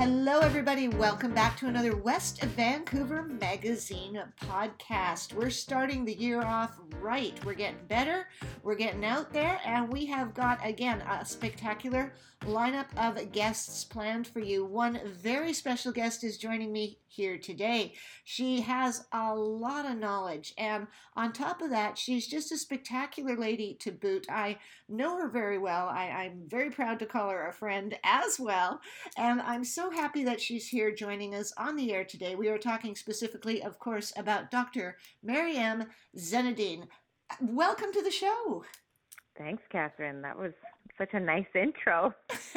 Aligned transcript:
Hello, 0.00 0.40
everybody. 0.40 0.88
Welcome 0.88 1.34
back 1.34 1.58
to 1.58 1.66
another 1.66 1.94
West 1.94 2.42
Vancouver 2.42 3.22
Magazine 3.22 4.18
podcast. 4.40 5.34
We're 5.34 5.50
starting 5.50 6.06
the 6.06 6.14
year 6.14 6.40
off 6.40 6.80
right. 7.02 7.38
We're 7.44 7.52
getting 7.52 7.84
better, 7.86 8.26
we're 8.62 8.76
getting 8.76 9.04
out 9.04 9.30
there, 9.30 9.60
and 9.62 9.92
we 9.92 10.06
have 10.06 10.32
got, 10.32 10.58
again, 10.66 11.02
a 11.02 11.22
spectacular 11.26 12.14
lineup 12.46 12.86
of 12.96 13.32
guests 13.32 13.84
planned 13.84 14.26
for 14.26 14.40
you. 14.40 14.64
One 14.64 15.00
very 15.04 15.52
special 15.52 15.92
guest 15.92 16.24
is 16.24 16.38
joining 16.38 16.72
me 16.72 16.98
here 17.06 17.36
today. 17.36 17.92
She 18.24 18.62
has 18.62 19.04
a 19.12 19.34
lot 19.34 19.84
of 19.84 19.98
knowledge, 19.98 20.54
and 20.56 20.86
on 21.16 21.32
top 21.32 21.60
of 21.60 21.70
that, 21.70 21.98
she's 21.98 22.26
just 22.26 22.52
a 22.52 22.56
spectacular 22.56 23.36
lady 23.36 23.76
to 23.80 23.92
boot. 23.92 24.26
I 24.30 24.58
know 24.88 25.18
her 25.18 25.28
very 25.28 25.58
well. 25.58 25.88
I, 25.88 26.24
am 26.24 26.44
very 26.46 26.70
proud 26.70 26.98
to 27.00 27.06
call 27.06 27.28
her 27.28 27.48
a 27.48 27.52
friend 27.52 27.98
as 28.04 28.40
well, 28.40 28.80
and 29.18 29.42
I'm 29.42 29.64
so 29.64 29.89
happy 29.90 30.24
that 30.24 30.40
she's 30.40 30.68
here 30.68 30.90
joining 30.90 31.34
us 31.34 31.52
on 31.56 31.76
the 31.76 31.92
air 31.92 32.04
today. 32.04 32.34
We 32.34 32.48
are 32.48 32.58
talking 32.58 32.94
specifically, 32.94 33.62
of 33.62 33.78
course, 33.78 34.12
about 34.16 34.50
Dr. 34.50 34.96
Maryam 35.22 35.86
Zainuddin. 36.16 36.86
Welcome 37.40 37.92
to 37.92 38.02
the 38.02 38.10
show. 38.10 38.64
Thanks, 39.36 39.62
Catherine. 39.70 40.22
That 40.22 40.38
was 40.38 40.52
such 41.00 41.14
a 41.14 41.20
nice 41.20 41.46
intro. 41.54 42.14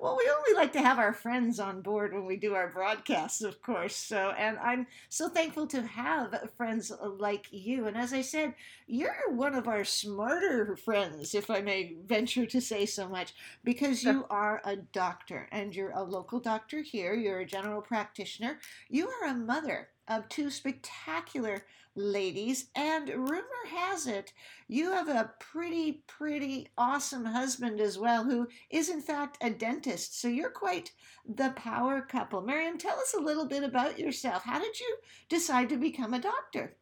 well, 0.00 0.18
we 0.18 0.28
only 0.36 0.54
like 0.56 0.72
to 0.72 0.80
have 0.80 0.98
our 0.98 1.12
friends 1.12 1.60
on 1.60 1.80
board 1.80 2.12
when 2.12 2.26
we 2.26 2.36
do 2.36 2.54
our 2.54 2.68
broadcasts, 2.68 3.42
of 3.42 3.62
course. 3.62 3.94
So, 3.94 4.34
and 4.36 4.58
I'm 4.58 4.88
so 5.08 5.28
thankful 5.28 5.68
to 5.68 5.82
have 5.82 6.50
friends 6.56 6.90
uh, 6.90 7.08
like 7.08 7.46
you. 7.52 7.86
And 7.86 7.96
as 7.96 8.12
I 8.12 8.22
said, 8.22 8.54
you're 8.88 9.30
one 9.30 9.54
of 9.54 9.68
our 9.68 9.84
smarter 9.84 10.74
friends, 10.74 11.36
if 11.36 11.48
I 11.48 11.60
may 11.60 11.94
venture 12.04 12.44
to 12.46 12.60
say 12.60 12.86
so 12.86 13.08
much, 13.08 13.34
because 13.62 14.02
you 14.02 14.26
are 14.28 14.60
a 14.64 14.74
doctor 14.74 15.48
and 15.52 15.76
you're 15.76 15.92
a 15.92 16.02
local 16.02 16.40
doctor 16.40 16.82
here. 16.82 17.14
You're 17.14 17.40
a 17.40 17.46
general 17.46 17.82
practitioner. 17.82 18.58
You 18.88 19.08
are 19.08 19.28
a 19.28 19.34
mother 19.34 19.90
of 20.08 20.28
two 20.28 20.50
spectacular 20.50 21.64
ladies. 21.94 22.66
And 22.74 23.08
rumor 23.08 23.64
has 23.68 24.06
it, 24.06 24.32
you 24.68 24.90
have 24.92 25.08
a 25.08 25.32
pretty, 25.38 26.04
pretty 26.06 26.68
awesome 26.76 27.24
husband 27.24 27.80
as 27.80 27.98
well, 27.98 28.24
who 28.24 28.48
is 28.70 28.88
in 28.88 29.00
fact 29.00 29.38
a 29.40 29.50
dentist. 29.50 30.20
So 30.20 30.28
you're 30.28 30.50
quite 30.50 30.92
the 31.26 31.50
power 31.56 32.00
couple. 32.02 32.40
Maryam, 32.42 32.78
tell 32.78 32.98
us 32.98 33.14
a 33.14 33.22
little 33.22 33.46
bit 33.46 33.62
about 33.62 33.98
yourself. 33.98 34.44
How 34.44 34.58
did 34.58 34.78
you 34.78 34.96
decide 35.28 35.68
to 35.70 35.76
become 35.76 36.14
a 36.14 36.20
doctor? 36.20 36.76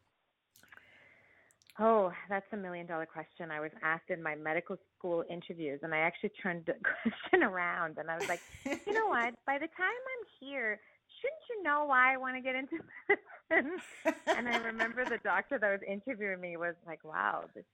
Oh, 1.83 2.12
that's 2.28 2.47
a 2.52 2.56
million 2.58 2.86
dollar 2.86 3.06
question. 3.06 3.50
I 3.50 3.61
was 3.61 3.70
asked 3.83 4.11
in 4.11 4.22
my 4.22 4.34
medical 4.34 4.77
school 4.98 5.24
interviews, 5.30 5.80
and 5.83 5.95
I 5.95 5.98
actually 5.98 6.33
turned 6.42 6.67
the 6.67 6.74
question 7.02 7.42
around 7.42 7.97
and 7.97 8.11
I 8.11 8.17
was 8.17 8.28
like, 8.28 8.41
you 8.64 8.92
know 8.92 9.06
what? 9.08 9.34
By 9.47 9.55
the 9.55 9.69
time 9.69 9.86
I'm 9.89 10.27
here, 10.39 10.78
shouldn't 11.21 11.43
you 11.49 11.63
know 11.63 11.85
why 11.85 12.15
I 12.15 12.17
want 12.17 12.37
to 12.37 12.41
get 12.41 12.55
into 12.55 12.79
medicine? 13.51 14.21
and 14.27 14.49
I 14.49 14.57
remember 14.59 15.05
the 15.05 15.19
doctor 15.23 15.59
that 15.59 15.71
was 15.71 15.81
interviewing 15.87 16.41
me 16.41 16.57
was 16.57 16.75
like, 16.87 17.05
wow, 17.05 17.45
this 17.55 17.65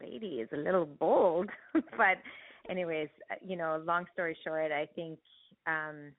lady 0.00 0.40
is 0.40 0.48
a 0.52 0.56
little 0.56 0.86
bold. 0.86 1.48
but, 1.74 2.18
anyways, 2.68 3.08
uh, 3.30 3.36
you 3.46 3.56
know, 3.56 3.82
long 3.86 4.06
story 4.12 4.36
short, 4.44 4.72
I 4.72 4.86
think 4.94 5.18
um, 5.66 6.12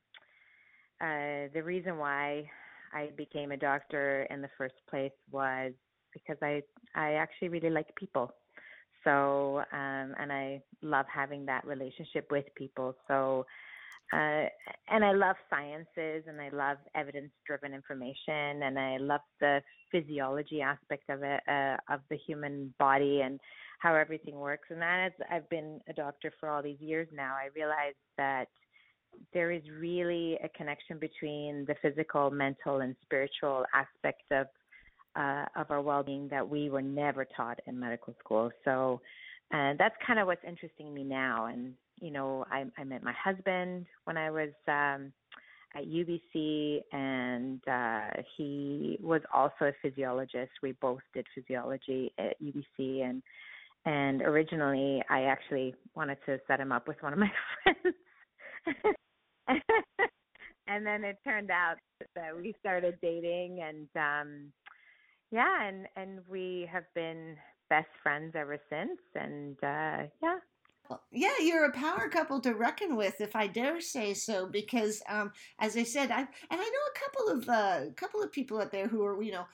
uh, 1.01 1.49
the 1.53 1.61
reason 1.63 1.97
why 1.97 2.49
I 2.93 3.09
became 3.17 3.51
a 3.51 3.57
doctor 3.57 4.27
in 4.29 4.41
the 4.41 4.49
first 4.57 4.75
place 4.89 5.11
was 5.31 5.73
because 6.13 6.37
I 6.41 6.63
I 6.95 7.13
actually 7.13 7.49
really 7.49 7.69
like 7.69 7.93
people. 7.95 8.33
So 9.03 9.63
um 9.71 10.15
and 10.19 10.31
I 10.31 10.61
love 10.81 11.05
having 11.13 11.45
that 11.45 11.65
relationship 11.65 12.31
with 12.31 12.45
people. 12.55 12.95
So 13.07 13.45
uh, 14.13 14.45
and 14.89 15.03
I 15.03 15.11
love 15.11 15.35
sciences 15.49 16.23
and 16.27 16.39
I 16.39 16.49
love 16.49 16.77
evidence 16.95 17.31
driven 17.45 17.73
information 17.73 18.63
and 18.63 18.79
I 18.79 18.97
love 18.97 19.21
the 19.41 19.61
physiology 19.91 20.61
aspect 20.61 21.09
of 21.09 21.23
it, 21.23 21.41
uh, 21.47 21.77
of 21.93 21.99
the 22.09 22.17
human 22.17 22.73
body 22.79 23.21
and 23.21 23.39
how 23.79 23.95
everything 23.95 24.35
works. 24.35 24.69
And 24.69 24.83
as 24.83 25.11
I've 25.29 25.49
been 25.49 25.81
a 25.89 25.93
doctor 25.93 26.31
for 26.39 26.49
all 26.49 26.63
these 26.63 26.79
years 26.79 27.07
now, 27.13 27.33
I 27.33 27.49
realize 27.55 27.95
that 28.17 28.47
there 29.33 29.51
is 29.51 29.61
really 29.79 30.37
a 30.43 30.49
connection 30.49 30.99
between 30.99 31.65
the 31.67 31.75
physical, 31.81 32.31
mental, 32.31 32.79
and 32.79 32.95
spiritual 33.03 33.65
aspect 33.73 34.23
of 34.31 34.47
uh, 35.15 35.45
of 35.55 35.71
our 35.71 35.81
well-being 35.81 36.27
that 36.29 36.47
we 36.47 36.69
were 36.69 36.81
never 36.81 37.25
taught 37.25 37.59
in 37.65 37.79
medical 37.79 38.13
school. 38.19 38.51
So, 38.63 39.01
and 39.51 39.79
uh, 39.79 39.83
that's 39.83 39.95
kind 40.05 40.19
of 40.19 40.27
what's 40.27 40.43
interesting 40.47 40.93
me 40.93 41.03
now. 41.03 41.47
And 41.47 41.73
you 41.99 42.11
know, 42.11 42.45
I, 42.51 42.65
I 42.77 42.83
met 42.83 43.03
my 43.03 43.13
husband 43.13 43.85
when 44.05 44.17
I 44.17 44.29
was 44.29 44.49
um, 44.67 45.11
at 45.75 45.85
UBC, 45.85 46.81
and 46.91 47.61
uh, 47.67 48.21
he 48.35 48.97
was 49.01 49.21
also 49.33 49.65
a 49.65 49.71
physiologist. 49.81 50.51
We 50.61 50.73
both 50.73 51.01
did 51.13 51.25
physiology 51.35 52.11
at 52.17 52.41
UBC, 52.41 53.03
and 53.03 53.21
and 53.85 54.21
originally 54.21 55.01
I 55.09 55.23
actually 55.23 55.75
wanted 55.95 56.17
to 56.25 56.39
set 56.47 56.59
him 56.59 56.71
up 56.71 56.87
with 56.87 56.97
one 57.01 57.13
of 57.13 57.19
my 57.19 57.31
friends. 57.63 57.95
and 60.67 60.85
then 60.85 61.03
it 61.03 61.17
turned 61.23 61.49
out 61.51 61.75
that 62.15 62.35
we 62.35 62.53
started 62.59 62.97
dating 63.01 63.61
and 63.61 63.87
um 63.95 64.51
yeah 65.31 65.67
and 65.67 65.87
and 65.95 66.19
we 66.29 66.67
have 66.71 66.83
been 66.93 67.35
best 67.69 67.87
friends 68.03 68.33
ever 68.35 68.57
since 68.69 68.99
and 69.15 69.55
uh 69.63 70.09
yeah 70.21 70.37
yeah, 71.11 71.31
you're 71.41 71.65
a 71.65 71.71
power 71.71 72.09
couple 72.09 72.39
to 72.41 72.53
reckon 72.53 72.95
with, 72.95 73.21
if 73.21 73.35
I 73.35 73.47
dare 73.47 73.81
say 73.81 74.13
so. 74.13 74.47
Because, 74.47 75.01
um, 75.07 75.31
as 75.59 75.75
I 75.75 75.83
said, 75.83 76.11
I 76.11 76.19
and 76.19 76.27
I 76.51 76.55
know 76.55 76.61
a 76.63 76.99
couple 76.99 77.37
of 77.37 77.49
uh, 77.49 77.91
couple 77.95 78.21
of 78.21 78.31
people 78.31 78.59
out 78.59 78.71
there 78.71 78.87
who 78.87 79.03
are, 79.05 79.21
you 79.21 79.31
know, 79.31 79.45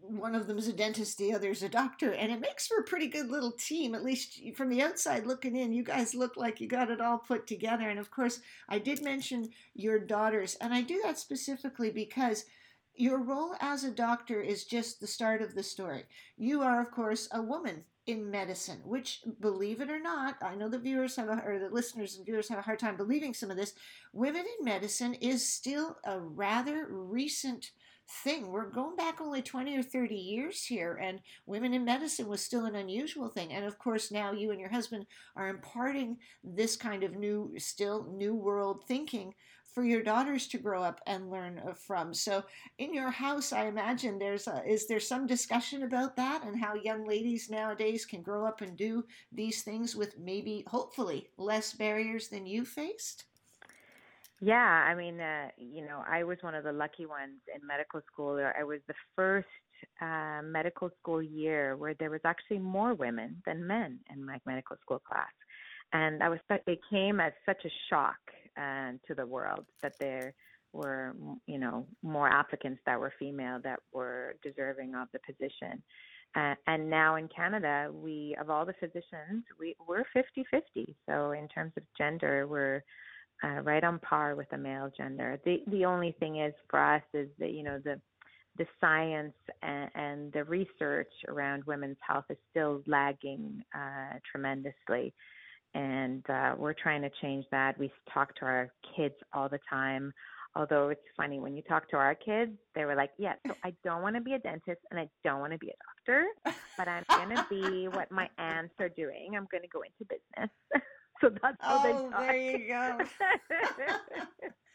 one 0.00 0.34
of 0.34 0.46
them 0.46 0.58
is 0.58 0.68
a 0.68 0.72
dentist, 0.72 1.18
the 1.18 1.32
other 1.32 1.50
is 1.50 1.62
a 1.62 1.68
doctor, 1.68 2.12
and 2.12 2.32
it 2.32 2.40
makes 2.40 2.66
for 2.66 2.78
a 2.78 2.84
pretty 2.84 3.08
good 3.08 3.30
little 3.30 3.52
team. 3.52 3.94
At 3.94 4.04
least 4.04 4.40
from 4.56 4.68
the 4.68 4.82
outside 4.82 5.26
looking 5.26 5.56
in, 5.56 5.72
you 5.72 5.82
guys 5.82 6.14
look 6.14 6.36
like 6.36 6.60
you 6.60 6.68
got 6.68 6.90
it 6.90 7.00
all 7.00 7.18
put 7.18 7.46
together. 7.46 7.88
And 7.88 7.98
of 7.98 8.10
course, 8.10 8.40
I 8.68 8.78
did 8.78 9.02
mention 9.02 9.50
your 9.74 9.98
daughters, 9.98 10.56
and 10.60 10.72
I 10.72 10.82
do 10.82 11.00
that 11.04 11.18
specifically 11.18 11.90
because 11.90 12.44
your 12.94 13.22
role 13.22 13.54
as 13.60 13.84
a 13.84 13.90
doctor 13.90 14.40
is 14.40 14.64
just 14.64 15.00
the 15.00 15.06
start 15.06 15.42
of 15.42 15.54
the 15.54 15.62
story. 15.62 16.04
You 16.36 16.62
are, 16.62 16.80
of 16.80 16.90
course, 16.90 17.28
a 17.30 17.42
woman 17.42 17.84
in 18.06 18.30
medicine, 18.30 18.80
which, 18.84 19.22
believe 19.40 19.80
it 19.80 19.90
or 19.90 20.00
not, 20.00 20.36
I 20.40 20.54
know 20.54 20.68
the 20.68 20.78
viewers 20.78 21.16
have 21.16 21.28
a, 21.28 21.42
or 21.44 21.58
the 21.58 21.68
listeners 21.68 22.16
and 22.16 22.24
viewers 22.24 22.48
have 22.48 22.58
a 22.58 22.62
hard 22.62 22.78
time 22.78 22.96
believing 22.96 23.34
some 23.34 23.50
of 23.50 23.56
this. 23.56 23.74
Women 24.12 24.44
in 24.58 24.64
medicine 24.64 25.14
is 25.14 25.46
still 25.46 25.98
a 26.04 26.20
rather 26.20 26.86
recent 26.88 27.72
thing. 28.22 28.52
We're 28.52 28.70
going 28.70 28.96
back 28.96 29.20
only 29.20 29.42
20 29.42 29.76
or 29.76 29.82
30 29.82 30.14
years 30.14 30.64
here, 30.64 30.98
and 31.02 31.20
women 31.46 31.74
in 31.74 31.84
medicine 31.84 32.28
was 32.28 32.40
still 32.40 32.64
an 32.66 32.76
unusual 32.76 33.28
thing. 33.28 33.52
And 33.52 33.64
of 33.64 33.78
course, 33.78 34.12
now 34.12 34.32
you 34.32 34.52
and 34.52 34.60
your 34.60 34.70
husband 34.70 35.06
are 35.34 35.48
imparting 35.48 36.18
this 36.44 36.76
kind 36.76 37.02
of 37.02 37.16
new, 37.16 37.52
still 37.58 38.06
new 38.16 38.34
world 38.34 38.84
thinking 38.86 39.34
for 39.76 39.84
your 39.84 40.02
daughters 40.02 40.46
to 40.46 40.56
grow 40.56 40.82
up 40.82 41.02
and 41.06 41.30
learn 41.30 41.60
from. 41.86 42.14
So, 42.14 42.42
in 42.78 42.94
your 42.94 43.10
house, 43.10 43.52
I 43.52 43.66
imagine 43.66 44.18
there's 44.18 44.46
a, 44.46 44.62
is 44.66 44.88
there 44.88 44.98
some 44.98 45.26
discussion 45.26 45.82
about 45.82 46.16
that 46.16 46.44
and 46.46 46.58
how 46.58 46.72
young 46.76 47.06
ladies 47.06 47.50
nowadays 47.50 48.06
can 48.06 48.22
grow 48.22 48.46
up 48.46 48.62
and 48.62 48.74
do 48.74 49.04
these 49.30 49.62
things 49.64 49.94
with 49.94 50.18
maybe, 50.18 50.64
hopefully, 50.66 51.28
less 51.36 51.74
barriers 51.74 52.28
than 52.28 52.46
you 52.46 52.64
faced? 52.64 53.24
Yeah, 54.40 54.54
I 54.56 54.94
mean, 54.94 55.20
uh, 55.20 55.48
you 55.58 55.84
know, 55.84 56.02
I 56.08 56.24
was 56.24 56.38
one 56.40 56.54
of 56.54 56.64
the 56.64 56.72
lucky 56.72 57.04
ones 57.04 57.40
in 57.54 57.66
medical 57.66 58.00
school. 58.10 58.40
I 58.58 58.64
was 58.64 58.80
the 58.88 58.94
first 59.14 59.46
uh, 60.00 60.40
medical 60.42 60.88
school 61.00 61.22
year 61.22 61.76
where 61.76 61.92
there 61.92 62.10
was 62.10 62.22
actually 62.24 62.60
more 62.60 62.94
women 62.94 63.42
than 63.44 63.66
men 63.66 63.98
in 64.10 64.24
my 64.24 64.40
medical 64.46 64.76
school 64.80 65.00
class 65.00 65.32
and 65.92 66.22
I 66.22 66.28
was 66.28 66.38
it 66.50 66.80
came 66.90 67.20
as 67.20 67.32
such 67.44 67.64
a 67.64 67.70
shock 67.88 68.18
uh, 68.58 68.92
to 69.06 69.14
the 69.14 69.26
world 69.26 69.66
that 69.82 69.94
there 69.98 70.34
were 70.72 71.14
you 71.46 71.58
know 71.58 71.86
more 72.02 72.28
applicants 72.28 72.80
that 72.86 72.98
were 72.98 73.12
female 73.18 73.60
that 73.64 73.80
were 73.92 74.36
deserving 74.42 74.94
of 74.94 75.08
the 75.12 75.20
position. 75.20 75.82
Uh, 76.34 76.54
and 76.66 76.90
now 76.90 77.16
in 77.16 77.28
Canada, 77.28 77.88
we 77.92 78.36
of 78.40 78.50
all 78.50 78.66
the 78.66 78.74
physicians, 78.74 79.44
we 79.58 79.74
we're 79.86 80.04
50-50. 80.14 80.94
So 81.08 81.32
in 81.32 81.48
terms 81.48 81.72
of 81.76 81.82
gender, 81.96 82.46
we're 82.46 82.82
uh, 83.42 83.60
right 83.62 83.84
on 83.84 83.98
par 84.00 84.34
with 84.34 84.48
the 84.50 84.58
male 84.58 84.90
gender. 84.96 85.40
The 85.44 85.62
the 85.68 85.84
only 85.84 86.14
thing 86.18 86.40
is 86.40 86.54
for 86.68 86.80
us 86.80 87.02
is 87.14 87.28
that 87.38 87.52
you 87.52 87.62
know 87.62 87.78
the 87.84 88.00
the 88.58 88.66
science 88.80 89.34
and, 89.62 89.90
and 89.94 90.32
the 90.32 90.44
research 90.44 91.12
around 91.28 91.64
women's 91.64 91.98
health 92.06 92.24
is 92.30 92.38
still 92.50 92.82
lagging 92.86 93.62
uh, 93.74 94.18
tremendously 94.30 95.12
and 95.76 96.28
uh, 96.30 96.54
we're 96.56 96.72
trying 96.72 97.02
to 97.02 97.10
change 97.20 97.44
that. 97.50 97.78
We 97.78 97.92
talk 98.12 98.34
to 98.36 98.46
our 98.46 98.72
kids 98.96 99.14
all 99.34 99.48
the 99.48 99.60
time. 99.68 100.12
Although 100.56 100.88
it's 100.88 101.02
funny 101.18 101.38
when 101.38 101.54
you 101.54 101.62
talk 101.68 101.86
to 101.90 101.96
our 101.98 102.14
kids, 102.14 102.52
they 102.74 102.86
were 102.86 102.94
like, 102.94 103.10
"Yeah, 103.18 103.34
so 103.46 103.54
I 103.62 103.74
don't 103.84 104.00
want 104.00 104.16
to 104.16 104.22
be 104.22 104.32
a 104.32 104.38
dentist 104.38 104.80
and 104.90 104.98
I 104.98 105.06
don't 105.22 105.38
want 105.38 105.52
to 105.52 105.58
be 105.58 105.68
a 105.68 105.74
doctor, 106.08 106.24
but 106.78 106.88
I'm 106.88 107.04
going 107.08 107.36
to 107.36 107.46
be 107.50 107.88
what 107.88 108.10
my 108.10 108.26
aunts 108.38 108.72
are 108.80 108.88
doing. 108.88 109.32
I'm 109.36 109.46
going 109.50 109.62
to 109.62 109.68
go 109.68 109.82
into 109.82 110.04
business." 110.08 110.50
So 111.22 111.30
that's 111.30 111.56
how 111.60 111.78
oh, 111.78 111.82
they 111.82 111.92
talk. 112.10 112.20
there 112.20 112.36
you 112.36 112.68
go. 112.68 112.98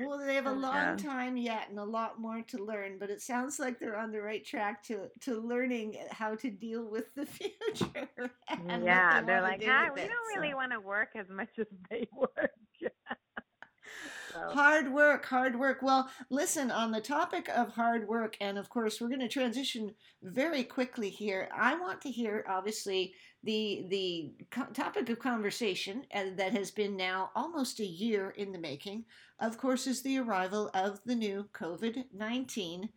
well, 0.00 0.18
they 0.18 0.34
have 0.34 0.46
a 0.46 0.52
long 0.52 0.96
time 0.96 1.36
yet 1.36 1.68
and 1.70 1.78
a 1.78 1.84
lot 1.84 2.20
more 2.20 2.42
to 2.42 2.64
learn, 2.64 2.98
but 2.98 3.10
it 3.10 3.20
sounds 3.22 3.58
like 3.58 3.78
they're 3.78 3.96
on 3.96 4.10
the 4.10 4.20
right 4.20 4.44
track 4.44 4.82
to 4.84 5.08
to 5.20 5.40
learning 5.40 5.96
how 6.10 6.34
to 6.36 6.50
deal 6.50 6.84
with 6.84 7.14
the 7.14 7.26
future. 7.26 8.08
yeah, 8.66 9.22
they 9.22 9.32
are 9.32 9.42
like, 9.42 9.62
ah, 9.66 9.90
we 9.94 10.00
don't 10.02 10.36
really 10.36 10.50
so. 10.50 10.56
want 10.56 10.72
to 10.72 10.80
work 10.80 11.10
as 11.14 11.28
much 11.28 11.58
as 11.58 11.66
they 11.90 12.08
work. 12.16 12.52
Hard 14.54 14.92
work, 14.92 15.26
hard 15.26 15.58
work. 15.58 15.82
Well, 15.82 16.08
listen, 16.30 16.70
on 16.70 16.92
the 16.92 17.00
topic 17.00 17.48
of 17.48 17.70
hard 17.70 18.06
work, 18.06 18.36
and 18.40 18.56
of 18.56 18.68
course, 18.68 19.00
we're 19.00 19.08
going 19.08 19.18
to 19.18 19.26
transition 19.28 19.92
very 20.22 20.62
quickly 20.62 21.10
here. 21.10 21.48
I 21.52 21.76
want 21.76 22.00
to 22.02 22.08
hear, 22.08 22.44
obviously, 22.48 23.14
the 23.42 23.86
the 23.90 24.32
topic 24.72 25.08
of 25.08 25.18
conversation 25.18 26.04
uh, 26.14 26.26
that 26.36 26.52
has 26.52 26.70
been 26.70 26.96
now 26.96 27.30
almost 27.34 27.80
a 27.80 27.84
year 27.84 28.30
in 28.30 28.52
the 28.52 28.60
making. 28.60 29.06
Of 29.40 29.58
course, 29.58 29.88
is 29.88 30.02
the 30.02 30.18
arrival 30.18 30.70
of 30.72 31.00
the 31.04 31.16
new 31.16 31.48
COVID 31.52 32.04
nineteen 32.14 32.90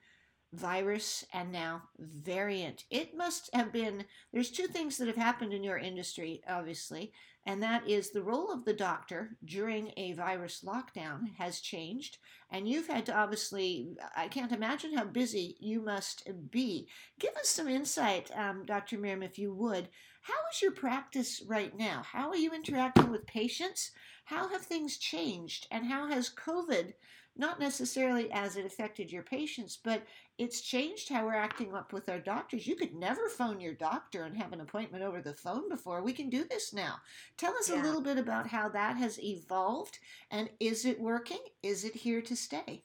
virus 0.54 1.26
and 1.34 1.52
now 1.52 1.82
variant. 1.98 2.84
It 2.92 3.18
must 3.18 3.50
have 3.54 3.74
been, 3.74 4.06
there's 4.32 4.50
two 4.50 4.68
things 4.68 4.98
that 4.98 5.08
have 5.08 5.18
happened 5.18 5.54
in 5.54 5.64
your 5.64 5.78
industry, 5.78 6.42
obviously 6.48 7.12
and 7.48 7.64
that 7.64 7.88
is 7.88 8.12
the 8.12 8.22
role 8.22 8.52
of 8.52 8.66
the 8.66 8.74
doctor 8.74 9.38
during 9.46 9.94
a 9.96 10.12
virus 10.12 10.66
lockdown 10.66 11.34
has 11.38 11.62
changed. 11.62 12.18
And 12.52 12.68
you've 12.68 12.88
had 12.88 13.06
to 13.06 13.18
obviously, 13.18 13.96
I 14.18 14.28
can't 14.28 14.52
imagine 14.52 14.94
how 14.94 15.06
busy 15.06 15.56
you 15.62 15.80
must 15.80 16.30
be. 16.52 16.90
Give 17.20 17.34
us 17.38 17.48
some 17.48 17.70
insight, 17.70 18.30
um, 18.36 18.66
Dr. 18.66 18.98
Miriam, 18.98 19.24
if 19.24 19.40
you 19.40 19.54
would. 19.54 19.88
How 20.24 20.34
is 20.52 20.62
your 20.62 20.74
practice 20.74 21.42
right 21.48 21.76
now? 21.76 22.04
How 22.06 22.28
are 22.28 22.36
you 22.36 22.52
interacting 22.54 23.10
with 23.10 23.26
patients? 23.26 23.92
How 24.26 24.50
have 24.50 24.64
things 24.64 24.98
changed? 24.98 25.68
And 25.72 25.86
how 25.86 26.10
has 26.10 26.30
COVID 26.30 26.96
not 27.40 27.60
necessarily 27.60 28.32
as 28.32 28.56
it 28.56 28.66
affected 28.66 29.12
your 29.12 29.24
patients, 29.24 29.78
but 29.84 30.04
it's 30.38 30.62
changed 30.62 31.10
how 31.10 31.26
we're 31.26 31.34
acting 31.34 31.74
up 31.74 31.94
with 31.94 32.10
our 32.10 32.20
doctors. 32.20 32.68
You 32.68 32.76
could 32.76 32.94
never 32.94 33.30
phone 33.30 33.60
your 33.60 33.74
doctor 33.74 34.24
and 34.24 34.38
have 34.38 34.54
an 34.54 34.62
appointment 34.62 35.04
over 35.04 35.22
the 35.22 35.34
phone 35.34 35.70
before. 35.70 36.02
We 36.02 36.14
can 36.14 36.30
do 36.30 36.46
this 36.50 36.74
now. 36.74 36.96
Tell 37.38 37.56
us 37.58 37.70
yeah. 37.70 37.82
a 37.82 37.84
little 37.84 38.02
bit 38.02 38.18
about 38.18 38.48
how 38.48 38.70
that 38.70 38.98
has 38.98 39.20
evolved 39.22 40.00
and 40.32 40.50
is 40.60 40.86
it 40.86 41.00
working? 41.00 41.40
Is 41.64 41.84
it 41.84 41.96
here 41.96 42.22
to 42.22 42.36
stay? 42.36 42.84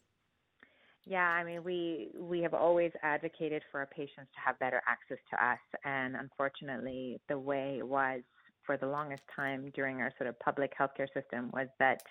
Yeah, 1.05 1.27
I 1.27 1.43
mean, 1.43 1.65
we 1.65 2.13
we 2.17 2.43
have 2.43 2.55
always 2.55 2.93
advocated 3.03 3.63
for 3.71 3.81
our 3.81 3.87
patients 3.87 4.31
to 4.35 4.41
have 4.45 4.59
better 4.61 4.81
access 4.87 5.19
to 5.31 5.45
us, 5.45 5.59
and 5.85 6.15
unfortunately, 6.15 7.21
the 7.29 7.39
way 7.39 7.79
it 7.79 7.87
was 7.87 8.21
for 8.65 8.77
the 8.77 8.87
longest 8.87 9.25
time 9.35 9.71
during 9.75 10.01
our 10.01 10.13
sort 10.17 10.29
of 10.29 10.39
public 10.39 10.73
healthcare 10.79 11.13
system 11.13 11.51
was 11.53 11.67
that 11.81 12.03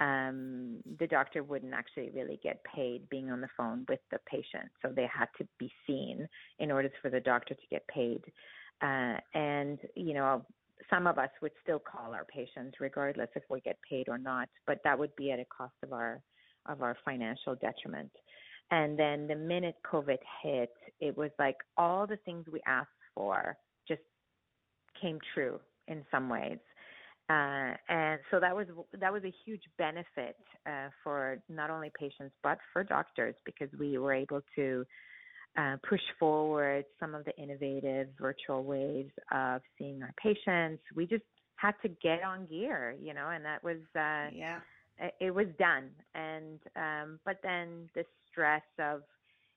um, 0.00 0.78
the 0.98 1.06
doctor 1.06 1.42
wouldn't 1.42 1.74
actually 1.74 2.10
really 2.14 2.40
get 2.42 2.64
paid 2.64 3.08
being 3.10 3.30
on 3.30 3.40
the 3.40 3.48
phone 3.56 3.84
with 3.88 4.00
the 4.10 4.18
patient. 4.26 4.70
So 4.82 4.88
they 4.88 5.06
had 5.12 5.28
to 5.38 5.46
be 5.58 5.70
seen 5.86 6.26
in 6.58 6.70
order 6.70 6.90
for 7.02 7.10
the 7.10 7.20
doctor 7.20 7.54
to 7.54 7.66
get 7.70 7.86
paid. 7.86 8.22
Uh, 8.82 9.18
and, 9.34 9.78
you 9.94 10.14
know, 10.14 10.44
some 10.88 11.06
of 11.06 11.18
us 11.18 11.28
would 11.42 11.52
still 11.62 11.78
call 11.78 12.14
our 12.14 12.24
patients 12.24 12.76
regardless 12.80 13.28
if 13.36 13.42
we 13.50 13.60
get 13.60 13.78
paid 13.88 14.08
or 14.08 14.16
not, 14.16 14.48
but 14.66 14.80
that 14.84 14.98
would 14.98 15.14
be 15.16 15.30
at 15.30 15.38
a 15.38 15.44
cost 15.44 15.74
of 15.82 15.92
our 15.92 16.22
of 16.66 16.82
our 16.82 16.96
financial 17.04 17.54
detriment. 17.54 18.10
And 18.70 18.98
then 18.98 19.26
the 19.26 19.34
minute 19.34 19.76
COVID 19.90 20.18
hit, 20.42 20.72
it 21.00 21.16
was 21.16 21.30
like 21.38 21.56
all 21.76 22.06
the 22.06 22.18
things 22.18 22.44
we 22.52 22.60
asked 22.66 22.88
for 23.14 23.56
just 23.88 24.02
came 25.00 25.18
true 25.34 25.58
in 25.88 26.04
some 26.10 26.28
ways. 26.28 26.58
Uh, 27.30 27.74
and 27.88 28.18
so 28.32 28.40
that 28.40 28.54
was 28.54 28.66
that 28.98 29.12
was 29.12 29.22
a 29.22 29.32
huge 29.44 29.62
benefit 29.78 30.36
uh, 30.66 30.88
for 31.04 31.38
not 31.48 31.70
only 31.70 31.92
patients 31.96 32.34
but 32.42 32.58
for 32.72 32.82
doctors 32.82 33.36
because 33.44 33.68
we 33.78 33.98
were 33.98 34.12
able 34.12 34.40
to 34.56 34.84
uh, 35.56 35.76
push 35.88 36.00
forward 36.18 36.84
some 36.98 37.14
of 37.14 37.24
the 37.24 37.36
innovative 37.36 38.08
virtual 38.18 38.64
ways 38.64 39.06
of 39.30 39.60
seeing 39.78 40.02
our 40.02 40.12
patients. 40.20 40.82
We 40.96 41.06
just 41.06 41.22
had 41.54 41.74
to 41.82 41.88
get 42.02 42.24
on 42.24 42.46
gear, 42.46 42.96
you 43.00 43.14
know, 43.14 43.28
and 43.28 43.44
that 43.44 43.62
was 43.62 43.78
uh, 43.94 44.34
yeah, 44.34 44.58
it, 44.98 45.14
it 45.20 45.30
was 45.32 45.46
done. 45.56 45.90
And 46.16 46.58
um, 46.74 47.20
but 47.24 47.38
then 47.44 47.88
the 47.94 48.04
stress 48.28 48.62
of 48.80 49.02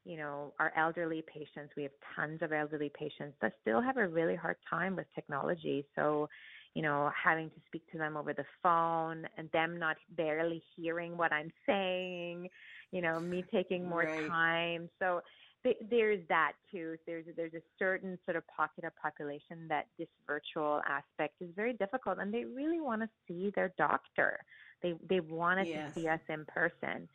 you 0.06 0.18
know, 0.18 0.54
our 0.60 0.74
elderly 0.76 1.24
patients, 1.34 1.74
we 1.78 1.84
have 1.84 1.92
tons 2.16 2.42
of 2.42 2.52
elderly 2.52 2.92
patients 2.98 3.38
that 3.42 3.54
still 3.62 3.82
have 3.82 3.96
a 3.96 4.06
really 4.06 4.36
hard 4.36 4.58
time 4.70 4.98
with 4.98 5.06
technology. 5.16 5.86
So 5.96 6.28
you 6.74 6.82
know, 6.82 7.12
having 7.22 7.50
to 7.50 7.56
speak 7.68 7.90
to 7.92 7.98
them 7.98 8.18
over 8.18 8.34
the 8.34 8.46
phone 8.62 9.26
and 9.38 9.50
them 9.52 9.78
not 9.78 9.98
barely 10.18 10.62
hearing 10.76 11.16
what 11.18 11.32
I'm 11.32 11.52
saying, 11.66 12.50
you 12.92 13.02
know, 13.02 13.20
me 13.20 13.44
taking 13.52 13.88
more 13.88 14.04
right. 14.04 14.28
time. 14.28 14.90
So 15.00 15.22
th- 15.64 15.78
there's 15.90 16.20
that 16.30 16.54
too. 16.72 16.98
There's 17.06 17.26
there's 17.36 17.54
a 17.54 17.62
certain 17.80 18.18
sort 18.26 18.38
of 18.38 18.44
pocket 18.48 18.84
of 18.84 18.96
population 18.96 19.68
that 19.70 19.88
this 19.98 20.08
virtual 20.28 20.82
aspect 20.88 21.36
is 21.42 21.50
very 21.56 21.74
difficult, 21.74 22.18
and 22.20 22.34
they 22.34 22.46
really 22.46 22.82
want 22.82 23.02
to 23.02 23.10
see 23.28 23.52
their 23.56 23.74
doctor. 23.78 24.40
They 24.82 24.94
they 25.10 25.20
wanted 25.20 25.68
yes. 25.68 25.94
to 25.94 26.00
see 26.00 26.08
us 26.08 26.20
in 26.28 26.46
person, 26.46 27.08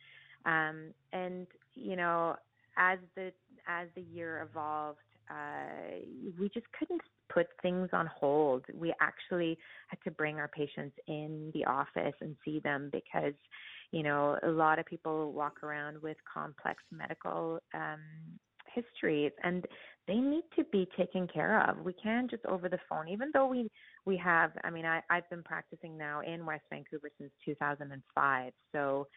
um, 0.45 0.93
and 1.13 1.47
you 1.75 1.95
know, 1.95 2.35
as 2.77 2.99
the 3.15 3.31
as 3.67 3.87
the 3.95 4.01
year 4.01 4.47
evolved, 4.49 4.99
uh, 5.29 5.99
we 6.39 6.49
just 6.49 6.65
couldn't 6.77 7.01
put 7.33 7.47
things 7.61 7.89
on 7.93 8.07
hold. 8.07 8.65
We 8.73 8.93
actually 8.99 9.57
had 9.87 9.99
to 10.03 10.11
bring 10.11 10.37
our 10.37 10.47
patients 10.47 10.95
in 11.07 11.51
the 11.53 11.65
office 11.65 12.15
and 12.21 12.35
see 12.43 12.59
them 12.59 12.89
because, 12.91 13.33
you 13.91 14.03
know, 14.03 14.37
a 14.43 14.49
lot 14.49 14.79
of 14.79 14.85
people 14.85 15.31
walk 15.33 15.63
around 15.63 16.01
with 16.01 16.17
complex 16.31 16.81
medical 16.91 17.59
um, 17.73 17.99
histories 18.73 19.31
and 19.43 19.65
they 20.07 20.15
need 20.15 20.43
to 20.55 20.63
be 20.71 20.87
taken 20.97 21.27
care 21.27 21.69
of. 21.69 21.77
We 21.85 21.93
can't 21.93 22.29
just 22.29 22.45
over 22.45 22.67
the 22.67 22.79
phone, 22.89 23.07
even 23.07 23.29
though 23.33 23.47
we 23.47 23.69
we 24.05 24.17
have. 24.17 24.51
I 24.63 24.71
mean, 24.71 24.85
I, 24.85 25.01
I've 25.09 25.29
been 25.29 25.43
practicing 25.43 25.97
now 25.97 26.21
in 26.21 26.45
West 26.45 26.63
Vancouver 26.71 27.09
since 27.19 27.31
2005, 27.45 28.51
so 28.71 29.07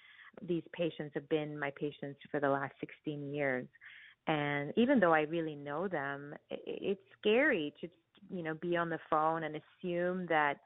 these 0.46 0.62
patients 0.74 1.12
have 1.14 1.28
been 1.28 1.58
my 1.58 1.70
patients 1.78 2.18
for 2.30 2.40
the 2.40 2.48
last 2.48 2.74
16 2.80 3.32
years. 3.32 3.66
And 4.26 4.72
even 4.76 5.00
though 5.00 5.12
I 5.12 5.22
really 5.22 5.56
know 5.56 5.88
them, 5.88 6.34
it's 6.50 7.00
scary 7.18 7.74
to 7.80 7.88
you 8.30 8.42
know 8.42 8.54
be 8.54 8.76
on 8.76 8.88
the 8.88 8.98
phone 9.10 9.44
and 9.44 9.56
assume 9.56 10.26
that 10.26 10.58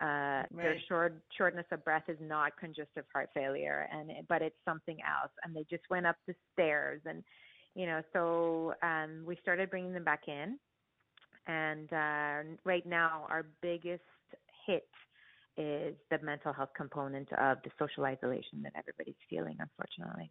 uh 0.00 0.04
right. 0.04 0.48
their 0.52 0.76
short 0.88 1.14
shortness 1.36 1.66
of 1.70 1.84
breath 1.84 2.04
is 2.08 2.18
not 2.20 2.56
congestive 2.58 3.04
heart 3.12 3.30
failure 3.34 3.88
and 3.92 4.10
but 4.28 4.42
it's 4.42 4.56
something 4.64 4.98
else. 5.02 5.30
And 5.44 5.54
they 5.54 5.64
just 5.70 5.84
went 5.90 6.06
up 6.06 6.16
the 6.26 6.34
stairs 6.52 7.02
and 7.04 7.22
you 7.74 7.86
know 7.86 8.02
so 8.12 8.74
um 8.82 9.22
we 9.26 9.36
started 9.42 9.70
bringing 9.70 9.92
them 9.92 10.04
back 10.04 10.22
in. 10.26 10.58
And 11.46 11.92
uh 11.92 12.56
right 12.64 12.86
now 12.86 13.26
our 13.28 13.46
biggest 13.60 14.02
hit 14.66 14.88
is 15.56 15.94
the 16.10 16.18
mental 16.22 16.52
health 16.52 16.70
component 16.76 17.30
of 17.34 17.58
the 17.62 17.70
social 17.78 18.04
isolation 18.04 18.62
that 18.62 18.72
everybody's 18.76 19.14
feeling 19.30 19.56
unfortunately 19.60 20.30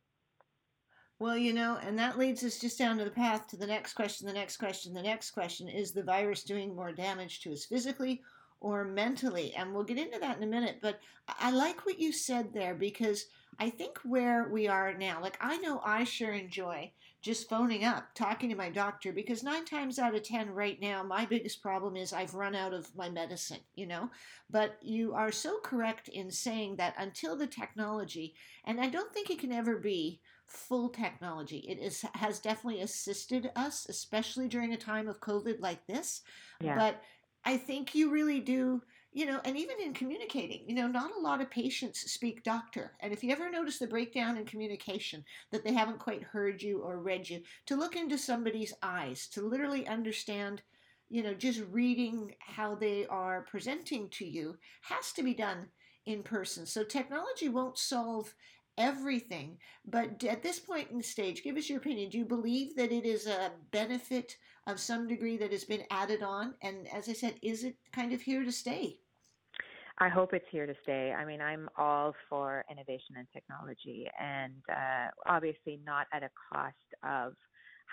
well, 1.24 1.38
you 1.38 1.54
know, 1.54 1.80
and 1.82 1.98
that 1.98 2.18
leads 2.18 2.44
us 2.44 2.60
just 2.60 2.78
down 2.78 2.98
to 2.98 3.06
the 3.06 3.10
path 3.10 3.48
to 3.48 3.56
the 3.56 3.66
next 3.66 3.94
question. 3.94 4.28
The 4.28 4.34
next 4.34 4.58
question, 4.58 4.94
the 4.94 5.02
next 5.02 5.32
question 5.32 5.70
is 5.70 5.94
the 5.94 6.04
virus 6.04 6.44
doing 6.44 6.76
more 6.76 6.92
damage 6.92 7.40
to 7.42 7.54
us 7.54 7.64
physically 7.64 8.22
or 8.60 8.84
mentally? 8.84 9.54
And 9.56 9.74
we'll 9.74 9.86
get 9.86 9.98
into 9.98 10.20
that 10.20 10.36
in 10.36 10.44
a 10.44 10.48
minute. 10.48 10.80
But 10.82 11.00
I 11.40 11.52
like 11.52 11.86
what 11.86 11.98
you 11.98 12.12
said 12.12 12.52
there 12.52 12.76
because 12.76 13.28
I 13.58 13.70
think 13.70 14.00
where 14.00 14.50
we 14.50 14.68
are 14.68 14.94
now, 14.94 15.22
like 15.22 15.38
I 15.40 15.56
know 15.60 15.80
I 15.86 16.04
sure 16.04 16.34
enjoy 16.34 16.92
just 17.24 17.50
phoning 17.50 17.86
up, 17.86 18.14
talking 18.14 18.50
to 18.50 18.56
my 18.56 18.70
doctor, 18.70 19.14
because 19.14 19.44
nine 19.44 19.64
times 19.64 19.98
out 19.98 20.14
of 20.14 20.24
10 20.24 20.50
right 20.50 20.80
now, 20.82 21.02
my 21.02 21.26
biggest 21.26 21.62
problem 21.62 21.96
is 21.96 22.12
I've 22.12 22.36
run 22.36 22.54
out 22.54 22.74
of 22.74 22.94
my 22.96 23.10
medicine, 23.10 23.62
you 23.76 23.88
know? 23.88 24.10
But 24.50 24.78
you 24.82 25.14
are 25.14 25.32
so 25.32 25.60
correct 25.64 26.10
in 26.10 26.30
saying 26.30 26.76
that 26.76 26.96
until 26.98 27.38
the 27.38 27.48
technology, 27.48 28.36
and 28.66 28.80
I 28.80 28.90
don't 28.90 29.12
think 29.14 29.30
it 29.30 29.40
can 29.40 29.54
ever 29.54 29.78
be 29.78 30.20
full 30.48 30.90
technology. 30.90 31.60
It 31.60 31.80
is 31.80 32.04
has 32.14 32.40
definitely 32.40 32.82
assisted 32.82 33.52
us, 33.56 33.88
especially 33.90 34.50
during 34.50 34.74
a 34.74 34.78
time 34.78 35.08
of 35.08 35.22
COVID 35.22 35.62
like 35.62 35.88
this. 35.88 36.22
Yeah. 36.60 36.76
But 36.76 37.02
I 37.46 37.56
think 37.56 37.96
you 37.96 38.12
really 38.12 38.42
do, 38.42 38.82
you 39.14 39.26
know, 39.26 39.40
and 39.46 39.56
even 39.56 39.76
in 39.80 39.94
communicating, 39.94 40.64
you 40.68 40.76
know, 40.76 40.88
not 40.88 41.16
a 41.16 41.22
lot 41.22 41.42
of 41.42 41.50
patients 41.50 42.12
speak 42.12 42.44
doctor. 42.44 42.94
And 43.00 43.14
if 43.14 43.24
you 43.24 43.32
ever 43.32 43.50
notice 43.50 43.80
the 43.80 43.88
breakdown 43.88 44.38
in 44.38 44.46
communication 44.46 45.24
that 45.52 45.64
they 45.64 45.74
haven't 45.74 46.00
quite 46.00 46.24
heard 46.24 46.62
you 46.62 46.80
or 46.80 46.98
read 46.98 47.30
you, 47.30 47.42
to 47.68 47.76
look 47.76 47.96
into 47.96 48.18
somebody's 48.18 48.74
eyes, 48.82 49.28
to 49.28 49.48
literally 49.48 49.88
understand 49.88 50.62
you 51.10 51.22
know, 51.22 51.36
just 51.36 51.62
reading 51.72 52.34
how 52.40 52.74
they 52.74 53.06
are 53.06 53.46
presenting 53.48 54.10
to 54.10 54.26
you 54.26 54.58
has 54.82 55.12
to 55.12 55.22
be 55.22 55.36
done 55.36 55.68
in 56.08 56.24
person. 56.24 56.66
So 56.66 56.84
technology 56.84 57.50
won't 57.50 57.78
solve 57.78 58.34
everything. 58.80 59.60
But 59.86 60.24
at 60.24 60.42
this 60.42 60.60
point 60.60 60.90
in 60.90 60.98
the 60.98 61.04
stage, 61.04 61.44
give 61.44 61.56
us 61.56 61.70
your 61.70 61.78
opinion. 61.78 62.10
Do 62.10 62.18
you 62.18 62.26
believe 62.26 62.76
that 62.78 62.92
it 62.92 63.06
is 63.06 63.28
a 63.28 63.52
benefit 63.72 64.38
of 64.66 64.80
some 64.80 65.08
degree 65.08 65.38
that 65.38 65.52
has 65.52 65.66
been 65.66 65.84
added 65.92 66.24
on? 66.24 66.56
And 66.64 66.88
as 66.92 67.08
I 67.08 67.14
said, 67.14 67.36
is 67.44 67.64
it 67.64 67.76
kind 67.92 68.12
of 68.12 68.22
here 68.22 68.44
to 68.44 68.52
stay? 68.52 68.98
I 70.00 70.10
hope 70.10 70.34
it's 70.34 70.46
here 70.52 70.66
to 70.66 70.74
stay. 70.84 71.14
I 71.14 71.24
mean, 71.24 71.40
I'm 71.40 71.70
all 71.78 72.14
for 72.30 72.66
innovation 72.70 73.16
and 73.18 73.28
technology, 73.32 74.08
and 74.20 74.54
uh, 74.70 75.08
obviously 75.28 75.80
not 75.86 76.08
at 76.12 76.24
a 76.24 76.30
cost 76.52 76.76
of 77.04 77.34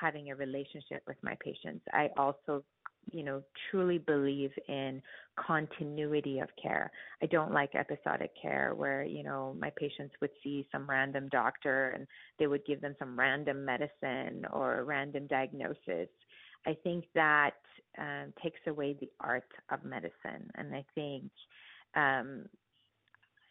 having 0.00 0.30
a 0.30 0.36
relationship 0.36 1.02
with 1.06 1.18
my 1.22 1.36
patients. 1.44 1.84
I 1.92 2.08
also, 2.16 2.64
you 3.12 3.22
know, 3.22 3.42
truly 3.70 3.98
believe 3.98 4.50
in 4.68 5.02
continuity 5.36 6.38
of 6.38 6.48
care. 6.60 6.90
I 7.22 7.26
don't 7.26 7.52
like 7.52 7.74
episodic 7.74 8.30
care 8.40 8.72
where, 8.74 9.04
you 9.04 9.22
know, 9.22 9.54
my 9.58 9.70
patients 9.76 10.14
would 10.22 10.30
see 10.42 10.66
some 10.72 10.88
random 10.88 11.28
doctor 11.30 11.90
and 11.90 12.06
they 12.38 12.46
would 12.46 12.64
give 12.64 12.80
them 12.80 12.96
some 12.98 13.18
random 13.18 13.64
medicine 13.64 14.46
or 14.52 14.84
random 14.84 15.26
diagnosis. 15.26 16.08
I 16.66 16.76
think 16.82 17.04
that 17.14 17.56
um, 17.98 18.32
takes 18.42 18.60
away 18.66 18.96
the 19.00 19.10
art 19.20 19.48
of 19.70 19.84
medicine, 19.84 20.50
and 20.56 20.74
I 20.74 20.84
think 20.94 21.30
um, 21.94 22.44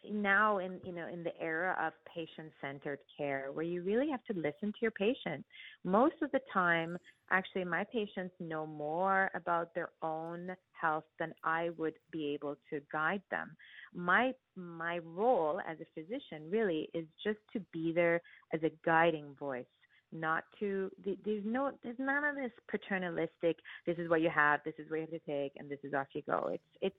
now 0.08 0.58
in 0.58 0.80
you 0.84 0.92
know 0.92 1.06
in 1.08 1.22
the 1.22 1.38
era 1.40 1.76
of 1.80 1.92
patient 2.12 2.50
centered 2.60 2.98
care 3.16 3.50
where 3.52 3.64
you 3.64 3.82
really 3.82 4.08
have 4.10 4.24
to 4.24 4.32
listen 4.34 4.72
to 4.72 4.78
your 4.80 4.90
patient. 4.92 5.44
Most 5.84 6.14
of 6.22 6.30
the 6.32 6.40
time 6.52 6.96
actually 7.30 7.64
my 7.64 7.84
patients 7.84 8.34
know 8.40 8.66
more 8.66 9.30
about 9.34 9.74
their 9.74 9.90
own 10.02 10.50
health 10.72 11.04
than 11.18 11.32
i 11.44 11.70
would 11.78 11.94
be 12.10 12.28
able 12.28 12.56
to 12.70 12.80
guide 12.92 13.22
them. 13.30 13.54
My 13.94 14.32
my 14.56 14.98
role 14.98 15.60
as 15.68 15.78
a 15.80 16.00
physician 16.00 16.50
really 16.50 16.88
is 16.94 17.04
just 17.22 17.38
to 17.52 17.60
be 17.72 17.92
there 17.92 18.20
as 18.54 18.62
a 18.62 18.72
guiding 18.84 19.34
voice 19.38 19.66
not 20.12 20.44
to 20.58 20.90
there's 21.04 21.44
no 21.44 21.70
there's 21.84 21.98
none 21.98 22.24
of 22.24 22.34
this 22.34 22.50
paternalistic 22.68 23.56
this 23.86 23.96
is 23.96 24.10
what 24.10 24.20
you 24.20 24.28
have 24.28 24.58
this 24.64 24.74
is 24.78 24.90
what 24.90 24.96
you 24.96 25.02
have 25.02 25.10
to 25.10 25.18
take 25.20 25.52
and 25.56 25.70
this 25.70 25.78
is 25.84 25.94
off 25.94 26.08
you 26.14 26.22
go. 26.26 26.50
It's 26.52 26.64
it's 26.80 26.96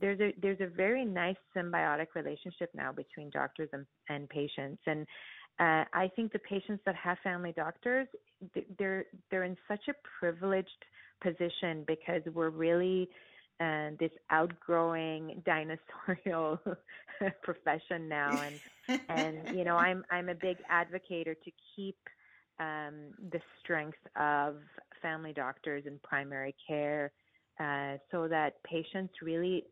there's 0.00 0.20
a 0.20 0.34
there's 0.40 0.60
a 0.60 0.66
very 0.66 1.04
nice 1.04 1.36
symbiotic 1.56 2.08
relationship 2.14 2.70
now 2.74 2.92
between 2.92 3.30
doctors 3.30 3.68
and, 3.72 3.86
and 4.08 4.28
patients. 4.28 4.82
And 4.86 5.06
uh, 5.60 5.84
I 5.92 6.10
think 6.16 6.32
the 6.32 6.40
patients 6.40 6.82
that 6.84 6.96
have 6.96 7.18
family 7.22 7.52
doctors 7.56 8.08
they're 8.78 9.04
they're 9.30 9.44
in 9.44 9.56
such 9.68 9.88
a 9.88 9.94
privileged 10.18 10.68
position 11.22 11.84
because 11.86 12.22
we're 12.32 12.50
really 12.50 13.08
uh, 13.60 13.90
this 14.00 14.10
outgrowing 14.30 15.42
dinosaurial 15.46 16.58
profession 17.42 18.08
now. 18.08 18.40
And 18.40 19.00
and 19.08 19.56
you 19.56 19.64
know 19.64 19.76
I'm 19.76 20.04
I'm 20.10 20.28
a 20.28 20.34
big 20.34 20.56
advocate 20.68 21.26
to 21.26 21.50
keep 21.76 21.96
um, 22.58 23.12
the 23.32 23.40
strength 23.62 23.98
of 24.16 24.56
family 25.00 25.32
doctors 25.32 25.84
in 25.86 25.98
primary 26.02 26.54
care 26.66 27.12
uh, 27.60 27.96
so 28.10 28.28
that 28.28 28.62
patients 28.64 29.14
really 29.22 29.64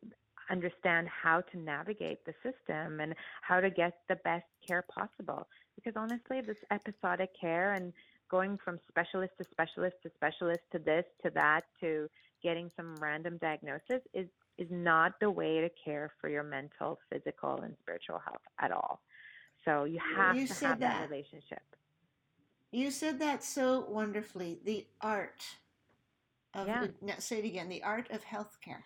understand 0.51 1.09
how 1.09 1.41
to 1.41 1.59
navigate 1.59 2.25
the 2.25 2.35
system 2.43 3.01
and 3.01 3.15
how 3.43 3.61
to 3.61 3.71
get 3.71 3.99
the 4.09 4.17
best 4.17 4.45
care 4.67 4.85
possible. 4.95 5.47
Because 5.77 5.95
honestly, 5.97 6.41
this 6.41 6.57
episodic 6.71 7.31
care 7.41 7.73
and 7.73 7.93
going 8.31 8.59
from 8.65 8.79
specialist 8.89 9.33
to 9.39 9.45
specialist 9.51 9.97
to 10.03 10.11
specialist 10.15 10.63
to 10.73 10.79
this 10.79 11.05
to 11.25 11.31
that 11.31 11.63
to 11.81 12.09
getting 12.43 12.71
some 12.77 12.95
random 12.97 13.39
diagnosis 13.41 14.01
is 14.15 14.27
is 14.59 14.69
not 14.71 15.13
the 15.21 15.31
way 15.31 15.61
to 15.61 15.71
care 15.83 16.13
for 16.21 16.29
your 16.29 16.43
mental, 16.43 16.99
physical, 17.11 17.61
and 17.63 17.75
spiritual 17.81 18.19
health 18.19 18.43
at 18.61 18.71
all. 18.71 19.01
So 19.65 19.85
you 19.85 19.99
have 20.17 20.37
you 20.37 20.47
to 20.47 20.55
have 20.67 20.81
that. 20.81 21.01
that 21.01 21.11
relationship. 21.11 21.63
You 22.71 22.91
said 22.91 23.19
that 23.21 23.45
so 23.45 23.87
wonderfully. 23.89 24.59
The 24.65 24.87
art 25.01 25.45
of 26.55 26.67
yeah. 26.67 26.87
now 27.01 27.15
say 27.19 27.39
it 27.39 27.45
again. 27.45 27.69
The 27.69 27.83
art 27.83 28.11
of 28.11 28.25
healthcare. 28.25 28.83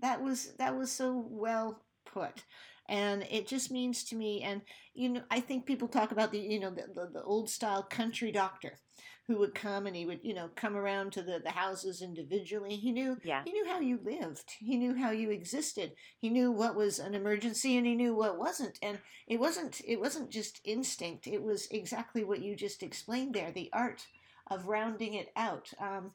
That 0.00 0.22
was 0.22 0.52
that 0.58 0.76
was 0.76 0.90
so 0.90 1.24
well 1.28 1.82
put 2.06 2.44
and 2.90 3.24
it 3.30 3.46
just 3.46 3.70
means 3.70 4.04
to 4.04 4.16
me 4.16 4.42
and 4.42 4.60
you 4.94 5.08
know 5.08 5.22
i 5.30 5.40
think 5.40 5.64
people 5.64 5.88
talk 5.88 6.12
about 6.12 6.32
the 6.32 6.38
you 6.38 6.60
know 6.60 6.70
the, 6.70 6.82
the, 6.94 7.08
the, 7.14 7.22
old 7.22 7.48
style 7.48 7.82
country 7.82 8.32
doctor 8.32 8.78
who 9.26 9.38
would 9.38 9.54
come 9.54 9.86
and 9.86 9.94
he 9.94 10.04
would 10.04 10.18
you 10.22 10.34
know 10.34 10.50
come 10.56 10.76
around 10.76 11.12
to 11.12 11.22
the, 11.22 11.40
the 11.44 11.50
houses 11.50 12.02
individually 12.02 12.76
he 12.76 12.90
knew 12.90 13.16
yeah. 13.24 13.42
he 13.44 13.52
knew 13.52 13.66
how 13.66 13.78
you 13.78 13.98
lived 14.04 14.52
he 14.58 14.76
knew 14.76 14.94
how 14.94 15.10
you 15.10 15.30
existed 15.30 15.92
he 16.18 16.28
knew 16.28 16.50
what 16.50 16.74
was 16.74 16.98
an 16.98 17.14
emergency 17.14 17.76
and 17.76 17.86
he 17.86 17.94
knew 17.94 18.14
what 18.14 18.38
wasn't 18.38 18.76
and 18.82 18.98
it 19.28 19.38
wasn't 19.38 19.80
it 19.86 20.00
wasn't 20.00 20.28
just 20.30 20.60
instinct 20.64 21.26
it 21.26 21.42
was 21.42 21.68
exactly 21.70 22.24
what 22.24 22.42
you 22.42 22.56
just 22.56 22.82
explained 22.82 23.34
there 23.34 23.52
the 23.52 23.70
art 23.72 24.04
of 24.50 24.66
rounding 24.66 25.14
it 25.14 25.28
out 25.36 25.70
um, 25.80 26.10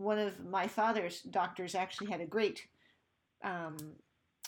one 0.00 0.18
of 0.18 0.44
my 0.46 0.66
father's 0.66 1.20
doctors 1.22 1.74
actually 1.74 2.10
had 2.10 2.20
a 2.20 2.26
great 2.26 2.66
um, 3.44 3.76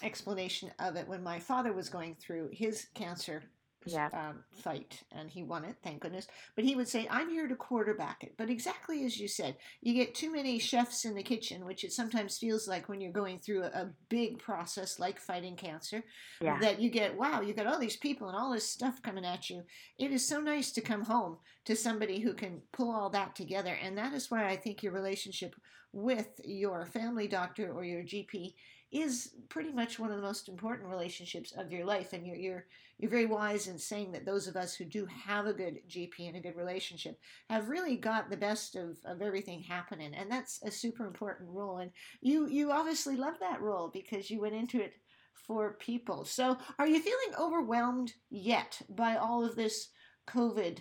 explanation 0.02 0.70
of 0.78 0.96
it 0.96 1.06
when 1.06 1.22
my 1.22 1.38
father 1.38 1.72
was 1.72 1.88
going 1.88 2.14
through 2.14 2.48
his 2.52 2.86
cancer 2.94 3.42
yeah. 3.86 4.08
um, 4.12 4.44
fight, 4.52 5.02
and 5.12 5.30
he 5.30 5.42
won 5.42 5.64
it, 5.64 5.76
thank 5.82 6.00
goodness. 6.00 6.26
But 6.54 6.64
he 6.64 6.74
would 6.74 6.88
say, 6.88 7.06
"I'm 7.10 7.30
here 7.30 7.48
to 7.48 7.56
quarterback 7.56 8.24
it." 8.24 8.34
But 8.36 8.50
exactly 8.50 9.04
as 9.04 9.18
you 9.18 9.28
said, 9.28 9.56
you 9.80 9.94
get 9.94 10.14
too 10.14 10.32
many 10.32 10.58
chefs 10.58 11.04
in 11.04 11.14
the 11.14 11.22
kitchen, 11.22 11.64
which 11.64 11.84
it 11.84 11.92
sometimes 11.92 12.38
feels 12.38 12.68
like 12.68 12.88
when 12.88 13.00
you're 13.00 13.12
going 13.12 13.38
through 13.38 13.62
a, 13.62 13.68
a 13.68 13.90
big 14.08 14.38
process 14.38 14.98
like 14.98 15.18
fighting 15.18 15.56
cancer. 15.56 16.02
Yeah. 16.40 16.58
That 16.60 16.80
you 16.80 16.90
get, 16.90 17.16
wow, 17.16 17.40
you 17.40 17.54
got 17.54 17.66
all 17.66 17.78
these 17.78 17.96
people 17.96 18.28
and 18.28 18.36
all 18.36 18.52
this 18.52 18.68
stuff 18.68 19.02
coming 19.02 19.24
at 19.24 19.50
you. 19.50 19.62
It 19.98 20.12
is 20.12 20.26
so 20.26 20.40
nice 20.40 20.72
to 20.72 20.80
come 20.80 21.04
home 21.04 21.38
to 21.64 21.76
somebody 21.76 22.20
who 22.20 22.34
can 22.34 22.62
pull 22.72 22.90
all 22.94 23.10
that 23.10 23.34
together, 23.34 23.76
and 23.82 23.96
that 23.98 24.12
is 24.12 24.30
why 24.30 24.46
I 24.46 24.56
think 24.56 24.82
your 24.82 24.92
relationship 24.92 25.54
with 25.92 26.40
your 26.44 26.86
family 26.86 27.28
doctor 27.28 27.70
or 27.70 27.84
your 27.84 28.02
GP 28.02 28.54
is 28.92 29.32
pretty 29.48 29.72
much 29.72 29.98
one 29.98 30.10
of 30.10 30.16
the 30.16 30.22
most 30.22 30.48
important 30.48 30.88
relationships 30.88 31.52
of 31.56 31.72
your 31.72 31.84
life. 31.84 32.12
And 32.12 32.26
you're, 32.26 32.36
you're, 32.36 32.66
you're 32.98 33.10
very 33.10 33.26
wise 33.26 33.66
in 33.66 33.78
saying 33.78 34.12
that 34.12 34.26
those 34.26 34.46
of 34.46 34.56
us 34.56 34.74
who 34.74 34.84
do 34.84 35.06
have 35.06 35.46
a 35.46 35.52
good 35.52 35.78
GP 35.88 36.28
and 36.28 36.36
a 36.36 36.40
good 36.40 36.56
relationship 36.56 37.18
have 37.48 37.70
really 37.70 37.96
got 37.96 38.28
the 38.28 38.36
best 38.36 38.76
of, 38.76 38.98
of 39.06 39.22
everything 39.22 39.62
happening. 39.62 40.14
And 40.14 40.30
that's 40.30 40.62
a 40.62 40.70
super 40.70 41.06
important 41.06 41.48
role. 41.50 41.78
And 41.78 41.90
you, 42.20 42.46
you 42.48 42.70
obviously 42.70 43.16
love 43.16 43.34
that 43.40 43.62
role 43.62 43.88
because 43.92 44.30
you 44.30 44.40
went 44.40 44.54
into 44.54 44.80
it 44.80 44.92
for 45.32 45.72
people. 45.80 46.24
So 46.26 46.58
are 46.78 46.86
you 46.86 47.00
feeling 47.00 47.34
overwhelmed 47.40 48.12
yet 48.30 48.80
by 48.90 49.16
all 49.16 49.44
of 49.44 49.56
this 49.56 49.88
COVID 50.28 50.78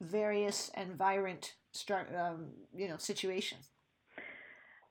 various 0.00 0.70
environment, 0.76 1.54
um, 1.88 2.48
you 2.74 2.88
know, 2.88 2.96
situation? 2.96 3.58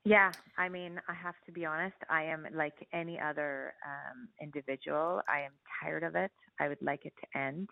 Yeah, 0.05 0.31
I 0.57 0.67
mean, 0.67 1.00
I 1.07 1.13
have 1.13 1.36
to 1.45 1.51
be 1.51 1.65
honest. 1.65 1.95
I 2.10 2.24
am 2.24 2.45
like 2.53 2.88
any 2.93 3.19
other 3.19 3.74
um, 3.86 4.27
individual. 4.41 5.22
I 5.29 5.41
am 5.41 5.51
tired 5.81 6.03
of 6.03 6.15
it. 6.15 6.31
I 6.60 6.67
would 6.67 6.81
like 6.81 7.05
it 7.05 7.13
to 7.22 7.39
end. 7.39 7.69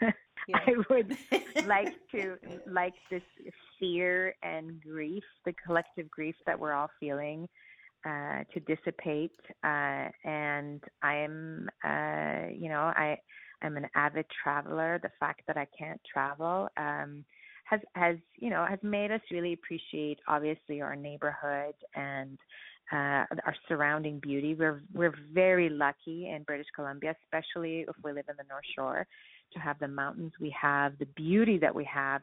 Yeah. 0.46 0.58
I 0.66 0.72
would 0.90 1.16
like 1.66 1.94
to 2.12 2.36
like 2.66 2.92
this 3.10 3.22
fear 3.80 4.34
and 4.42 4.78
grief, 4.82 5.22
the 5.46 5.54
collective 5.64 6.10
grief 6.10 6.34
that 6.46 6.58
we're 6.58 6.74
all 6.74 6.90
feeling, 7.00 7.48
uh, 8.06 8.44
to 8.52 8.60
dissipate. 8.60 9.32
Uh, 9.64 10.08
and 10.24 10.82
I 11.02 11.14
am, 11.14 11.68
uh, 11.82 12.52
you 12.54 12.68
know, 12.68 12.92
I 12.94 13.16
I'm 13.62 13.78
an 13.78 13.86
avid 13.94 14.26
traveler. 14.42 15.00
The 15.02 15.10
fact 15.18 15.42
that 15.46 15.56
I 15.56 15.66
can't 15.78 16.00
travel. 16.12 16.68
Um, 16.76 17.24
has 17.74 17.80
has 17.94 18.16
you 18.36 18.50
know 18.50 18.64
has 18.68 18.78
made 18.82 19.10
us 19.10 19.20
really 19.30 19.52
appreciate 19.52 20.18
obviously 20.28 20.80
our 20.80 20.96
neighborhood 20.96 21.74
and 21.94 22.38
uh, 22.92 23.24
our 23.46 23.54
surrounding 23.68 24.18
beauty. 24.20 24.54
We're 24.54 24.82
we're 24.92 25.14
very 25.32 25.68
lucky 25.68 26.30
in 26.30 26.42
British 26.42 26.66
Columbia, 26.74 27.14
especially 27.24 27.80
if 27.80 27.96
we 28.02 28.12
live 28.12 28.26
in 28.28 28.36
the 28.36 28.44
North 28.48 28.64
Shore, 28.76 29.06
to 29.52 29.58
have 29.58 29.78
the 29.78 29.88
mountains 29.88 30.32
we 30.40 30.54
have, 30.60 30.98
the 30.98 31.06
beauty 31.16 31.58
that 31.58 31.74
we 31.74 31.84
have. 31.84 32.22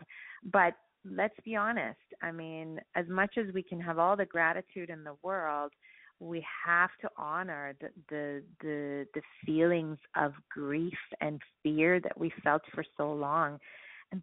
But 0.52 0.74
let's 1.04 1.36
be 1.44 1.56
honest. 1.56 1.98
I 2.22 2.32
mean, 2.32 2.80
as 2.96 3.08
much 3.08 3.38
as 3.38 3.54
we 3.54 3.64
can 3.64 3.80
have 3.82 4.00
all 4.00 4.16
the 4.16 4.26
gratitude 4.26 4.90
in 4.90 5.04
the 5.04 5.16
world, 5.24 5.72
we 6.20 6.46
have 6.66 6.92
to 7.02 7.10
honor 7.18 7.74
the, 7.82 7.90
the 8.10 8.44
the 8.62 9.08
the 9.16 9.22
feelings 9.46 9.98
of 10.16 10.34
grief 10.52 10.98
and 11.20 11.42
fear 11.64 12.00
that 12.00 12.18
we 12.18 12.32
felt 12.44 12.62
for 12.74 12.86
so 12.98 13.12
long 13.12 13.60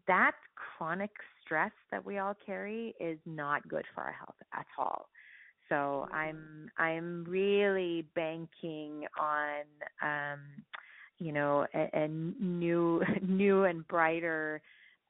that 0.07 0.33
chronic 0.55 1.11
stress 1.45 1.73
that 1.91 2.05
we 2.05 2.19
all 2.19 2.35
carry 2.45 2.95
is 3.01 3.19
not 3.27 3.67
good 3.69 3.85
for 3.95 4.03
our 4.03 4.13
health 4.13 4.37
at 4.53 4.67
all. 4.79 5.09
So 5.69 5.75
mm-hmm. 5.75 6.15
I'm 6.15 6.71
I'm 6.79 7.25
really 7.25 8.07
banking 8.15 9.05
on 9.19 9.63
um, 10.03 10.41
you 11.19 11.33
know 11.33 11.67
a, 11.75 11.91
a 11.93 12.09
new 12.09 13.03
new 13.23 13.65
and 13.65 13.87
brighter 13.89 14.61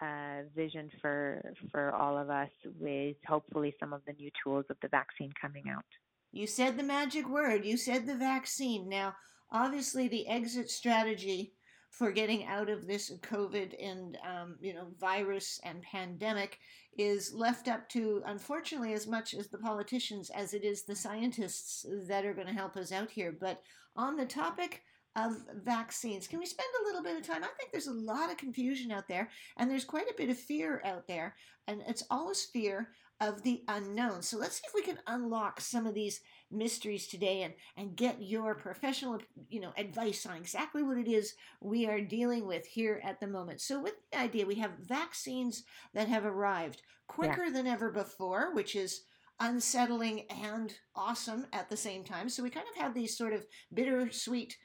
uh, 0.00 0.42
vision 0.54 0.90
for 1.00 1.42
for 1.70 1.92
all 1.94 2.18
of 2.18 2.30
us 2.30 2.50
with 2.78 3.16
hopefully 3.26 3.74
some 3.80 3.92
of 3.92 4.02
the 4.06 4.12
new 4.14 4.30
tools 4.42 4.64
of 4.70 4.76
the 4.82 4.88
vaccine 4.88 5.32
coming 5.40 5.64
out. 5.70 5.84
You 6.32 6.46
said 6.46 6.76
the 6.76 6.82
magic 6.82 7.28
word. 7.28 7.64
You 7.64 7.76
said 7.76 8.06
the 8.06 8.14
vaccine. 8.14 8.88
Now, 8.88 9.14
obviously, 9.50 10.08
the 10.08 10.28
exit 10.28 10.70
strategy 10.70 11.54
for 11.90 12.12
getting 12.12 12.44
out 12.44 12.68
of 12.68 12.86
this 12.86 13.10
COVID 13.22 13.74
and 13.82 14.18
um, 14.24 14.56
you 14.60 14.74
know 14.74 14.88
virus 15.00 15.60
and 15.64 15.82
pandemic 15.82 16.58
is 16.96 17.32
left 17.32 17.68
up 17.68 17.88
to, 17.90 18.22
unfortunately, 18.26 18.92
as 18.92 19.06
much 19.06 19.34
as 19.34 19.48
the 19.48 19.58
politicians 19.58 20.30
as 20.30 20.54
it 20.54 20.64
is 20.64 20.82
the 20.82 20.96
scientists 20.96 21.86
that 22.08 22.24
are 22.24 22.34
going 22.34 22.46
to 22.46 22.52
help 22.52 22.76
us 22.76 22.92
out 22.92 23.10
here. 23.10 23.36
But 23.38 23.62
on 23.96 24.16
the 24.16 24.26
topic 24.26 24.82
of 25.18 25.36
vaccines. 25.64 26.28
Can 26.28 26.38
we 26.38 26.46
spend 26.46 26.68
a 26.80 26.86
little 26.86 27.02
bit 27.02 27.16
of 27.16 27.26
time? 27.26 27.42
I 27.42 27.48
think 27.58 27.72
there's 27.72 27.88
a 27.88 27.92
lot 27.92 28.30
of 28.30 28.36
confusion 28.36 28.92
out 28.92 29.08
there, 29.08 29.28
and 29.56 29.70
there's 29.70 29.84
quite 29.84 30.08
a 30.08 30.14
bit 30.16 30.30
of 30.30 30.38
fear 30.38 30.80
out 30.84 31.08
there, 31.08 31.34
and 31.66 31.82
it's 31.88 32.04
always 32.10 32.44
fear 32.44 32.90
of 33.20 33.42
the 33.42 33.62
unknown. 33.68 34.22
So 34.22 34.38
let's 34.38 34.56
see 34.56 34.66
if 34.66 34.74
we 34.74 34.82
can 34.82 34.98
unlock 35.06 35.60
some 35.60 35.86
of 35.86 35.94
these 35.94 36.20
mysteries 36.50 37.08
today 37.08 37.42
and, 37.42 37.54
and 37.76 37.96
get 37.96 38.22
your 38.22 38.54
professional 38.54 39.18
you 39.50 39.60
know 39.60 39.72
advice 39.76 40.24
on 40.24 40.36
exactly 40.36 40.82
what 40.82 40.96
it 40.96 41.08
is 41.08 41.34
we 41.60 41.86
are 41.86 42.00
dealing 42.00 42.46
with 42.46 42.66
here 42.66 43.00
at 43.04 43.20
the 43.20 43.26
moment. 43.26 43.60
So 43.60 43.80
with 43.80 43.94
the 44.12 44.18
idea 44.18 44.46
we 44.46 44.56
have 44.56 44.72
vaccines 44.80 45.64
that 45.94 46.08
have 46.08 46.24
arrived 46.24 46.82
quicker 47.08 47.46
yeah. 47.46 47.52
than 47.52 47.66
ever 47.66 47.90
before, 47.90 48.54
which 48.54 48.76
is 48.76 49.02
unsettling 49.40 50.26
and 50.30 50.74
awesome 50.94 51.46
at 51.52 51.68
the 51.68 51.76
same 51.76 52.04
time. 52.04 52.28
So 52.28 52.42
we 52.42 52.50
kind 52.50 52.66
of 52.74 52.80
have 52.80 52.94
these 52.94 53.16
sort 53.16 53.32
of 53.32 53.46
bittersweet 53.72 54.56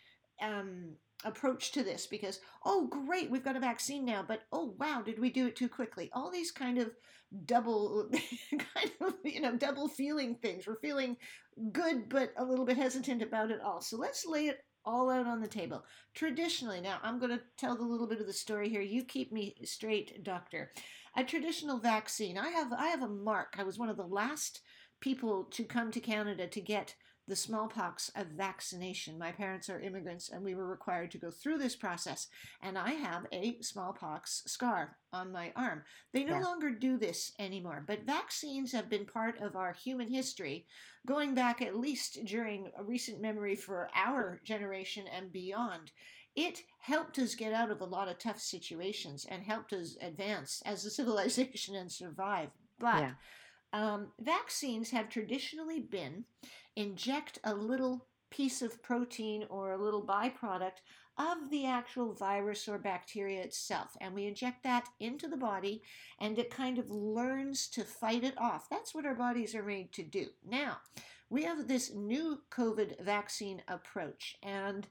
um, 0.41 0.95
approach 1.25 1.71
to 1.71 1.83
this 1.83 2.05
because 2.05 2.39
oh 2.65 2.87
great 2.87 3.31
we've 3.31 3.45
got 3.45 3.55
a 3.55 3.59
vaccine 3.59 4.03
now 4.03 4.23
but 4.27 4.41
oh 4.51 4.75
wow 4.77 5.01
did 5.01 5.19
we 5.19 5.29
do 5.29 5.47
it 5.47 5.55
too 5.55 5.69
quickly 5.69 6.09
all 6.13 6.29
these 6.29 6.51
kind 6.51 6.77
of 6.77 6.91
double 7.45 8.09
kind 8.51 8.91
of 9.01 9.13
you 9.23 9.41
know 9.41 9.55
double 9.55 9.87
feeling 9.87 10.35
things. 10.35 10.67
We're 10.67 10.79
feeling 10.79 11.17
good 11.71 12.09
but 12.09 12.33
a 12.37 12.43
little 12.43 12.65
bit 12.65 12.77
hesitant 12.77 13.21
about 13.21 13.51
it 13.51 13.61
all. 13.61 13.81
So 13.81 13.97
let's 13.97 14.25
lay 14.25 14.47
it 14.47 14.59
all 14.85 15.09
out 15.09 15.27
on 15.27 15.41
the 15.41 15.47
table. 15.47 15.83
Traditionally 16.13 16.81
now 16.81 16.99
i'm 17.03 17.19
going 17.19 17.31
to 17.31 17.41
tell 17.57 17.75
the 17.75 17.83
little 17.83 18.07
bit 18.07 18.19
of 18.19 18.27
the 18.27 18.33
story 18.33 18.69
here. 18.69 18.81
You 18.81 19.03
keep 19.03 19.31
me 19.31 19.55
straight 19.63 20.23
doctor. 20.23 20.71
A 21.15 21.23
traditional 21.23 21.77
vaccine 21.79 22.37
i 22.37 22.49
have 22.49 22.73
i 22.73 22.87
have 22.87 23.03
a 23.03 23.07
mark. 23.07 23.55
I 23.57 23.63
was 23.63 23.79
one 23.79 23.89
of 23.89 23.97
the 23.97 24.05
last 24.05 24.61
people 24.99 25.45
to 25.51 25.63
come 25.63 25.91
to 25.91 25.99
canada 25.99 26.47
to 26.47 26.61
get 26.61 26.95
the 27.27 27.35
smallpox 27.35 28.11
of 28.15 28.27
vaccination. 28.27 29.17
My 29.17 29.31
parents 29.31 29.69
are 29.69 29.79
immigrants 29.79 30.29
and 30.29 30.43
we 30.43 30.55
were 30.55 30.67
required 30.67 31.11
to 31.11 31.17
go 31.17 31.31
through 31.31 31.57
this 31.57 31.75
process. 31.75 32.27
And 32.61 32.77
I 32.77 32.91
have 32.91 33.25
a 33.31 33.61
smallpox 33.61 34.43
scar 34.45 34.97
on 35.13 35.31
my 35.31 35.53
arm. 35.55 35.83
They 36.11 36.23
no 36.23 36.35
yeah. 36.35 36.43
longer 36.43 36.69
do 36.71 36.97
this 36.97 37.31
anymore, 37.39 37.83
but 37.87 38.05
vaccines 38.05 38.73
have 38.73 38.89
been 38.89 39.05
part 39.05 39.39
of 39.39 39.55
our 39.55 39.73
human 39.73 40.09
history 40.09 40.65
going 41.05 41.33
back 41.33 41.61
at 41.61 41.77
least 41.77 42.19
during 42.25 42.71
a 42.77 42.83
recent 42.83 43.21
memory 43.21 43.55
for 43.55 43.89
our 43.95 44.41
generation 44.43 45.05
and 45.07 45.31
beyond. 45.31 45.91
It 46.35 46.61
helped 46.79 47.19
us 47.19 47.35
get 47.35 47.53
out 47.53 47.71
of 47.71 47.81
a 47.81 47.85
lot 47.85 48.07
of 48.07 48.17
tough 48.17 48.39
situations 48.39 49.25
and 49.29 49.43
helped 49.43 49.71
us 49.71 49.97
advance 50.01 50.61
as 50.65 50.83
a 50.83 50.89
civilization 50.89 51.75
and 51.75 51.91
survive. 51.91 52.49
But 52.79 53.01
yeah. 53.01 53.13
um, 53.71 54.07
vaccines 54.19 54.89
have 54.91 55.09
traditionally 55.09 55.79
been 55.79 56.25
inject 56.75 57.39
a 57.43 57.53
little 57.53 58.07
piece 58.29 58.61
of 58.61 58.81
protein 58.81 59.45
or 59.49 59.71
a 59.71 59.83
little 59.83 60.01
byproduct 60.01 60.81
of 61.17 61.51
the 61.51 61.65
actual 61.65 62.13
virus 62.13 62.67
or 62.67 62.79
bacteria 62.79 63.41
itself. 63.41 63.95
And 64.01 64.15
we 64.15 64.25
inject 64.25 64.63
that 64.63 64.87
into 64.99 65.27
the 65.27 65.37
body 65.37 65.83
and 66.19 66.39
it 66.39 66.49
kind 66.49 66.79
of 66.79 66.89
learns 66.89 67.67
to 67.69 67.83
fight 67.83 68.23
it 68.23 68.37
off. 68.37 68.69
That's 68.69 68.95
what 68.95 69.05
our 69.05 69.13
bodies 69.13 69.53
are 69.53 69.63
made 69.63 69.91
to 69.93 70.03
do. 70.03 70.27
Now, 70.43 70.77
we 71.29 71.43
have 71.43 71.67
this 71.67 71.93
new 71.93 72.41
COVID 72.51 73.03
vaccine 73.03 73.63
approach, 73.67 74.37
and 74.43 74.87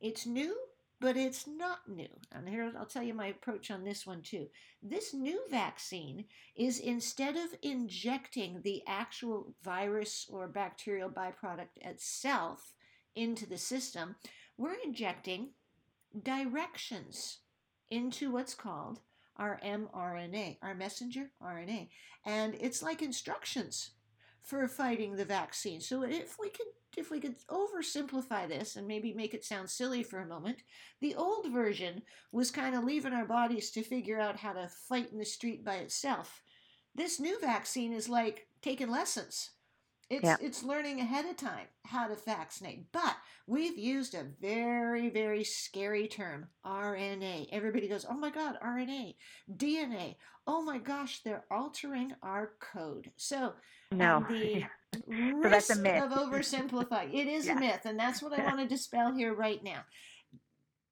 it's 0.00 0.26
new 0.26 0.54
but 1.00 1.16
it's 1.16 1.46
not 1.46 1.88
new. 1.88 2.08
And 2.32 2.48
here 2.48 2.72
I'll 2.78 2.86
tell 2.86 3.02
you 3.02 3.14
my 3.14 3.26
approach 3.26 3.70
on 3.70 3.84
this 3.84 4.06
one 4.06 4.22
too. 4.22 4.46
This 4.82 5.12
new 5.12 5.42
vaccine 5.50 6.24
is 6.56 6.78
instead 6.78 7.36
of 7.36 7.54
injecting 7.62 8.62
the 8.62 8.82
actual 8.86 9.54
virus 9.62 10.26
or 10.30 10.48
bacterial 10.48 11.10
byproduct 11.10 11.76
itself 11.76 12.72
into 13.14 13.46
the 13.46 13.58
system, 13.58 14.16
we're 14.56 14.76
injecting 14.84 15.50
directions 16.22 17.38
into 17.90 18.30
what's 18.30 18.54
called 18.54 19.00
our 19.36 19.60
mRNA, 19.62 20.56
our 20.62 20.74
messenger 20.74 21.30
RNA. 21.42 21.88
And 22.24 22.54
it's 22.58 22.82
like 22.82 23.02
instructions 23.02 23.90
for 24.46 24.66
fighting 24.68 25.16
the 25.16 25.24
vaccine. 25.24 25.80
So 25.80 26.02
if 26.02 26.38
we 26.40 26.48
could 26.48 26.66
if 26.96 27.10
we 27.10 27.20
could 27.20 27.36
oversimplify 27.48 28.48
this 28.48 28.76
and 28.76 28.86
maybe 28.86 29.12
make 29.12 29.34
it 29.34 29.44
sound 29.44 29.68
silly 29.68 30.02
for 30.02 30.20
a 30.20 30.26
moment, 30.26 30.56
the 31.02 31.14
old 31.14 31.52
version 31.52 32.00
was 32.32 32.50
kind 32.50 32.74
of 32.74 32.84
leaving 32.84 33.12
our 33.12 33.26
bodies 33.26 33.70
to 33.72 33.82
figure 33.82 34.18
out 34.18 34.38
how 34.38 34.54
to 34.54 34.70
fight 34.88 35.12
in 35.12 35.18
the 35.18 35.24
street 35.24 35.62
by 35.62 35.74
itself. 35.74 36.42
This 36.94 37.20
new 37.20 37.38
vaccine 37.38 37.92
is 37.92 38.08
like 38.08 38.46
taking 38.62 38.88
lessons. 38.88 39.50
It's 40.08 40.24
yeah. 40.24 40.36
it's 40.40 40.62
learning 40.62 41.00
ahead 41.00 41.26
of 41.26 41.36
time 41.36 41.66
how 41.84 42.06
to 42.06 42.14
vaccinate. 42.14 42.92
But 42.92 43.16
we've 43.46 43.76
used 43.76 44.14
a 44.14 44.24
very 44.40 45.10
very 45.10 45.42
scary 45.42 46.06
term, 46.06 46.46
RNA. 46.64 47.48
Everybody 47.50 47.88
goes, 47.88 48.06
"Oh 48.08 48.16
my 48.16 48.30
god, 48.30 48.56
RNA, 48.64 49.16
DNA. 49.56 50.14
Oh 50.46 50.62
my 50.62 50.78
gosh, 50.78 51.22
they're 51.22 51.44
altering 51.50 52.12
our 52.22 52.52
code." 52.60 53.10
So, 53.16 53.54
no. 53.90 54.24
the 54.30 54.64
so 54.92 55.48
that's 55.48 55.70
a 55.70 55.80
myth. 55.80 56.04
of 56.04 56.12
oversimplifying. 56.12 57.12
It 57.12 57.26
is 57.26 57.46
yeah. 57.46 57.56
a 57.56 57.60
myth, 57.60 57.80
and 57.84 57.98
that's 57.98 58.22
what 58.22 58.38
I 58.38 58.44
want 58.44 58.60
to 58.60 58.68
dispel 58.68 59.12
here 59.12 59.34
right 59.34 59.62
now. 59.62 59.84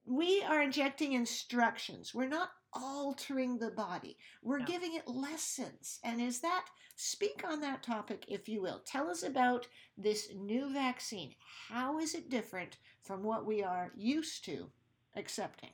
We 0.07 0.43
are 0.43 0.61
injecting 0.61 1.13
instructions. 1.13 2.13
We're 2.13 2.29
not 2.29 2.51
altering 2.75 3.59
the 3.59 3.71
body. 3.71 4.17
We're 4.43 4.59
no. 4.59 4.67
giving 4.67 4.95
it 4.95 5.09
lessons. 5.09 6.01
And 6.05 6.21
is 6.21 6.41
that 6.41 6.67
speak 6.97 7.43
on 7.47 7.61
that 7.61 7.83
topic 7.83 8.25
if 8.29 8.49
you 8.49 8.63
will. 8.63 8.81
Tell 8.85 9.11
us 9.11 9.23
about 9.23 9.67
this 9.97 10.29
new 10.35 10.73
vaccine. 10.73 11.35
How 11.69 11.99
is 11.99 12.15
it 12.15 12.31
different 12.31 12.79
from 13.03 13.23
what 13.23 13.47
we 13.47 13.63
are 13.63 13.93
used 13.97 14.45
to 14.47 14.71
accepting? 15.17 15.71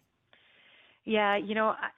Yeah, 1.05 1.37
you 1.37 1.55
know, 1.55 1.69
I, 1.69 1.89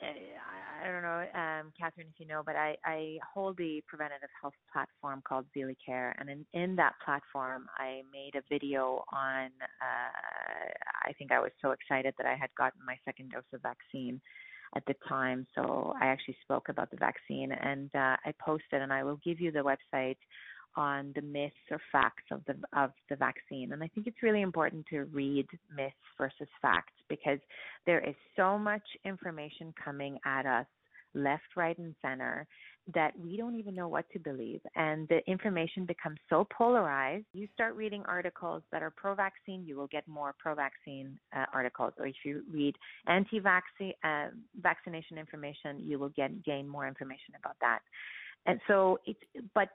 I 0.83 0.91
don't 0.91 1.03
know, 1.03 1.25
um, 1.35 1.73
Catherine, 1.79 2.07
if 2.13 2.21
you 2.21 2.27
know, 2.27 2.43
but 2.45 2.55
I, 2.55 2.77
I 2.85 3.19
hold 3.35 3.57
the 3.57 3.83
preventative 3.89 4.29
health 4.41 4.55
platform 4.73 5.23
called 5.27 5.47
Zealy 5.57 5.77
Care, 5.85 6.15
and 6.19 6.31
in, 6.31 6.47
in 6.53 6.77
that 6.77 6.95
platform, 7.05 7.67
I 7.77 8.03
made 8.13 8.37
a 8.37 8.43
video 8.49 9.05
on. 9.13 9.47
Uh, 9.47 10.71
I 11.05 11.13
think 11.15 11.33
I 11.33 11.41
was 11.41 11.51
so 11.61 11.73
excited 11.73 12.15
that 12.17 12.27
I 12.27 12.37
had 12.37 12.51
gotten 12.57 12.81
my 12.87 12.97
second 13.05 13.33
dose 13.33 13.43
of 13.53 13.61
vaccine 13.63 14.21
at 14.75 14.85
the 14.87 14.95
time, 15.09 15.47
so 15.55 15.95
I 16.01 16.07
actually 16.07 16.37
spoke 16.43 16.69
about 16.69 16.91
the 16.91 16.97
vaccine, 16.97 17.53
and 17.53 17.91
uh, 17.95 18.17
I 18.25 18.33
posted, 18.41 18.81
and 18.81 18.93
I 18.93 19.05
will 19.05 19.21
give 19.25 19.41
you 19.41 19.53
the 19.53 19.61
website 19.61 20.17
on 20.77 21.13
the 21.15 21.23
myths 21.23 21.55
or 21.71 21.79
facts 21.91 22.25
of 22.31 22.43
the 22.47 22.55
of 22.79 22.93
the 23.11 23.17
vaccine. 23.17 23.73
And 23.73 23.83
I 23.83 23.89
think 23.89 24.07
it's 24.07 24.23
really 24.23 24.41
important 24.41 24.87
to 24.87 25.05
read 25.05 25.47
myths 25.75 25.95
versus 26.17 26.49
facts 26.63 26.95
because 27.09 27.39
there 27.85 28.01
is 28.01 28.15
so 28.37 28.59
much 28.59 28.83
information 29.05 29.75
coming 29.83 30.19
at 30.25 30.47
us 30.47 30.67
left, 31.15 31.57
right, 31.57 31.77
and 31.79 31.95
center 32.01 32.47
that 32.95 33.13
we 33.19 33.37
don't 33.37 33.55
even 33.55 33.75
know 33.75 33.89
what 33.89 34.05
to 34.13 34.19
believe. 34.19 34.61
And 34.75 35.07
the 35.09 35.21
information 35.31 35.87
becomes 35.87 36.19
so 36.29 36.47
polarized. 36.57 37.27
You 37.33 37.47
start 37.55 37.77
reading 37.77 38.03
articles 38.07 38.63
that 38.73 38.83
are 38.83 38.91
pro 38.91 39.15
vaccine, 39.15 39.65
you 39.65 39.77
will 39.77 39.87
get 39.87 40.07
more 40.09 40.35
pro 40.39 40.55
vaccine 40.55 41.19
uh, 41.37 41.45
articles. 41.53 41.93
Or 41.99 42.07
if 42.07 42.17
you 42.25 42.43
read 42.51 42.75
anti 43.07 43.41
uh, 43.41 44.27
vaccination 44.61 45.19
information, 45.19 45.79
you 45.79 45.99
will 45.99 46.11
get 46.11 46.45
gain 46.45 46.67
more 46.67 46.89
information 46.89 47.35
about 47.39 47.57
that. 47.61 47.81
And 48.47 48.61
so 48.67 48.99
it's, 49.07 49.21
but 49.55 49.69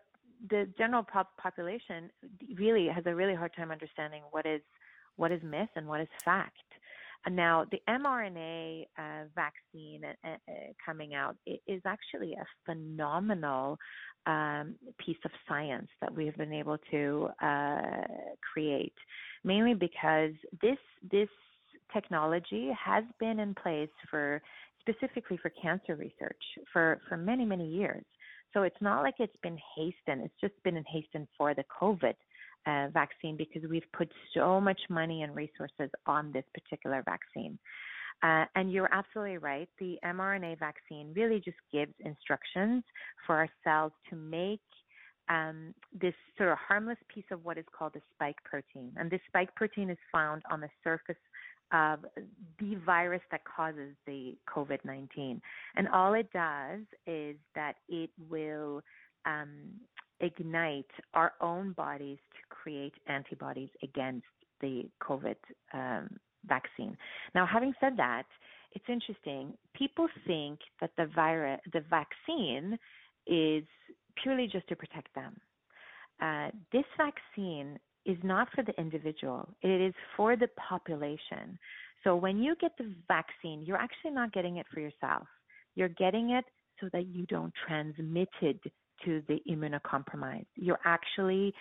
the 0.50 0.68
general 0.78 1.04
pop- 1.04 1.36
population 1.38 2.10
really 2.56 2.88
has 2.88 3.06
a 3.06 3.16
really 3.16 3.34
hard 3.34 3.52
time 3.56 3.72
understanding 3.72 4.22
what 4.32 4.46
is 4.46 4.62
what 5.16 5.32
is 5.32 5.42
myth 5.42 5.70
and 5.76 5.88
what 5.88 6.00
is 6.00 6.08
fact. 6.24 6.58
Now, 7.30 7.66
the 7.72 7.80
mRNA 7.90 8.86
uh, 8.98 9.26
vaccine 9.36 10.02
uh, 10.06 10.28
uh, 10.28 10.54
coming 10.86 11.14
out 11.14 11.36
is 11.68 11.82
actually 11.86 12.34
a 12.34 12.46
phenomenal 12.66 13.78
um, 14.26 14.76
piece 15.04 15.18
of 15.26 15.32
science 15.48 15.90
that 16.02 16.14
we 16.14 16.26
have 16.26 16.36
been 16.38 16.54
able 16.54 16.78
to 16.92 17.30
uh, 17.42 18.02
create, 18.54 18.94
mainly 19.44 19.74
because 19.74 20.32
this 20.62 20.78
this 21.12 21.30
technology 21.94 22.70
has 22.78 23.04
been 23.20 23.40
in 23.40 23.56
place 23.56 23.90
for 24.10 24.42
specifically 24.88 25.38
for 25.38 25.52
cancer 25.62 25.96
research 25.96 26.42
for, 26.72 27.00
for 27.08 27.18
many, 27.18 27.46
many 27.46 27.68
years. 27.68 28.04
So 28.54 28.64
it's 28.64 28.82
not 28.82 29.04
like 29.04 29.16
it's 29.20 29.36
been 29.44 29.58
hastened. 29.76 30.24
It's 30.24 30.42
just 30.42 30.54
been 30.64 30.82
hastened 30.88 31.28
for 31.38 31.54
the 31.54 31.66
COVID 31.82 32.16
uh, 32.68 32.88
vaccine 32.94 33.38
because 33.38 33.64
we've 33.70 33.90
put 33.94 34.12
so 34.34 34.60
much 34.60 34.80
money 34.90 35.24
and 35.24 35.36
resources 35.36 35.90
on 36.06 36.32
this 36.32 36.44
particular 36.54 37.04
vaccine. 37.04 37.58
Uh, 38.24 38.46
and 38.56 38.72
you're 38.72 38.90
absolutely 38.92 39.38
right. 39.38 39.70
The 39.80 39.98
mRNA 40.04 40.60
vaccine 40.60 41.14
really 41.16 41.40
just 41.40 41.58
gives 41.72 41.94
instructions 42.00 42.84
for 43.26 43.36
our 43.36 43.50
cells 43.64 43.92
to 44.10 44.16
make 44.16 44.60
um, 45.30 45.74
this 46.00 46.14
sort 46.38 46.52
of 46.52 46.58
harmless 46.58 46.98
piece 47.14 47.26
of 47.32 47.44
what 47.46 47.58
is 47.58 47.66
called 47.78 47.94
the 47.94 48.02
spike 48.14 48.38
protein. 48.44 48.92
And 48.98 49.12
this 49.12 49.20
spike 49.28 49.54
protein 49.56 49.90
is 49.90 49.98
found 50.12 50.42
on 50.52 50.62
the 50.62 50.70
surface 50.84 51.16
of 51.72 52.00
the 52.60 52.76
virus 52.86 53.22
that 53.30 53.42
causes 53.44 53.94
the 54.06 54.36
COVID 54.50 54.80
19. 54.86 55.42
And 55.76 55.88
all 55.90 56.14
it 56.14 56.32
does 56.32 56.82
is 57.06 57.36
that 57.56 57.76
it 57.90 58.10
will 58.30 58.82
um, 59.26 59.50
ignite 60.20 60.90
our 61.14 61.34
own 61.42 61.74
bodies 61.74 62.18
to 62.32 62.56
create 62.56 62.94
antibodies 63.08 63.70
against 63.84 64.26
the 64.62 64.90
COVID 65.02 65.36
um, 65.74 66.10
vaccine. 66.46 66.98
Now, 67.36 67.46
having 67.46 67.74
said 67.80 67.94
that, 67.98 68.24
it's 68.74 68.86
interesting. 68.90 69.54
People 69.76 70.08
think 70.26 70.60
that 70.82 70.92
the 70.98 71.08
virus, 71.16 71.60
the 71.74 71.84
vaccine, 71.90 72.78
is 73.26 73.64
purely 74.22 74.48
just 74.48 74.68
to 74.70 74.76
protect 74.76 75.14
them. 75.16 75.36
Uh, 76.22 76.50
this 76.72 76.86
vaccine 76.98 77.78
is 78.06 78.18
not 78.24 78.48
for 78.56 78.64
the 78.64 78.74
individual, 78.80 79.48
it 79.62 79.82
is 79.82 79.94
for 80.16 80.36
the 80.36 80.48
population. 80.70 81.60
So 82.04 82.16
when 82.16 82.40
you 82.40 82.56
get 82.60 82.72
the 82.78 82.94
vaccine, 83.08 83.64
you're 83.64 83.78
actually 83.78 84.12
not 84.12 84.32
getting 84.32 84.58
it 84.58 84.66
for 84.74 84.80
yourself. 84.80 85.28
You're 85.76 85.90
getting 85.90 86.32
it 86.32 86.46
so 86.80 86.90
that 86.94 87.08
you 87.08 87.26
don't 87.26 87.54
transmit 87.68 88.30
it 88.42 88.60
to 89.06 89.22
the 89.28 89.42
immunocompromised. 89.50 90.46
You're 90.56 90.80
actually 90.86 91.54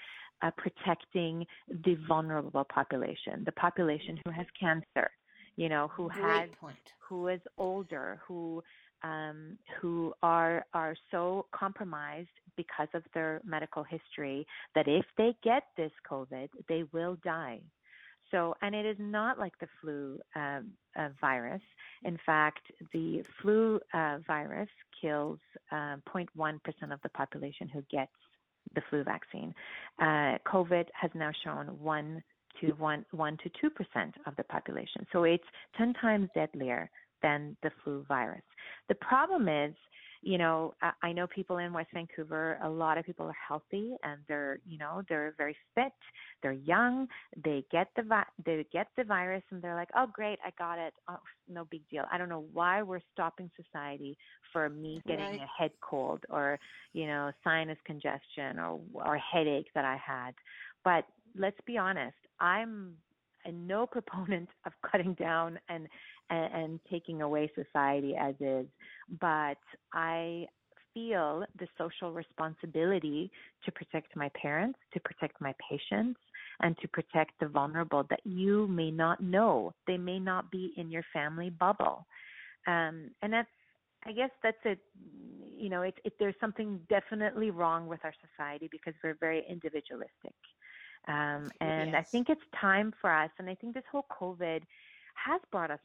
uh, 0.43 0.51
protecting 0.57 1.47
the 1.69 1.97
vulnerable 2.07 2.65
population, 2.65 3.43
the 3.45 3.53
population 3.53 4.19
who 4.25 4.31
has 4.33 4.47
cancer, 4.59 5.11
you 5.57 5.69
know, 5.69 5.89
who 5.95 6.09
Great 6.09 6.23
has, 6.23 6.51
point. 6.61 6.77
who 7.09 7.29
is 7.29 7.41
older, 7.59 8.21
who 8.27 8.63
um, 9.03 9.59
who 9.81 10.15
are 10.23 10.65
are 10.75 10.97
so 11.11 11.47
compromised 11.53 12.29
because 12.57 12.89
of 12.95 13.03
their 13.15 13.41
medical 13.45 13.85
history 13.85 14.47
that 14.75 14.89
if 14.89 15.05
they 15.17 15.37
get 15.45 15.65
this 15.77 15.93
COVID, 16.11 16.49
they 16.69 16.85
will 16.93 17.17
die. 17.25 17.61
So, 18.31 18.55
and 18.63 18.75
it 18.75 18.85
is 18.85 18.97
not 18.99 19.39
like 19.39 19.53
the 19.61 19.69
flu 19.81 20.19
um, 20.35 20.73
uh, 20.99 21.09
virus. 21.21 21.63
In 22.05 22.19
fact, 22.27 22.61
the 22.93 23.23
flu 23.41 23.81
uh, 23.95 24.19
virus 24.27 24.69
kills 25.01 25.39
uh, 25.71 25.97
0.1% 26.13 26.59
of 26.93 27.01
the 27.03 27.09
population 27.11 27.69
who 27.69 27.83
gets 27.91 28.13
the 28.75 28.83
flu 28.91 29.05
vaccine. 29.05 29.55
Uh, 30.01 30.39
COVID 30.47 30.87
has 31.01 31.11
now 31.15 31.31
shown 31.45 31.67
1 31.67 32.23
to 32.61 32.67
1, 32.73 33.07
1 33.11 33.39
to 33.39 33.51
2% 33.51 34.13
of 34.27 34.37
the 34.37 34.45
population. 34.45 35.07
So 35.13 35.25
it's 35.25 35.45
10 35.77 35.95
times 35.95 36.29
deadlier 36.35 36.91
than 37.23 37.57
the 37.63 37.71
flu 37.83 38.05
virus. 38.09 38.43
The 38.89 38.95
problem 38.97 39.49
is, 39.49 39.75
you 40.27 40.39
know, 40.39 40.75
I 41.03 41.13
know 41.13 41.29
people 41.29 41.59
in 41.59 41.73
West 41.73 41.91
Vancouver, 41.95 42.59
a 42.61 42.69
lot 42.69 42.99
of 42.99 43.05
people 43.07 43.27
are 43.27 43.37
healthy 43.49 43.95
and 44.03 44.21
they're, 44.27 44.59
you 44.67 44.77
know, 44.77 45.03
they're 45.09 45.35
very 45.39 45.57
fit, 45.73 45.93
they're 46.43 46.51
young, 46.53 47.07
they 47.45 47.65
get 47.71 47.89
the 47.95 48.03
vi- 48.03 48.27
they 48.45 48.67
get 48.73 48.89
the 48.97 49.05
virus 49.05 49.45
and 49.51 49.63
they're 49.63 49.77
like, 49.77 49.91
"Oh 49.97 50.09
great, 50.13 50.41
I 50.45 50.51
got 50.59 50.81
it. 50.81 50.95
Oh, 51.09 51.21
no 51.49 51.65
big 51.67 51.89
deal." 51.89 52.05
I 52.11 52.19
don't 52.19 52.29
know 52.29 52.47
why 52.53 52.83
we're 52.83 53.01
stopping 53.13 53.51
society 53.55 54.19
for 54.53 54.69
me 54.69 55.05
getting 55.07 55.29
Right. 55.29 55.41
a 55.41 55.47
head 55.47 55.71
cold 55.81 56.25
or, 56.29 56.59
you 56.93 57.07
know, 57.07 57.31
sinus 57.45 57.79
congestion 57.85 58.59
or 58.59 58.81
or 58.95 59.17
headache 59.19 59.69
that 59.77 59.85
I 59.85 59.97
had. 59.97 60.35
But 60.83 61.05
let's 61.37 61.61
be 61.67 61.79
honest, 61.79 62.17
I'm 62.41 62.97
a 63.45 63.53
no 63.53 63.87
proponent 63.97 64.49
of 64.65 64.73
cutting 64.91 65.15
down 65.15 65.59
and 65.69 65.87
and, 66.31 66.55
and 66.55 66.81
taking 66.91 67.23
away 67.23 67.51
society 67.55 68.17
as 68.17 68.35
is, 68.41 68.67
but 69.21 69.59
I 69.93 70.47
feel 70.95 71.45
the 71.59 71.69
social 71.77 72.13
responsibility 72.13 73.31
to 73.65 73.73
protect 73.73 74.17
my 74.17 74.31
parents, 74.41 74.79
to 74.95 75.01
protect 75.01 75.41
my 75.41 75.55
patients, 75.71 76.19
and 76.61 76.77
to 76.79 76.89
protect 76.89 77.33
the 77.39 77.47
vulnerable 77.47 78.05
that 78.09 78.21
you 78.25 78.67
may 78.69 78.91
not 78.91 79.23
know. 79.23 79.75
They 79.87 79.99
may 79.99 80.19
not 80.19 80.51
be 80.51 80.73
in 80.77 80.91
your 80.91 81.05
family 81.13 81.51
bubble. 81.51 82.07
Um, 82.67 83.11
and 83.21 83.33
that's, 83.33 83.49
I 84.07 84.13
guess 84.13 84.31
that's 84.43 84.57
it. 84.65 84.79
You 85.59 85.69
know, 85.69 85.83
it, 85.83 85.95
it, 86.05 86.15
there's 86.19 86.35
something 86.41 86.81
definitely 86.89 87.51
wrong 87.51 87.87
with 87.87 88.01
our 88.03 88.15
society 88.27 88.69
because 88.73 88.95
we're 89.05 89.19
very 89.21 89.45
individualistic. 89.49 90.35
Um, 91.09 91.51
and 91.61 91.95
I 91.95 92.03
think 92.03 92.31
it's 92.31 92.41
time 92.59 92.93
for 93.01 93.13
us, 93.13 93.31
and 93.39 93.49
I 93.49 93.55
think 93.55 93.75
this 93.75 93.85
whole 93.93 94.07
COVID 94.21 94.63
has 95.15 95.41
brought 95.53 95.71
us 95.71 95.79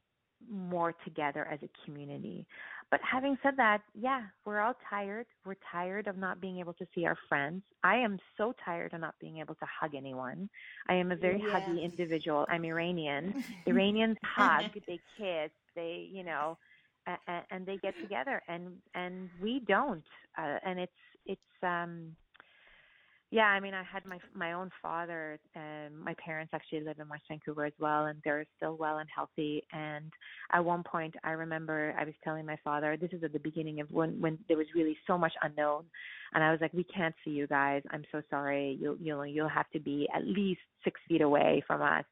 more 0.50 0.94
together 1.04 1.48
as 1.52 1.60
a 1.64 1.70
community. 1.86 2.46
But 2.90 3.00
having 3.10 3.38
said 3.42 3.56
that, 3.58 3.82
yeah, 3.94 4.24
we're 4.46 4.60
all 4.60 4.74
tired. 4.90 5.26
We're 5.46 5.56
tired 5.72 6.08
of 6.08 6.18
not 6.18 6.42
being 6.42 6.60
able 6.60 6.74
to 6.74 6.86
see 6.94 7.06
our 7.06 7.18
friends. 7.28 7.64
I 7.84 7.96
am 7.98 8.18
so 8.38 8.54
tired 8.64 8.94
of 8.94 9.02
not 9.02 9.16
being 9.20 9.40
able 9.40 9.56
to 9.56 9.66
hug 9.80 9.96
anyone. 9.96 10.50
I 10.90 10.96
am 10.96 11.12
a 11.12 11.16
very 11.16 11.44
Yeah. 11.44 11.46
huggy 11.54 11.84
individual. 11.84 12.46
I'm 12.50 12.66
Iranian. 12.66 13.34
Iranians 13.66 14.18
hug, 14.24 14.66
they 14.88 15.00
kiss, 15.18 15.52
they, 15.76 16.08
you 16.12 16.24
know, 16.24 16.58
and, 17.28 17.44
and 17.52 17.66
they 17.66 17.78
get 17.78 17.96
together, 18.02 18.42
and 18.48 18.74
and 18.94 19.30
we 19.40 19.62
don't. 19.68 20.04
Uh, 20.38 20.58
and 20.66 20.80
it's 20.80 20.92
it's 21.26 21.42
um 21.64 22.16
yeah, 23.32 23.46
I 23.46 23.62
mean, 23.62 23.74
I 23.74 23.82
had 23.82 24.06
my 24.06 24.20
my 24.36 24.52
own 24.54 24.70
father. 24.82 25.40
and 25.56 25.98
my 25.98 26.14
parents 26.24 26.52
actually 26.54 26.82
live 26.82 27.00
in 27.00 27.08
West 27.08 27.24
Vancouver 27.30 27.66
as 27.66 27.74
well, 27.80 28.06
and 28.08 28.20
they're 28.26 28.46
still 28.58 28.76
well 28.76 28.98
and 28.98 29.08
healthy. 29.14 29.64
And 29.72 30.12
at 30.52 30.64
one 30.64 30.84
point, 30.84 31.16
I 31.24 31.32
remember 31.32 31.96
I 31.98 32.04
was 32.04 32.14
telling 32.26 32.46
my 32.46 32.58
father, 32.62 32.98
this 32.98 33.12
is 33.14 33.24
at 33.24 33.32
the 33.32 33.40
beginning 33.40 33.80
of 33.80 33.90
when 33.90 34.20
when 34.20 34.38
there 34.50 34.58
was 34.58 34.68
really 34.76 34.98
so 35.08 35.18
much 35.18 35.34
unknown, 35.44 35.86
and 36.34 36.44
I 36.44 36.52
was 36.52 36.60
like, 36.60 36.74
we 36.74 36.84
can't 36.84 37.16
see 37.24 37.32
you 37.32 37.48
guys. 37.48 37.82
I'm 37.92 38.04
so 38.12 38.22
sorry. 38.30 38.78
You'll 38.82 38.98
you'll 38.98 39.26
you'll 39.26 39.48
have 39.50 39.70
to 39.72 39.80
be 39.80 40.10
at 40.14 40.28
least 40.28 40.62
six 40.84 41.00
feet 41.08 41.22
away 41.22 41.64
from 41.66 41.82
us. 41.82 42.04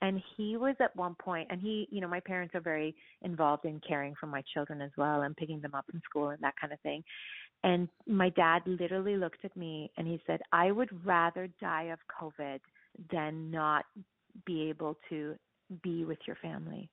And 0.00 0.22
he 0.36 0.56
was 0.56 0.76
at 0.80 0.94
one 0.94 1.16
point, 1.16 1.48
and 1.50 1.60
he, 1.60 1.88
you 1.90 2.00
know, 2.00 2.06
my 2.06 2.20
parents 2.20 2.54
are 2.54 2.60
very 2.60 2.94
involved 3.22 3.64
in 3.64 3.80
caring 3.86 4.14
for 4.20 4.26
my 4.26 4.42
children 4.54 4.80
as 4.80 4.92
well 4.96 5.22
and 5.22 5.36
picking 5.36 5.60
them 5.60 5.74
up 5.74 5.86
from 5.90 6.00
school 6.08 6.28
and 6.28 6.40
that 6.40 6.54
kind 6.60 6.72
of 6.72 6.78
thing. 6.80 7.02
And 7.64 7.88
my 8.06 8.28
dad 8.30 8.62
literally 8.66 9.16
looked 9.16 9.44
at 9.44 9.56
me 9.56 9.90
and 9.96 10.06
he 10.06 10.20
said, 10.26 10.40
I 10.52 10.70
would 10.70 11.04
rather 11.04 11.48
die 11.60 11.84
of 11.92 11.98
COVID 12.20 12.60
than 13.10 13.50
not 13.50 13.84
be 14.46 14.68
able 14.68 14.96
to 15.08 15.34
be 15.82 16.04
with 16.04 16.18
your 16.26 16.36
family. 16.36 16.90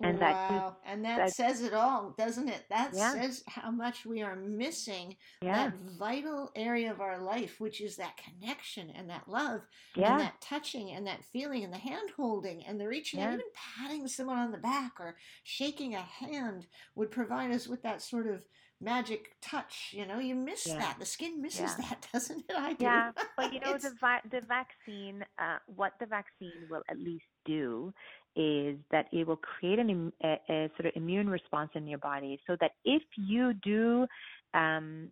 And 0.00 0.20
that 0.20 0.34
wow. 0.34 0.76
and 0.86 1.04
that, 1.04 1.16
that- 1.18 1.32
says 1.32 1.60
it 1.62 1.74
all, 1.74 2.14
doesn't 2.16 2.48
it? 2.48 2.66
That 2.70 2.94
Yeah. 2.94 3.12
says 3.14 3.42
how 3.48 3.70
much 3.72 4.06
we 4.06 4.22
are 4.22 4.36
missing 4.36 5.16
yeah, 5.42 5.70
that 5.70 5.74
vital 5.98 6.52
area 6.54 6.92
of 6.92 7.00
our 7.00 7.18
life, 7.18 7.58
which 7.58 7.80
is 7.80 7.96
that 7.96 8.16
connection 8.16 8.90
and 8.90 9.10
that 9.10 9.26
love 9.28 9.62
and 9.96 10.20
that 10.20 10.40
touching 10.40 10.90
and 10.92 11.04
that 11.08 11.24
feeling 11.24 11.64
and 11.64 11.72
the 11.72 11.78
hand 11.78 12.10
holding 12.16 12.64
and 12.64 12.80
the 12.80 12.86
reaching 12.86 13.18
Yeah. 13.18 13.32
even 13.32 13.46
patting 13.54 14.06
someone 14.06 14.38
on 14.38 14.52
the 14.52 14.58
back 14.58 15.00
or 15.00 15.16
shaking 15.42 15.96
a 15.96 16.02
hand 16.02 16.66
would 16.94 17.10
provide 17.10 17.50
us 17.50 17.66
with 17.66 17.82
that 17.82 18.00
sort 18.00 18.28
of 18.28 18.44
magic 18.80 19.36
touch. 19.40 19.90
You 19.92 20.06
know, 20.06 20.18
you 20.18 20.34
miss 20.34 20.66
Yeah. 20.66 20.78
that. 20.78 20.96
The 20.98 21.04
skin 21.06 21.40
misses 21.42 21.60
Yeah. 21.78 21.88
that, 21.88 22.08
doesn't 22.12 22.44
it? 22.48 22.56
I 22.56 22.72
do. 22.74 22.84
yeah. 22.84 23.12
But 23.36 23.52
you 23.52 23.60
know, 23.60 23.76
the 23.78 23.92
vi- 24.00 24.22
the 24.30 24.40
vaccine, 24.40 25.24
uh, 25.38 25.58
what 25.66 25.92
the 26.00 26.06
vaccine 26.06 26.66
will 26.70 26.82
at 26.88 26.98
least 26.98 27.24
do 27.44 27.92
is 28.36 28.78
that 28.90 29.06
it 29.12 29.26
will 29.26 29.36
create 29.36 29.78
an 29.78 29.90
im- 29.90 30.12
a, 30.22 30.38
a 30.48 30.70
sort 30.76 30.86
of 30.86 30.92
immune 30.94 31.28
response 31.28 31.70
in 31.74 31.86
your 31.86 31.98
body, 31.98 32.40
so 32.46 32.56
that 32.60 32.72
if 32.84 33.02
you 33.16 33.52
do 33.54 34.06
um, 34.54 35.10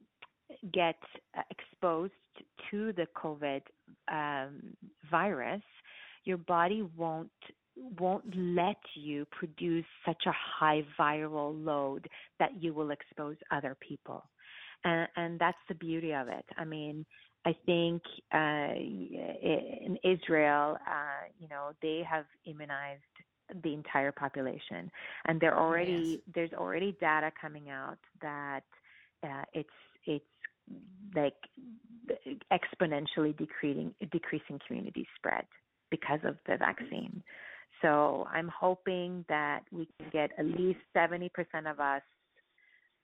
get 0.72 0.96
uh, 1.36 1.42
exposed 1.50 2.12
to 2.70 2.92
the 2.92 3.06
COVID 3.16 3.62
um, 4.08 4.76
virus, 5.10 5.62
your 6.24 6.36
body 6.36 6.82
won't 6.96 7.30
won't 7.76 8.24
let 8.36 8.80
you 8.94 9.26
produce 9.30 9.84
such 10.04 10.22
a 10.26 10.32
high 10.32 10.82
viral 10.98 11.64
load 11.64 12.08
that 12.38 12.62
you 12.62 12.72
will 12.72 12.90
expose 12.90 13.36
other 13.50 13.76
people, 13.86 14.24
and 14.84 15.08
and 15.16 15.38
that's 15.38 15.58
the 15.68 15.74
beauty 15.74 16.12
of 16.12 16.28
it. 16.28 16.44
I 16.56 16.64
mean. 16.64 17.06
I 17.48 17.54
think 17.64 18.02
uh, 18.34 18.74
in 18.74 19.96
Israel, 20.02 20.78
uh, 20.84 21.28
you 21.38 21.46
know, 21.46 21.70
they 21.80 22.02
have 22.10 22.24
immunized 22.44 23.04
the 23.62 23.72
entire 23.72 24.12
population, 24.12 24.90
and 25.26 25.40
there 25.40 25.56
already 25.56 26.22
there's 26.34 26.52
already 26.52 26.96
data 27.00 27.30
coming 27.40 27.70
out 27.70 27.98
that 28.20 28.64
uh, 29.22 29.44
it's 29.52 29.68
it's 30.04 30.24
like 31.14 31.34
exponentially 32.52 33.36
decreasing 33.36 33.94
decreasing 34.10 34.60
community 34.66 35.06
spread 35.16 35.44
because 35.90 36.20
of 36.24 36.36
the 36.46 36.56
vaccine. 36.56 37.22
So 37.82 38.26
I'm 38.32 38.48
hoping 38.48 39.24
that 39.28 39.60
we 39.70 39.88
can 39.98 40.08
get 40.10 40.30
at 40.38 40.46
least 40.46 40.80
70% 40.96 41.30
of 41.70 41.80
us 41.80 42.02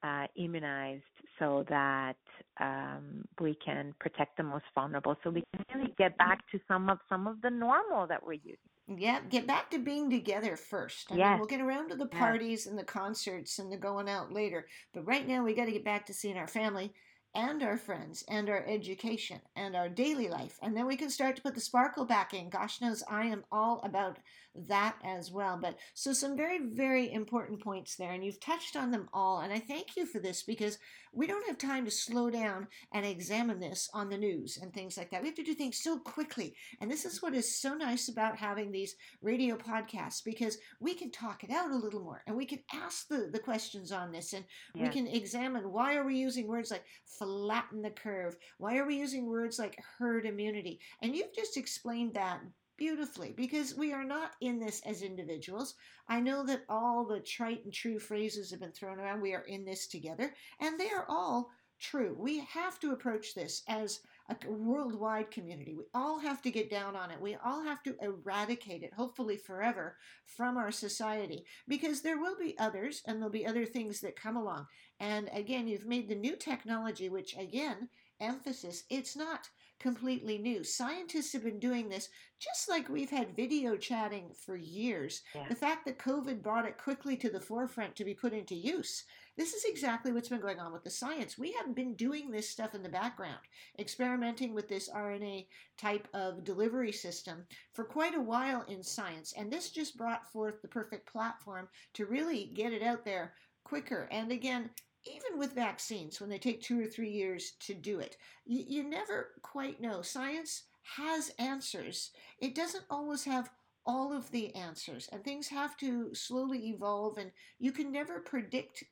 uh, 0.02 0.26
immunized 0.36 1.04
so 1.38 1.64
that 1.68 2.16
um, 2.60 3.24
we 3.40 3.56
can 3.64 3.94
protect 4.00 4.36
the 4.36 4.42
most 4.42 4.64
vulnerable. 4.74 5.16
So 5.22 5.30
we 5.30 5.44
can 5.54 5.64
really 5.74 5.94
get 5.96 6.16
back 6.18 6.40
to 6.50 6.58
some 6.66 6.90
of 6.90 6.98
some 7.08 7.26
of 7.26 7.40
the 7.42 7.50
normal 7.50 8.06
that 8.08 8.24
we're 8.24 8.32
used. 8.34 8.58
Yeah, 8.88 9.20
get 9.30 9.46
back 9.46 9.70
to 9.70 9.78
being 9.78 10.10
together 10.10 10.56
first. 10.56 11.10
I 11.10 11.14
mean, 11.14 11.38
we'll 11.38 11.46
get 11.46 11.60
around 11.60 11.90
to 11.90 11.96
the 11.96 12.08
Yes. 12.12 12.20
parties 12.20 12.66
and 12.66 12.76
the 12.78 12.84
concerts 12.84 13.58
and 13.58 13.70
the 13.70 13.76
going 13.76 14.08
out 14.08 14.32
later. 14.32 14.66
But 14.92 15.06
right 15.06 15.26
now, 15.26 15.44
we 15.44 15.54
got 15.54 15.66
to 15.66 15.72
get 15.72 15.84
back 15.84 16.04
to 16.06 16.14
seeing 16.14 16.36
our 16.36 16.48
family 16.48 16.92
and 17.34 17.62
our 17.62 17.76
friends 17.78 18.24
and 18.28 18.50
our 18.50 18.64
education 18.66 19.40
and 19.56 19.74
our 19.74 19.88
daily 19.88 20.28
life. 20.28 20.58
And 20.62 20.76
then 20.76 20.86
we 20.86 20.96
can 20.96 21.10
start 21.10 21.36
to 21.36 21.42
put 21.42 21.54
the 21.54 21.60
sparkle 21.60 22.04
back 22.04 22.34
in. 22.34 22.50
Gosh 22.50 22.80
knows 22.80 23.02
I 23.08 23.26
am 23.26 23.44
all 23.50 23.80
about 23.84 24.18
that 24.54 24.96
as 25.04 25.30
well. 25.30 25.58
But 25.60 25.76
so 25.94 26.12
some 26.12 26.36
very, 26.36 26.58
very 26.62 27.12
important 27.12 27.62
points 27.62 27.96
there. 27.96 28.12
And 28.12 28.24
you've 28.24 28.40
touched 28.40 28.76
on 28.76 28.90
them 28.90 29.08
all. 29.12 29.40
And 29.40 29.52
I 29.52 29.58
thank 29.58 29.96
you 29.96 30.06
for 30.06 30.18
this 30.18 30.42
because 30.42 30.78
we 31.14 31.26
don't 31.26 31.46
have 31.46 31.58
time 31.58 31.84
to 31.84 31.90
slow 31.90 32.30
down 32.30 32.68
and 32.92 33.04
examine 33.04 33.60
this 33.60 33.88
on 33.92 34.08
the 34.08 34.16
news 34.16 34.58
and 34.60 34.72
things 34.72 34.96
like 34.96 35.10
that. 35.10 35.22
We 35.22 35.28
have 35.28 35.36
to 35.36 35.42
do 35.42 35.54
things 35.54 35.82
so 35.82 35.98
quickly. 35.98 36.54
And 36.80 36.90
this 36.90 37.04
is 37.04 37.20
what 37.20 37.34
is 37.34 37.60
so 37.60 37.74
nice 37.74 38.08
about 38.08 38.36
having 38.36 38.72
these 38.72 38.96
radio 39.20 39.56
podcasts 39.56 40.24
because 40.24 40.58
we 40.80 40.94
can 40.94 41.10
talk 41.10 41.44
it 41.44 41.50
out 41.50 41.70
a 41.70 41.76
little 41.76 42.00
more 42.00 42.22
and 42.26 42.36
we 42.36 42.46
can 42.46 42.60
ask 42.72 43.08
the, 43.08 43.28
the 43.30 43.38
questions 43.38 43.92
on 43.92 44.10
this 44.10 44.32
and 44.32 44.44
we 44.74 44.88
can 44.88 45.06
examine 45.06 45.70
why 45.70 45.96
are 45.96 46.04
we 46.04 46.16
using 46.16 46.46
words 46.46 46.70
like 46.70 46.84
flatten 47.04 47.82
the 47.82 47.90
curve? 47.90 48.36
Why 48.58 48.78
are 48.78 48.86
we 48.86 48.96
using 48.96 49.26
words 49.26 49.58
like 49.58 49.78
herd 49.98 50.24
immunity? 50.24 50.80
And 51.02 51.14
you've 51.14 51.34
just 51.34 51.56
explained 51.56 52.14
that 52.14 52.40
beautifully 52.76 53.32
because 53.36 53.74
we 53.74 53.92
are 53.92 54.04
not 54.04 54.32
in 54.40 54.58
this 54.58 54.80
as 54.86 55.02
individuals. 55.02 55.74
I 56.08 56.20
know 56.20 56.44
that 56.46 56.64
all 56.68 57.04
the 57.04 57.20
trite 57.20 57.64
and 57.64 57.72
true 57.72 57.98
phrases 57.98 58.50
have 58.50 58.60
been 58.60 58.72
thrown 58.72 58.98
around. 58.98 59.20
We 59.20 59.34
are 59.34 59.42
in 59.42 59.64
this 59.64 59.86
together, 59.86 60.34
and 60.60 60.78
they 60.78 60.90
are 60.90 61.06
all 61.08 61.50
true. 61.80 62.14
We 62.18 62.40
have 62.40 62.78
to 62.80 62.92
approach 62.92 63.34
this 63.34 63.62
as 63.68 64.00
a 64.28 64.36
worldwide 64.48 65.30
community. 65.30 65.74
We 65.74 65.84
all 65.94 66.18
have 66.20 66.40
to 66.42 66.50
get 66.50 66.70
down 66.70 66.94
on 66.96 67.10
it. 67.10 67.20
We 67.20 67.36
all 67.44 67.62
have 67.64 67.82
to 67.82 67.96
eradicate 68.00 68.82
it, 68.82 68.94
hopefully 68.94 69.36
forever, 69.36 69.96
from 70.24 70.56
our 70.56 70.70
society 70.70 71.44
because 71.68 72.00
there 72.00 72.20
will 72.20 72.36
be 72.38 72.56
others 72.58 73.02
and 73.06 73.18
there'll 73.18 73.30
be 73.30 73.46
other 73.46 73.66
things 73.66 74.00
that 74.00 74.16
come 74.16 74.36
along. 74.36 74.66
And 75.00 75.28
again, 75.32 75.66
you've 75.66 75.86
made 75.86 76.08
the 76.08 76.14
new 76.14 76.36
technology, 76.36 77.08
which 77.08 77.36
again, 77.36 77.88
emphasis, 78.20 78.84
it's 78.88 79.16
not 79.16 79.48
completely 79.82 80.38
new. 80.38 80.62
Scientists 80.62 81.32
have 81.32 81.42
been 81.42 81.58
doing 81.58 81.88
this 81.88 82.08
just 82.38 82.68
like 82.68 82.88
we've 82.88 83.10
had 83.10 83.36
video 83.36 83.76
chatting 83.76 84.30
for 84.34 84.56
years. 84.56 85.22
Yeah. 85.34 85.48
The 85.48 85.56
fact 85.56 85.84
that 85.84 85.98
COVID 85.98 86.40
brought 86.40 86.66
it 86.66 86.78
quickly 86.78 87.16
to 87.18 87.28
the 87.28 87.40
forefront 87.40 87.96
to 87.96 88.04
be 88.04 88.14
put 88.14 88.32
into 88.32 88.54
use. 88.54 89.04
This 89.36 89.54
is 89.54 89.64
exactly 89.64 90.12
what's 90.12 90.28
been 90.28 90.40
going 90.40 90.60
on 90.60 90.72
with 90.72 90.84
the 90.84 90.90
science. 90.90 91.36
We 91.36 91.52
have 91.52 91.74
been 91.74 91.94
doing 91.94 92.30
this 92.30 92.48
stuff 92.48 92.74
in 92.74 92.82
the 92.82 92.88
background, 92.88 93.40
experimenting 93.78 94.54
with 94.54 94.68
this 94.68 94.88
RNA 94.88 95.46
type 95.78 96.06
of 96.14 96.44
delivery 96.44 96.92
system 96.92 97.44
for 97.72 97.84
quite 97.84 98.14
a 98.14 98.20
while 98.20 98.64
in 98.68 98.82
science. 98.82 99.34
And 99.36 99.50
this 99.50 99.70
just 99.70 99.96
brought 99.96 100.30
forth 100.30 100.62
the 100.62 100.68
perfect 100.68 101.10
platform 101.10 101.68
to 101.94 102.06
really 102.06 102.52
get 102.54 102.72
it 102.72 102.82
out 102.82 103.04
there 103.04 103.32
quicker. 103.64 104.08
And 104.12 104.30
again, 104.30 104.70
even 105.04 105.38
with 105.38 105.54
vaccines, 105.54 106.20
when 106.20 106.30
they 106.30 106.38
take 106.38 106.62
two 106.62 106.80
or 106.80 106.86
three 106.86 107.10
years 107.10 107.52
to 107.60 107.74
do 107.74 108.00
it, 108.00 108.16
you, 108.44 108.64
you 108.66 108.82
never 108.88 109.30
quite 109.42 109.80
know. 109.80 110.02
Science 110.02 110.64
has 110.96 111.32
answers, 111.38 112.10
it 112.38 112.54
doesn't 112.54 112.84
always 112.90 113.24
have 113.24 113.50
all 113.84 114.12
of 114.12 114.30
the 114.30 114.54
answers, 114.54 115.08
and 115.12 115.24
things 115.24 115.48
have 115.48 115.76
to 115.78 116.14
slowly 116.14 116.68
evolve, 116.68 117.18
and 117.18 117.32
you 117.58 117.72
can 117.72 117.90
never 117.90 118.20
predict 118.20 118.84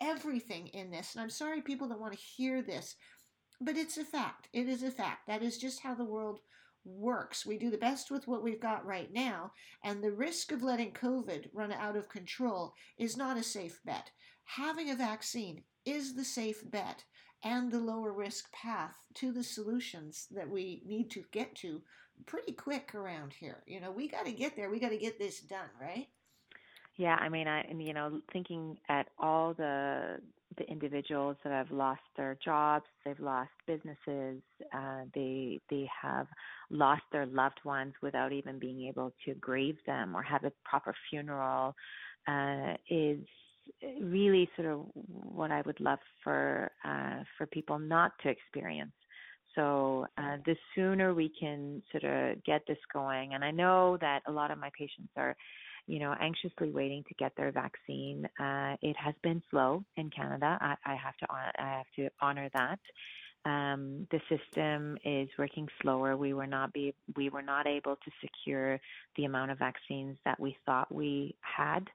everything 0.00 0.68
in 0.68 0.90
this. 0.90 1.14
And 1.14 1.22
I'm 1.22 1.30
sorry, 1.30 1.60
people 1.62 1.88
don't 1.88 2.00
want 2.00 2.12
to 2.12 2.18
hear 2.18 2.62
this, 2.62 2.96
but 3.60 3.76
it's 3.76 3.98
a 3.98 4.04
fact. 4.04 4.48
It 4.52 4.68
is 4.68 4.82
a 4.82 4.90
fact. 4.90 5.26
That 5.26 5.42
is 5.42 5.58
just 5.58 5.80
how 5.80 5.94
the 5.94 6.04
world 6.04 6.40
works. 6.84 7.44
We 7.44 7.58
do 7.58 7.70
the 7.70 7.78
best 7.78 8.10
with 8.10 8.28
what 8.28 8.44
we've 8.44 8.60
got 8.60 8.86
right 8.86 9.12
now, 9.12 9.52
and 9.82 10.02
the 10.02 10.12
risk 10.12 10.52
of 10.52 10.62
letting 10.62 10.92
COVID 10.92 11.48
run 11.52 11.72
out 11.72 11.96
of 11.96 12.08
control 12.08 12.74
is 12.98 13.16
not 13.16 13.36
a 13.36 13.42
safe 13.42 13.80
bet 13.84 14.10
having 14.46 14.90
a 14.90 14.96
vaccine 14.96 15.62
is 15.84 16.14
the 16.14 16.24
safe 16.24 16.68
bet 16.70 17.04
and 17.44 17.70
the 17.70 17.78
lower 17.78 18.12
risk 18.12 18.50
path 18.52 18.96
to 19.14 19.32
the 19.32 19.44
solutions 19.44 20.26
that 20.30 20.48
we 20.48 20.82
need 20.86 21.10
to 21.10 21.24
get 21.32 21.54
to 21.56 21.82
pretty 22.24 22.52
quick 22.52 22.94
around 22.94 23.34
here. 23.38 23.62
You 23.66 23.80
know, 23.80 23.90
we 23.90 24.08
got 24.08 24.26
to 24.26 24.32
get 24.32 24.56
there. 24.56 24.70
We 24.70 24.80
got 24.80 24.90
to 24.90 24.96
get 24.96 25.18
this 25.18 25.40
done, 25.40 25.68
right? 25.80 26.08
Yeah, 26.96 27.16
I 27.20 27.28
mean, 27.28 27.46
I 27.46 27.64
you 27.76 27.92
know, 27.92 28.20
thinking 28.32 28.78
at 28.88 29.08
all 29.18 29.52
the 29.54 30.18
the 30.56 30.64
individuals 30.70 31.36
that 31.44 31.52
have 31.52 31.70
lost 31.70 32.00
their 32.16 32.38
jobs, 32.42 32.86
they've 33.04 33.20
lost 33.20 33.50
businesses, 33.66 34.40
uh, 34.72 35.02
they 35.14 35.60
they 35.68 35.88
have 36.02 36.26
lost 36.70 37.02
their 37.12 37.26
loved 37.26 37.60
ones 37.64 37.92
without 38.00 38.32
even 38.32 38.58
being 38.58 38.88
able 38.88 39.12
to 39.26 39.34
grieve 39.34 39.76
them 39.86 40.16
or 40.16 40.22
have 40.22 40.44
a 40.44 40.52
proper 40.64 40.94
funeral, 41.10 41.74
uh, 42.26 42.74
is 42.88 43.18
really 44.00 44.48
sort 44.56 44.68
of 44.68 44.86
what 44.94 45.50
I 45.50 45.62
would 45.62 45.80
love 45.80 45.98
for 46.22 46.70
uh, 46.84 47.22
for 47.36 47.46
people 47.46 47.78
not 47.78 48.12
to 48.22 48.28
experience. 48.28 48.92
So 49.54 50.06
uh, 50.18 50.36
the 50.44 50.56
sooner 50.74 51.14
we 51.14 51.32
can 51.40 51.82
sort 51.90 52.04
of 52.04 52.44
get 52.44 52.62
this 52.68 52.78
going, 52.92 53.34
and 53.34 53.44
I 53.44 53.50
know 53.50 53.96
that 54.00 54.20
a 54.26 54.32
lot 54.32 54.50
of 54.50 54.58
my 54.58 54.70
patients 54.78 55.12
are, 55.16 55.34
you 55.86 55.98
know, 55.98 56.14
anxiously 56.20 56.70
waiting 56.70 57.02
to 57.08 57.14
get 57.14 57.32
their 57.36 57.52
vaccine. 57.52 58.28
Uh, 58.38 58.76
it 58.82 58.96
has 58.98 59.14
been 59.22 59.42
slow 59.50 59.82
in 59.96 60.10
Canada. 60.10 60.58
I, 60.60 60.74
I 60.84 60.94
have 60.96 61.16
to 61.18 61.26
I 61.30 61.76
have 61.78 61.86
to 61.96 62.10
honor 62.20 62.50
that. 62.54 62.80
Um, 63.46 64.08
the 64.10 64.20
system 64.28 64.98
is 65.04 65.28
working 65.38 65.68
slower. 65.80 66.16
We 66.16 66.34
were 66.34 66.48
not 66.48 66.72
be 66.72 66.94
we 67.16 67.28
were 67.30 67.42
not 67.42 67.66
able 67.68 67.94
to 67.94 68.10
secure 68.20 68.80
the 69.16 69.24
amount 69.24 69.52
of 69.52 69.58
vaccines 69.58 70.18
that 70.24 70.38
we 70.40 70.56
thought 70.66 70.92
we 70.92 71.36
had 71.40 71.88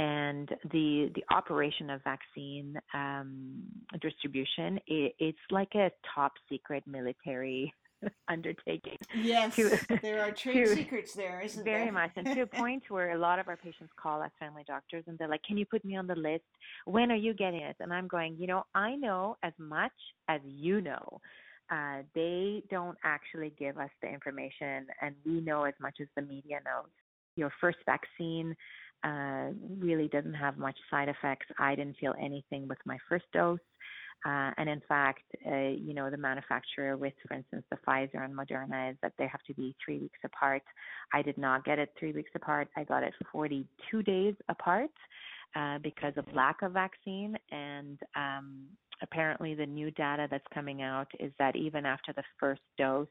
and 0.00 0.48
the 0.72 1.10
the 1.14 1.24
operation 1.30 1.90
of 1.90 2.02
vaccine 2.02 2.74
um, 2.94 3.62
distribution 4.00 4.78
it, 4.86 5.14
it's 5.18 5.38
like 5.50 5.74
a 5.74 5.90
top 6.14 6.32
secret 6.48 6.82
military 6.86 7.72
undertaking. 8.28 8.96
Yes, 9.14 9.56
to, 9.56 9.78
there 10.00 10.22
are 10.22 10.30
trade 10.42 10.66
to, 10.66 10.74
secrets 10.74 11.12
there, 11.12 11.42
isn't 11.42 11.64
very 11.64 11.84
there? 11.84 11.84
Very 11.84 11.90
much, 11.90 12.12
and 12.16 12.26
to 12.28 12.40
a 12.42 12.46
point 12.62 12.84
where 12.88 13.12
a 13.12 13.18
lot 13.18 13.38
of 13.38 13.48
our 13.48 13.58
patients 13.58 13.92
call 14.00 14.22
us 14.22 14.30
family 14.38 14.64
doctors, 14.66 15.04
and 15.06 15.18
they're 15.18 15.28
like, 15.28 15.42
"Can 15.42 15.58
you 15.58 15.66
put 15.66 15.84
me 15.84 15.96
on 15.96 16.06
the 16.06 16.14
list? 16.14 16.44
When 16.86 17.12
are 17.12 17.22
you 17.26 17.34
getting 17.34 17.60
it?" 17.60 17.76
And 17.80 17.92
I'm 17.92 18.08
going, 18.08 18.36
you 18.38 18.46
know, 18.46 18.64
I 18.74 18.96
know 18.96 19.36
as 19.42 19.52
much 19.58 19.92
as 20.28 20.40
you 20.44 20.80
know. 20.80 21.20
Uh, 21.70 22.02
they 22.16 22.64
don't 22.68 22.98
actually 23.04 23.52
give 23.58 23.78
us 23.78 23.90
the 24.02 24.08
information, 24.08 24.86
and 25.02 25.14
we 25.26 25.40
know 25.40 25.64
as 25.64 25.74
much 25.78 25.98
as 26.00 26.08
the 26.16 26.22
media 26.22 26.58
knows. 26.64 26.90
Your 27.36 27.52
first 27.60 27.78
vaccine 27.86 28.56
uh, 29.04 29.48
really 29.78 30.08
doesn't 30.08 30.34
have 30.34 30.58
much 30.58 30.76
side 30.90 31.08
effects. 31.08 31.46
I 31.58 31.74
didn't 31.74 31.96
feel 31.98 32.14
anything 32.20 32.68
with 32.68 32.78
my 32.84 32.98
first 33.08 33.24
dose. 33.32 33.58
Uh, 34.26 34.50
and 34.58 34.68
in 34.68 34.82
fact, 34.86 35.22
uh, 35.50 35.68
you 35.68 35.94
know, 35.94 36.10
the 36.10 36.16
manufacturer 36.16 36.96
with, 36.96 37.14
for 37.26 37.34
instance, 37.34 37.64
the 37.70 37.78
Pfizer 37.86 38.22
and 38.22 38.34
Moderna 38.34 38.90
is 38.90 38.96
that 39.02 39.12
they 39.18 39.26
have 39.26 39.42
to 39.46 39.54
be 39.54 39.74
three 39.82 39.98
weeks 39.98 40.18
apart. 40.24 40.62
I 41.14 41.22
did 41.22 41.38
not 41.38 41.64
get 41.64 41.78
it 41.78 41.94
three 41.98 42.12
weeks 42.12 42.30
apart. 42.34 42.68
I 42.76 42.84
got 42.84 43.02
it 43.02 43.14
42 43.32 44.02
days 44.02 44.34
apart 44.50 44.90
uh, 45.56 45.78
because 45.78 46.12
of 46.18 46.26
lack 46.34 46.60
of 46.60 46.72
vaccine. 46.72 47.34
And 47.50 47.98
um, 48.14 48.66
apparently, 49.02 49.54
the 49.54 49.64
new 49.64 49.90
data 49.92 50.28
that's 50.30 50.44
coming 50.52 50.82
out 50.82 51.08
is 51.18 51.32
that 51.38 51.56
even 51.56 51.86
after 51.86 52.12
the 52.12 52.24
first 52.38 52.62
dose, 52.76 53.08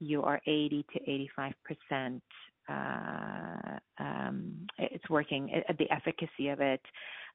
you 0.00 0.22
are 0.22 0.40
80 0.46 0.86
to 0.94 1.10
85 1.10 1.52
percent 1.64 2.22
uh, 2.68 3.78
um, 3.98 4.66
it's 4.78 5.08
working. 5.08 5.48
It, 5.50 5.78
the 5.78 5.90
efficacy 5.90 6.48
of 6.48 6.60
it 6.60 6.80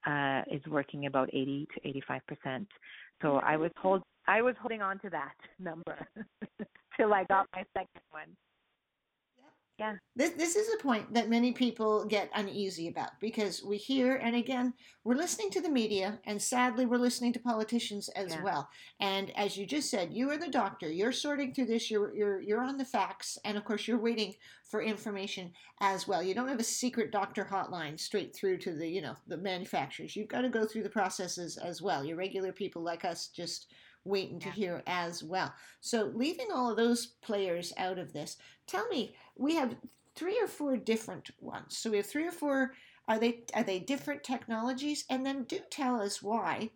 uh, 0.05 0.41
is 0.51 0.61
working 0.67 1.05
about 1.05 1.29
80 1.29 1.67
to 1.75 1.87
85 1.87 2.21
percent. 2.27 2.67
So 3.21 3.37
I 3.37 3.57
was 3.57 3.71
hold 3.77 4.03
I 4.27 4.41
was 4.41 4.55
holding 4.61 4.81
on 4.81 4.99
to 4.99 5.09
that 5.09 5.35
number 5.59 6.07
till 6.97 7.13
I 7.13 7.23
got 7.25 7.47
my 7.53 7.63
second 7.73 8.01
one 8.11 8.29
yeah. 9.79 9.95
This, 10.15 10.31
this 10.31 10.55
is 10.55 10.69
a 10.73 10.83
point 10.83 11.13
that 11.13 11.29
many 11.29 11.51
people 11.51 12.05
get 12.05 12.29
uneasy 12.35 12.87
about 12.87 13.19
because 13.19 13.63
we 13.63 13.77
hear, 13.77 14.17
and 14.17 14.35
again, 14.35 14.73
we're 15.03 15.15
listening 15.15 15.49
to 15.51 15.61
the 15.61 15.69
media, 15.69 16.19
and 16.25 16.39
sadly, 16.39 16.85
we're 16.85 16.97
listening 16.97 17.33
to 17.33 17.39
politicians 17.39 18.07
as 18.09 18.33
yeah. 18.33 18.43
well. 18.43 18.69
And 18.99 19.31
as 19.35 19.57
you 19.57 19.65
just 19.65 19.89
said, 19.89 20.13
you 20.13 20.29
are 20.29 20.37
the 20.37 20.49
doctor. 20.49 20.91
You're 20.91 21.11
sorting 21.11 21.53
through 21.53 21.65
this. 21.65 21.89
You're 21.89 22.15
you're 22.15 22.41
you're 22.41 22.61
on 22.61 22.77
the 22.77 22.85
facts, 22.85 23.37
and 23.45 23.57
of 23.57 23.65
course, 23.65 23.87
you're 23.87 23.97
waiting 23.97 24.35
for 24.69 24.81
information 24.81 25.51
as 25.81 26.07
well. 26.07 26.21
You 26.21 26.35
don't 26.35 26.47
have 26.47 26.59
a 26.59 26.63
secret 26.63 27.11
doctor 27.11 27.43
hotline 27.43 27.99
straight 27.99 28.35
through 28.35 28.59
to 28.59 28.73
the 28.73 28.87
you 28.87 29.01
know 29.01 29.15
the 29.27 29.37
manufacturers. 29.37 30.15
You've 30.15 30.27
got 30.27 30.41
to 30.41 30.49
go 30.49 30.65
through 30.65 30.83
the 30.83 30.89
processes 30.89 31.57
as 31.57 31.81
well. 31.81 32.05
Your 32.05 32.17
regular 32.17 32.51
people 32.51 32.83
like 32.83 33.05
us 33.05 33.27
just 33.27 33.73
waiting 34.05 34.39
yeah. 34.41 34.47
to 34.47 34.51
hear 34.51 34.83
as 34.87 35.23
well. 35.23 35.53
So, 35.81 36.11
leaving 36.13 36.47
all 36.53 36.71
of 36.71 36.77
those 36.77 37.05
players 37.05 37.73
out 37.77 37.99
of 37.99 38.13
this, 38.13 38.37
tell 38.67 38.87
me, 38.87 39.15
we 39.35 39.55
have 39.55 39.75
three 40.15 40.39
or 40.39 40.47
four 40.47 40.77
different 40.77 41.31
ones. 41.39 41.77
So 41.77 41.89
we 41.89 41.97
have 41.97 42.05
three 42.05 42.27
or 42.27 42.31
four. 42.31 42.73
Are 43.07 43.19
they 43.19 43.43
are 43.53 43.63
they 43.63 43.79
different 43.79 44.23
technologies? 44.23 45.05
And 45.09 45.25
then 45.25 45.43
do 45.43 45.59
tell 45.69 46.01
us 46.01 46.21
why. 46.21 46.69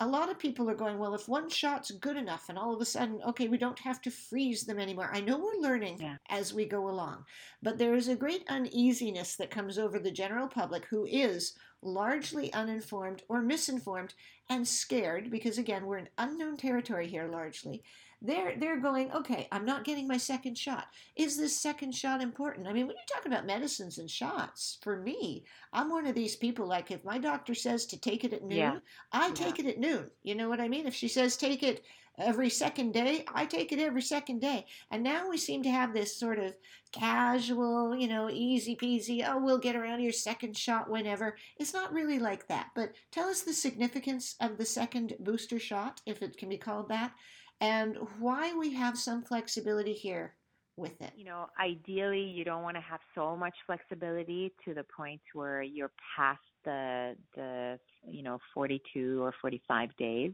A 0.00 0.06
lot 0.06 0.30
of 0.30 0.38
people 0.38 0.70
are 0.70 0.74
going, 0.74 0.98
well, 0.98 1.14
if 1.14 1.28
one 1.28 1.48
shot's 1.50 1.90
good 1.90 2.16
enough, 2.16 2.48
and 2.48 2.56
all 2.58 2.72
of 2.72 2.80
a 2.80 2.84
sudden, 2.84 3.20
okay, 3.26 3.48
we 3.48 3.58
don't 3.58 3.78
have 3.80 4.00
to 4.02 4.10
freeze 4.10 4.64
them 4.64 4.78
anymore. 4.78 5.10
I 5.12 5.20
know 5.20 5.38
we're 5.38 5.60
learning 5.60 6.00
Yeah. 6.00 6.16
as 6.28 6.54
we 6.54 6.66
go 6.66 6.88
along, 6.88 7.24
but 7.62 7.78
there 7.78 7.94
is 7.94 8.08
a 8.08 8.16
great 8.16 8.44
uneasiness 8.48 9.34
that 9.36 9.50
comes 9.50 9.78
over 9.78 9.98
the 9.98 10.10
general 10.10 10.46
public 10.48 10.84
who 10.86 11.04
is 11.06 11.54
largely 11.82 12.52
uninformed 12.52 13.22
or 13.28 13.40
misinformed 13.42 14.14
and 14.48 14.66
scared 14.66 15.30
because, 15.30 15.58
again, 15.58 15.86
we're 15.86 15.98
in 15.98 16.08
unknown 16.18 16.56
territory 16.56 17.08
here 17.08 17.28
largely. 17.28 17.82
They're, 18.20 18.56
they're 18.58 18.80
going, 18.80 19.12
okay, 19.12 19.46
I'm 19.52 19.64
not 19.64 19.84
getting 19.84 20.08
my 20.08 20.16
second 20.16 20.58
shot. 20.58 20.86
Is 21.14 21.36
this 21.36 21.60
second 21.60 21.94
shot 21.94 22.20
important? 22.20 22.66
I 22.66 22.72
mean, 22.72 22.86
when 22.88 22.96
you 22.96 23.14
talk 23.14 23.26
about 23.26 23.46
medicines 23.46 23.98
and 23.98 24.10
shots, 24.10 24.78
for 24.82 24.96
me, 25.00 25.44
I'm 25.72 25.88
one 25.88 26.06
of 26.06 26.16
these 26.16 26.34
people 26.34 26.66
like 26.66 26.90
if 26.90 27.04
my 27.04 27.18
doctor 27.18 27.54
says 27.54 27.86
to 27.86 28.00
take 28.00 28.24
it 28.24 28.32
at 28.32 28.42
noon, 28.42 28.58
Yeah. 28.58 28.78
I 29.12 29.30
take 29.30 29.60
it 29.60 29.66
at 29.66 29.78
noon. 29.78 30.10
You 30.24 30.34
know 30.34 30.48
what 30.48 30.60
I 30.60 30.68
mean? 30.68 30.86
If 30.86 30.94
she 30.94 31.06
says 31.08 31.36
take 31.36 31.62
it 31.62 31.84
every 32.18 32.50
second 32.50 32.92
day, 32.92 33.24
I 33.32 33.46
take 33.46 33.70
it 33.70 33.78
every 33.78 34.02
second 34.02 34.40
day. 34.40 34.66
And 34.90 35.04
now 35.04 35.28
we 35.30 35.36
seem 35.38 35.62
to 35.62 35.70
have 35.70 35.94
this 35.94 36.16
sort 36.16 36.40
of 36.40 36.54
casual, 36.90 37.94
you 37.94 38.08
know, 38.08 38.28
easy 38.30 38.74
peasy, 38.74 39.24
oh, 39.24 39.38
we'll 39.38 39.58
get 39.58 39.76
around 39.76 39.98
to 39.98 40.02
your 40.02 40.12
second 40.12 40.56
shot 40.56 40.90
whenever. 40.90 41.36
It's 41.58 41.74
not 41.74 41.92
really 41.92 42.18
like 42.18 42.48
that. 42.48 42.70
But 42.74 42.92
tell 43.12 43.28
us 43.28 43.42
the 43.42 43.52
significance 43.52 44.34
of 44.40 44.58
the 44.58 44.64
second 44.64 45.14
booster 45.20 45.60
shot, 45.60 46.00
if 46.06 46.22
it 46.22 46.36
can 46.36 46.48
be 46.48 46.58
called 46.58 46.88
that, 46.88 47.12
and 47.60 47.96
why 48.18 48.54
we 48.54 48.72
have 48.74 48.98
some 48.98 49.22
flexibility 49.22 49.92
here 49.92 50.34
with 50.76 51.00
it. 51.00 51.12
You 51.16 51.24
know, 51.24 51.46
ideally, 51.60 52.22
you 52.22 52.44
don't 52.44 52.62
want 52.62 52.76
to 52.76 52.80
have 52.80 53.00
so 53.14 53.36
much 53.36 53.54
flexibility 53.66 54.52
to 54.64 54.74
the 54.74 54.84
point 54.84 55.20
where 55.34 55.62
you're 55.62 55.90
past 56.16 56.40
the 56.64 57.16
the 57.34 57.78
you 58.06 58.22
know 58.22 58.38
42 58.54 59.22
or 59.22 59.34
45 59.40 59.96
days. 59.96 60.32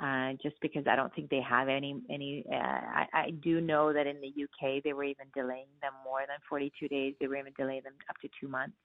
Uh, 0.00 0.32
just 0.42 0.56
because 0.62 0.84
I 0.90 0.96
don't 0.96 1.14
think 1.14 1.28
they 1.28 1.42
have 1.42 1.68
any 1.68 2.00
any. 2.08 2.44
Uh, 2.50 2.56
I, 2.56 3.06
I 3.12 3.30
do 3.42 3.60
know 3.60 3.92
that 3.92 4.06
in 4.06 4.16
the 4.20 4.28
UK 4.28 4.82
they 4.82 4.94
were 4.94 5.04
even 5.04 5.26
delaying 5.34 5.66
them 5.82 5.92
more 6.04 6.20
than 6.20 6.38
42 6.48 6.88
days. 6.88 7.14
They 7.20 7.26
were 7.26 7.36
even 7.36 7.52
delaying 7.58 7.82
them 7.82 7.94
up 8.08 8.16
to 8.22 8.28
two 8.40 8.48
months. 8.48 8.76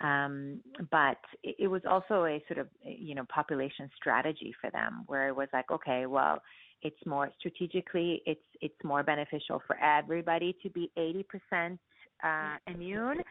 Um, 0.00 0.62
but 0.90 1.18
it, 1.42 1.56
it 1.58 1.66
was 1.66 1.82
also 1.88 2.24
a 2.24 2.42
sort 2.48 2.58
of 2.58 2.68
you 2.82 3.14
know 3.14 3.26
population 3.32 3.90
strategy 3.96 4.54
for 4.60 4.70
them, 4.70 5.04
where 5.06 5.28
it 5.28 5.36
was 5.36 5.48
like, 5.52 5.70
okay, 5.70 6.06
well, 6.06 6.40
it's 6.82 7.04
more 7.06 7.30
strategically, 7.38 8.22
it's 8.26 8.40
it's 8.60 8.74
more 8.84 9.02
beneficial 9.02 9.62
for 9.66 9.76
everybody 9.78 10.56
to 10.62 10.70
be 10.70 10.90
80% 10.98 11.78
uh, 12.22 12.56
immune 12.66 13.22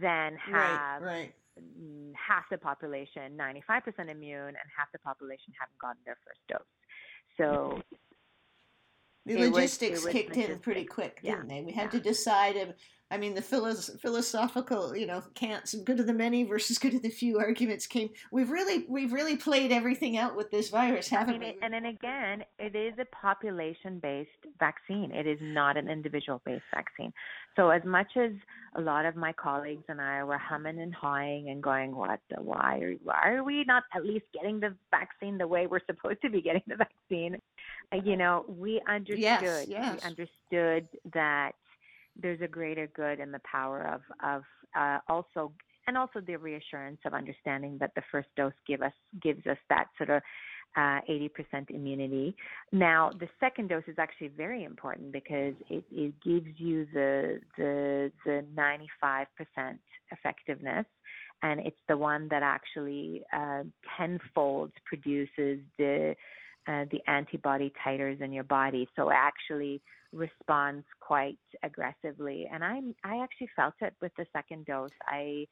than 0.00 0.36
have 0.36 1.02
right, 1.02 1.02
right. 1.02 1.34
half 2.14 2.44
the 2.50 2.58
population 2.58 3.36
95% 3.36 4.10
immune 4.10 4.48
and 4.48 4.68
half 4.76 4.90
the 4.92 4.98
population 5.00 5.52
haven't 5.58 5.78
gotten 5.80 6.00
their 6.04 6.18
first 6.26 6.40
dose. 6.48 6.60
So 7.36 7.82
The 9.26 9.34
It 9.34 9.40
was- 9.40 9.50
logistics 9.50 10.04
was 10.04 10.12
kicked 10.12 10.36
in 10.36 10.58
pretty 10.60 10.84
quick, 10.84 11.22
didn't 11.22 11.48
they? 11.48 11.60
We 11.62 11.72
had 11.72 11.84
yeah. 11.92 11.98
to 11.98 12.00
decide. 12.00 12.56
um, 12.56 12.72
I 13.10 13.16
mean, 13.16 13.34
the 13.34 13.42
philos- 13.42 13.90
philosophical, 14.00 14.94
you 14.94 15.06
know, 15.06 15.22
can't 15.34 15.74
good 15.84 15.98
of 15.98 16.06
the 16.06 16.12
many 16.12 16.44
versus 16.44 16.76
good 16.76 16.92
of 16.92 17.00
the 17.00 17.08
few 17.08 17.38
arguments 17.38 17.86
came. 17.86 18.10
We've 18.30 18.50
really, 18.50 18.84
we've 18.86 19.12
really 19.12 19.36
played 19.36 19.72
everything 19.72 20.18
out 20.18 20.36
with 20.36 20.50
this 20.50 20.68
virus, 20.68 21.08
haven't 21.08 21.38
mean, 21.38 21.40
we? 21.40 21.46
it, 21.48 21.58
and 21.62 21.72
then 21.72 21.86
again, 21.86 22.44
it 22.58 22.76
is 22.76 22.92
a 22.98 23.06
population-based 23.06 24.28
vaccine. 24.58 25.10
It 25.12 25.26
is 25.26 25.38
not 25.40 25.78
an 25.78 25.88
individual-based 25.88 26.64
vaccine. 26.74 27.14
So 27.56 27.70
as 27.70 27.82
much 27.84 28.16
as 28.16 28.32
a 28.74 28.80
lot 28.82 29.06
of 29.06 29.16
my 29.16 29.32
colleagues 29.32 29.84
and 29.88 30.00
I 30.00 30.22
were 30.22 30.38
humming 30.38 30.78
and 30.78 30.94
hawing 30.94 31.48
and 31.48 31.62
going, 31.62 31.96
"What? 31.96 32.20
The, 32.28 32.42
why? 32.42 32.78
Are, 32.82 32.92
why 33.02 33.30
are 33.30 33.42
we 33.42 33.64
not 33.64 33.84
at 33.94 34.04
least 34.04 34.26
getting 34.34 34.60
the 34.60 34.74
vaccine 34.90 35.38
the 35.38 35.46
way 35.46 35.66
we're 35.66 35.84
supposed 35.86 36.20
to 36.22 36.30
be 36.30 36.42
getting 36.42 36.62
the 36.66 36.76
vaccine?" 36.76 37.40
Uh, 37.90 37.96
you 38.04 38.16
know, 38.16 38.44
we 38.46 38.82
understood. 38.86 39.18
Yes, 39.18 39.66
yes. 39.66 39.94
We 39.94 40.08
understood 40.08 40.88
that 41.14 41.52
there's 42.20 42.40
a 42.40 42.48
greater 42.48 42.88
good 42.94 43.20
in 43.20 43.32
the 43.32 43.40
power 43.50 43.82
of 43.86 44.00
of 44.22 44.42
uh, 44.76 44.98
also 45.08 45.52
and 45.86 45.96
also 45.96 46.20
the 46.20 46.36
reassurance 46.36 46.98
of 47.06 47.14
understanding 47.14 47.78
that 47.80 47.92
the 47.94 48.02
first 48.12 48.28
dose 48.36 48.52
give 48.66 48.82
us 48.82 48.92
gives 49.22 49.46
us 49.46 49.58
that 49.68 49.86
sort 49.96 50.10
of 50.10 50.22
uh, 50.76 51.00
80% 51.10 51.70
immunity. 51.70 52.36
Now, 52.72 53.10
the 53.18 53.28
second 53.40 53.68
dose 53.68 53.84
is 53.86 53.96
actually 53.98 54.28
very 54.28 54.64
important 54.64 55.12
because 55.12 55.54
it, 55.70 55.82
it 55.90 56.14
gives 56.22 56.48
you 56.58 56.86
the 56.92 57.40
the 57.56 58.12
the 58.24 58.44
95% 58.56 59.26
effectiveness, 60.12 60.86
and 61.42 61.60
it's 61.60 61.80
the 61.88 61.96
one 61.96 62.28
that 62.28 62.42
actually 62.42 63.22
uh, 63.32 63.62
tenfold 63.96 64.72
produces 64.84 65.60
the 65.78 66.14
uh, 66.68 66.84
the 66.90 67.00
antibody 67.06 67.72
titers 67.84 68.20
in 68.20 68.30
your 68.30 68.44
body. 68.44 68.86
So 68.94 69.10
actually 69.10 69.80
responds 70.12 70.84
quite 71.00 71.38
aggressively. 71.62 72.48
And 72.52 72.64
I 72.64 72.80
I 73.04 73.22
actually 73.22 73.50
felt 73.54 73.74
it 73.80 73.94
with 74.00 74.12
the 74.16 74.26
second 74.32 74.66
dose. 74.66 74.90
I 75.06 75.46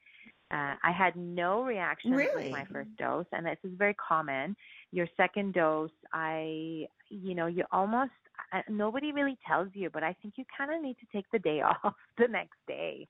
uh, 0.51 0.75
I 0.83 0.91
had 0.91 1.15
no 1.15 1.63
reaction 1.63 2.11
Really? 2.11 2.45
with 2.45 2.51
my 2.51 2.65
first 2.65 2.95
dose, 2.97 3.25
and 3.33 3.45
this 3.45 3.57
is 3.63 3.71
very 3.77 3.95
common. 3.95 4.55
Your 4.91 5.07
second 5.17 5.53
dose, 5.53 5.91
I 6.13 6.87
you 7.09 7.35
know 7.35 7.47
you 7.47 7.63
almost 7.71 8.11
uh, 8.53 8.61
nobody 8.69 9.11
really 9.11 9.37
tells 9.47 9.69
you, 9.73 9.89
but 9.89 10.03
I 10.03 10.15
think 10.21 10.35
you 10.37 10.45
kind 10.57 10.73
of 10.73 10.81
need 10.81 10.97
to 10.99 11.07
take 11.13 11.25
the 11.31 11.39
day 11.39 11.61
off 11.83 11.93
the 12.17 12.27
next 12.27 12.57
day. 12.67 13.07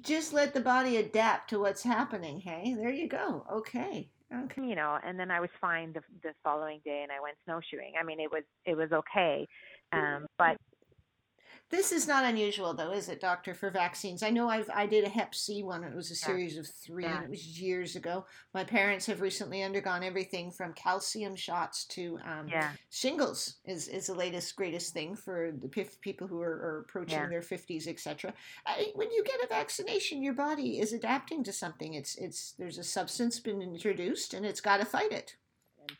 Just 0.00 0.32
let 0.32 0.52
the 0.52 0.60
body 0.60 0.96
adapt 0.96 1.50
to 1.50 1.60
what's 1.60 1.82
happening. 1.82 2.40
Hey, 2.40 2.74
there 2.76 2.90
you 2.90 3.08
go. 3.08 3.46
Okay, 3.52 4.10
okay. 4.34 4.62
you 4.62 4.74
know 4.74 4.98
and 5.04 5.18
then 5.18 5.30
i 5.30 5.40
was 5.40 5.50
fine 5.60 5.92
the 5.92 6.00
the 6.22 6.32
following 6.42 6.80
day 6.84 7.00
and 7.02 7.12
i 7.12 7.20
went 7.20 7.36
snowshoeing 7.44 7.92
i 8.00 8.02
mean 8.04 8.18
it 8.18 8.30
was 8.30 8.42
it 8.64 8.76
was 8.76 8.90
okay 8.92 9.46
um 9.92 10.26
but 10.38 10.56
This 11.68 11.90
is 11.90 12.06
not 12.06 12.24
unusual, 12.24 12.74
though, 12.74 12.92
is 12.92 13.08
it, 13.08 13.20
Doctor, 13.20 13.52
for 13.52 13.70
vaccines? 13.70 14.22
I 14.22 14.30
know 14.30 14.48
I've 14.48 14.70
I 14.72 14.86
did 14.86 15.02
a 15.04 15.08
Hep 15.08 15.34
C 15.34 15.64
one. 15.64 15.82
It 15.82 15.96
was 15.96 16.10
a 16.12 16.14
Yeah. 16.14 16.26
series 16.26 16.56
of 16.56 16.68
three, 16.68 17.02
Yeah. 17.02 17.16
and 17.16 17.24
it 17.24 17.30
was 17.30 17.60
years 17.60 17.96
ago. 17.96 18.24
My 18.54 18.62
parents 18.62 19.04
have 19.06 19.20
recently 19.20 19.64
undergone 19.64 20.04
everything 20.04 20.52
from 20.52 20.74
calcium 20.74 21.34
shots 21.34 21.84
to 21.86 22.20
um, 22.24 22.46
yeah 22.48 22.72
shingles 22.90 23.56
is, 23.64 23.88
is 23.88 24.06
the 24.06 24.14
latest 24.14 24.54
greatest 24.54 24.92
thing 24.92 25.16
for 25.16 25.50
the 25.60 25.68
pif- 25.68 26.00
people 26.00 26.28
who 26.28 26.40
are, 26.40 26.48
are 26.68 26.84
approaching 26.86 27.18
Yeah. 27.18 27.28
their 27.28 27.42
50s 27.42 27.88
etc 27.88 28.32
I, 28.64 28.92
when 28.94 29.10
you 29.10 29.24
get 29.24 29.42
a 29.42 29.48
vaccination 29.48 30.22
your 30.22 30.34
body 30.34 30.78
is 30.78 30.92
adapting 30.92 31.42
to 31.44 31.52
something 31.52 31.94
it's 31.94 32.14
it's 32.16 32.52
there's 32.52 32.78
a 32.78 32.84
substance 32.84 33.40
been 33.40 33.60
introduced 33.60 34.34
and 34.34 34.46
it's 34.46 34.60
got 34.60 34.78
to 34.78 34.84
fight 34.86 35.12
it 35.12 35.36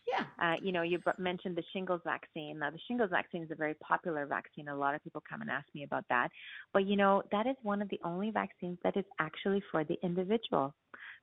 yeah 0.07 0.25
uh, 0.38 0.55
you 0.61 0.72
know, 0.72 0.83
you 0.83 0.99
mentioned 1.18 1.57
the 1.57 1.62
shingles 1.72 2.01
vaccine. 2.05 2.59
Now, 2.59 2.70
the 2.70 2.79
shingles 2.87 3.11
vaccine 3.11 3.42
is 3.42 3.51
a 3.51 3.55
very 3.55 3.75
popular 3.75 4.27
vaccine. 4.27 4.68
A 4.68 4.77
lot 4.77 4.94
of 4.94 5.03
people 5.03 5.22
come 5.29 5.40
and 5.40 5.51
ask 5.51 5.66
me 5.75 5.85
about 5.85 6.05
that. 6.11 6.29
But, 6.72 6.87
you 6.87 6.96
know, 6.96 7.22
that 7.33 7.46
is 7.46 7.57
one 7.62 7.81
of 7.81 7.88
the 7.88 8.01
only 8.05 8.31
vaccines 8.31 8.79
that 8.85 8.96
is 8.96 9.05
actually 9.18 9.62
for 9.70 9.85
the 9.85 9.96
individual. 10.03 10.75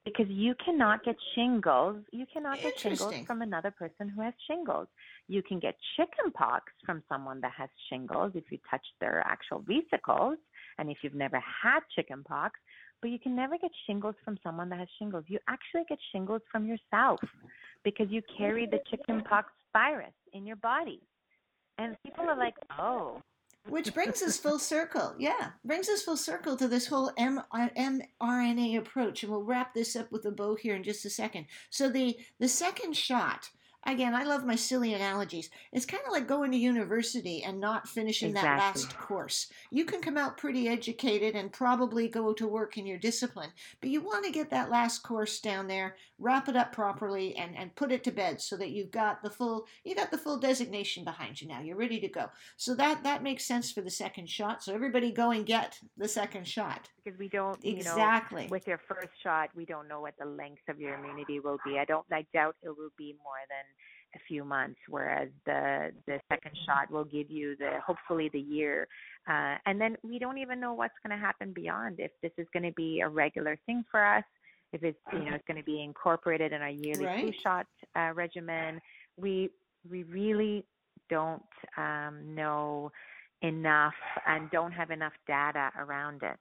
Because 0.03 0.25
you 0.27 0.53
cannot 0.65 1.05
get 1.05 1.15
shingles. 1.33 2.03
You 2.11 2.25
cannot 2.33 2.59
get 2.61 2.77
shingles 2.77 3.13
from 3.25 3.41
another 3.41 3.71
person 3.71 4.09
who 4.09 4.21
has 4.21 4.33
shingles. 4.47 4.87
You 5.29 5.41
can 5.41 5.59
get 5.59 5.75
chickenpox 5.95 6.65
from 6.85 7.03
someone 7.07 7.39
that 7.39 7.53
has 7.57 7.69
shingles 7.89 8.33
if 8.35 8.43
you 8.51 8.57
touch 8.69 8.85
their 8.99 9.23
actual 9.25 9.63
vesicles 9.65 10.37
and 10.77 10.89
if 10.89 10.97
you've 11.03 11.13
never 11.13 11.39
had 11.39 11.79
chickenpox. 11.95 12.59
But 13.03 13.11
you 13.11 13.19
can 13.19 13.35
never 13.35 13.57
get 13.57 13.71
shingles 13.85 14.15
from 14.23 14.39
someone 14.41 14.69
that 14.69 14.79
has 14.79 14.87
shingles. 14.97 15.25
You 15.27 15.37
actually 15.49 15.83
get 15.89 15.99
shingles 16.13 16.41
from 16.49 16.65
yourself 16.65 17.19
because 17.83 18.07
you 18.09 18.21
carry 18.37 18.65
the 18.65 18.79
chickenpox 18.89 19.51
virus 19.73 20.13
in 20.31 20.45
your 20.45 20.55
body. 20.55 21.01
And 21.77 21.97
people 22.05 22.23
are 22.29 22.37
like, 22.37 22.53
oh, 22.79 23.21
which 23.67 23.93
brings 23.93 24.21
us 24.21 24.37
full 24.37 24.59
circle 24.59 25.15
yeah 25.17 25.51
brings 25.63 25.87
us 25.87 26.01
full 26.01 26.17
circle 26.17 26.57
to 26.57 26.67
this 26.67 26.85
whole 26.87 27.13
mrna 27.17 28.77
approach 28.77 29.23
and 29.23 29.31
we'll 29.31 29.41
wrap 29.41 29.73
this 29.73 29.95
up 29.95 30.11
with 30.11 30.25
a 30.25 30.31
bow 30.31 30.53
here 30.53 30.75
in 30.75 30.83
just 30.83 31.05
a 31.05 31.09
second 31.09 31.45
so 31.69 31.89
the 31.89 32.17
the 32.39 32.47
second 32.49 32.93
shot 32.93 33.49
again 33.85 34.15
i 34.15 34.23
love 34.23 34.45
my 34.45 34.55
silly 34.55 34.93
analogies 34.93 35.49
it's 35.71 35.85
kind 35.85 36.03
of 36.05 36.11
like 36.11 36.27
going 36.27 36.51
to 36.51 36.57
university 36.57 37.43
and 37.43 37.59
not 37.59 37.87
finishing 37.87 38.33
that 38.33 38.57
last 38.57 38.97
course 38.97 39.47
you 39.71 39.85
can 39.85 40.01
come 40.01 40.17
out 40.17 40.37
pretty 40.37 40.67
educated 40.67 41.35
and 41.35 41.51
probably 41.51 42.07
go 42.07 42.33
to 42.33 42.47
work 42.47 42.77
in 42.77 42.85
your 42.85 42.97
discipline 42.97 43.49
but 43.81 43.89
you 43.89 44.01
want 44.01 44.23
to 44.25 44.31
get 44.31 44.49
that 44.49 44.69
last 44.69 44.99
course 45.03 45.39
down 45.39 45.67
there 45.67 45.95
wrap 46.19 46.47
it 46.47 46.55
up 46.55 46.71
properly 46.71 47.35
and 47.35 47.57
and 47.57 47.75
put 47.75 47.91
it 47.91 48.03
to 48.03 48.11
bed 48.11 48.41
so 48.41 48.55
that 48.57 48.71
you've 48.71 48.91
got 48.91 49.21
the 49.21 49.29
full 49.29 49.65
you 49.83 49.95
got 49.95 50.11
the 50.11 50.17
full 50.17 50.37
designation 50.37 51.03
behind 51.03 51.41
you 51.41 51.47
now 51.47 51.61
you're 51.61 51.75
ready 51.75 51.99
to 51.99 52.07
go 52.07 52.27
so 52.57 52.73
that 52.75 53.03
that 53.03 53.23
makes 53.23 53.45
sense 53.45 53.71
for 53.71 53.81
the 53.81 53.89
second 53.89 54.29
shot. 54.29 54.63
So 54.63 54.73
everybody 54.73 55.11
go 55.11 55.31
and 55.31 55.45
get 55.45 55.79
the 55.97 56.07
second 56.07 56.47
shot. 56.47 56.89
because 57.03 57.17
we 57.19 57.27
don't, 57.29 57.63
you 57.63 57.73
know, 57.75 57.79
Exactly. 57.79 58.47
with 58.49 58.67
your 58.67 58.77
first 58.77 59.09
shot, 59.21 59.49
we 59.55 59.65
don't 59.65 59.87
know 59.87 60.01
what 60.01 60.13
the 60.19 60.25
length 60.25 60.63
of 60.69 60.79
your 60.79 60.95
immunity 60.95 61.39
will 61.39 61.57
be. 61.65 61.77
I 61.79 61.85
don't, 61.85 62.05
I 62.11 62.25
doubt 62.33 62.55
it 62.61 62.69
will 62.69 62.91
be 62.97 63.15
more 63.23 63.41
than 63.49 63.65
a 64.15 64.19
few 64.27 64.43
months, 64.43 64.79
whereas 64.89 65.29
the 65.45 65.91
the 66.07 66.19
second 66.29 66.55
shot 66.65 66.91
will 66.91 67.05
give 67.05 67.29
you 67.29 67.55
the 67.57 67.79
hopefully 67.85 68.29
the 68.33 68.39
year, 68.39 68.87
uh, 69.29 69.55
and 69.65 69.79
then 69.79 69.97
we 70.03 70.19
don't 70.19 70.37
even 70.37 70.59
know 70.59 70.73
what's 70.73 70.93
going 71.05 71.17
to 71.17 71.23
happen 71.25 71.53
beyond. 71.53 71.99
If 71.99 72.11
this 72.21 72.31
is 72.37 72.47
going 72.53 72.63
to 72.63 72.73
be 72.73 73.01
a 73.01 73.09
regular 73.09 73.57
thing 73.65 73.83
for 73.89 74.03
us, 74.03 74.23
if 74.71 74.83
it's 74.83 74.97
you 75.11 75.19
know 75.19 75.33
it's 75.35 75.43
going 75.47 75.57
to 75.57 75.63
be 75.63 75.81
incorporated 75.83 76.53
in 76.53 76.61
our 76.61 76.69
yearly 76.69 77.05
flu 77.19 77.25
Right. 77.27 77.35
shot 77.43 77.65
uh, 77.95 78.11
regimen. 78.13 78.79
we 79.17 79.49
we 79.89 80.03
really 80.03 80.65
don't 81.09 81.43
um, 81.77 82.33
know 82.33 82.91
enough 83.41 83.93
and 84.25 84.49
don't 84.51 84.71
have 84.71 84.89
enough 84.91 85.13
data 85.27 85.69
around 85.77 86.23
it. 86.23 86.37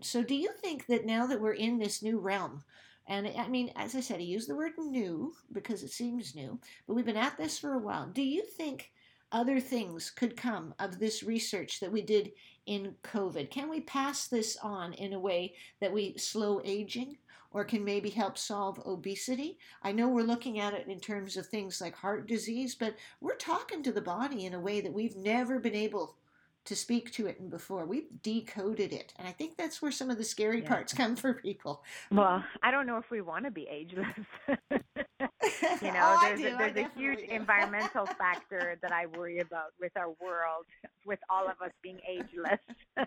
So, 0.00 0.22
do 0.22 0.34
you 0.34 0.50
think 0.60 0.86
that 0.86 1.04
now 1.06 1.26
that 1.26 1.40
we're 1.40 1.52
in 1.52 1.78
this 1.78 2.02
new 2.02 2.18
realm, 2.18 2.64
and 3.06 3.28
I 3.38 3.48
mean, 3.48 3.70
as 3.76 3.94
I 3.94 4.00
said, 4.00 4.20
he 4.20 4.26
used 4.26 4.48
the 4.48 4.56
word 4.56 4.72
new 4.78 5.34
because 5.52 5.82
it 5.82 5.90
seems 5.90 6.34
new, 6.34 6.58
but 6.86 6.94
we've 6.94 7.04
been 7.04 7.16
at 7.16 7.36
this 7.36 7.58
for 7.58 7.74
a 7.74 7.78
while. 7.78 8.06
Do 8.06 8.22
you 8.22 8.42
think 8.42 8.92
other 9.30 9.60
things 9.60 10.10
could 10.10 10.36
come 10.36 10.74
of 10.78 10.98
this 10.98 11.22
research 11.22 11.80
that 11.80 11.92
we 11.92 12.02
did 12.02 12.32
in 12.66 12.94
COVID? 13.02 13.50
Can 13.50 13.68
we 13.68 13.80
pass 13.80 14.28
this 14.28 14.56
on 14.62 14.92
in 14.94 15.12
a 15.12 15.18
way 15.18 15.54
that 15.80 15.92
we 15.92 16.16
slow 16.16 16.60
aging? 16.64 17.18
or 17.54 17.64
can 17.64 17.84
maybe 17.84 18.10
help 18.10 18.36
solve 18.36 18.82
obesity. 18.84 19.56
I 19.80 19.92
know 19.92 20.08
we're 20.08 20.22
looking 20.22 20.58
at 20.58 20.74
it 20.74 20.88
in 20.88 20.98
terms 20.98 21.36
of 21.36 21.46
things 21.46 21.80
like 21.80 21.94
heart 21.94 22.26
disease, 22.26 22.74
but 22.74 22.96
we're 23.20 23.36
talking 23.36 23.80
to 23.84 23.92
the 23.92 24.02
body 24.02 24.44
in 24.44 24.54
a 24.54 24.60
way 24.60 24.80
that 24.80 24.92
we've 24.92 25.16
never 25.16 25.60
been 25.60 25.76
able 25.76 26.16
to 26.64 26.74
speak 26.74 27.12
to 27.12 27.26
it 27.26 27.38
and 27.40 27.50
before. 27.50 27.84
We've 27.84 28.08
decoded 28.22 28.92
it. 28.92 29.12
And 29.18 29.28
I 29.28 29.32
think 29.32 29.56
that's 29.56 29.82
where 29.82 29.92
some 29.92 30.10
of 30.10 30.18
the 30.18 30.24
scary 30.24 30.62
yeah. 30.62 30.68
parts 30.68 30.92
come 30.92 31.16
for 31.16 31.34
people. 31.34 31.82
Well, 32.10 32.42
I 32.62 32.70
don't 32.70 32.86
know 32.86 32.96
if 32.96 33.10
we 33.10 33.20
want 33.20 33.44
to 33.44 33.50
be 33.50 33.66
ageless. 33.70 34.06
you 34.48 35.92
know, 35.92 36.00
oh, 36.02 36.18
there's, 36.22 36.40
a, 36.40 36.56
there's 36.56 36.76
a 36.76 36.88
huge 36.98 37.20
environmental 37.28 38.06
factor 38.18 38.78
that 38.82 38.92
I 38.92 39.06
worry 39.06 39.40
about 39.40 39.72
with 39.80 39.92
our 39.96 40.08
world, 40.08 40.64
with 41.04 41.18
all 41.28 41.46
of 41.46 41.60
us 41.62 41.72
being 41.82 41.98
ageless. 42.08 42.60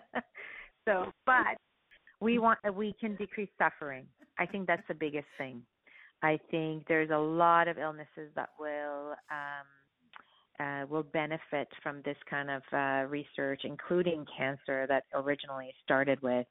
so, 0.88 1.12
but 1.26 1.56
we 2.20 2.38
want 2.38 2.58
we 2.74 2.94
can 3.00 3.16
decrease 3.16 3.50
suffering. 3.58 4.06
I 4.38 4.46
think 4.46 4.66
that's 4.66 4.86
the 4.88 4.94
biggest 4.94 5.26
thing. 5.36 5.62
I 6.22 6.38
think 6.50 6.86
there's 6.88 7.10
a 7.10 7.18
lot 7.18 7.68
of 7.68 7.78
illnesses 7.78 8.30
that 8.34 8.50
will 8.58 9.14
um, 9.30 9.66
uh, 10.60 10.84
will 10.88 11.04
benefit 11.04 11.68
from 11.82 12.02
this 12.04 12.16
kind 12.28 12.50
of 12.50 12.62
uh, 12.72 13.08
research, 13.08 13.62
including 13.64 14.24
cancer 14.36 14.86
that 14.88 15.04
originally 15.14 15.72
started 15.84 16.20
with. 16.22 16.46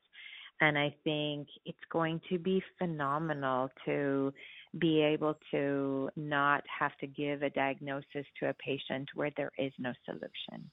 And 0.60 0.78
I 0.78 0.96
think 1.04 1.48
it's 1.66 1.78
going 1.92 2.20
to 2.30 2.40
be 2.40 2.64
phenomenal 2.80 3.70
to 3.86 4.34
be 4.80 5.02
able 5.02 5.38
to 5.52 6.10
not 6.16 6.64
have 6.80 6.98
to 7.00 7.08
give 7.08 7.44
a 7.44 7.50
diagnosis 7.50 8.26
to 8.40 8.50
a 8.50 8.54
patient 8.54 9.10
where 9.14 9.32
there 9.38 9.52
is 9.58 9.72
no 9.78 9.94
solution. 10.06 10.70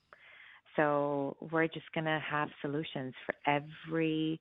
So 0.76 1.36
we're 1.52 1.68
just 1.68 1.90
going 1.94 2.04
to 2.04 2.20
have 2.28 2.48
solutions 2.60 3.14
for 3.26 3.34
every 3.46 4.40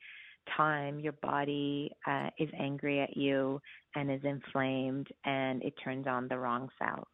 time 0.57 0.99
your 0.99 1.13
body 1.13 1.91
uh, 2.07 2.29
is 2.39 2.49
angry 2.59 3.01
at 3.01 3.15
you 3.15 3.61
and 3.95 4.11
is 4.11 4.21
inflamed 4.23 5.07
and 5.25 5.61
it 5.63 5.73
turns 5.83 6.07
on 6.07 6.27
the 6.27 6.37
wrong 6.37 6.69
cells. 6.79 7.07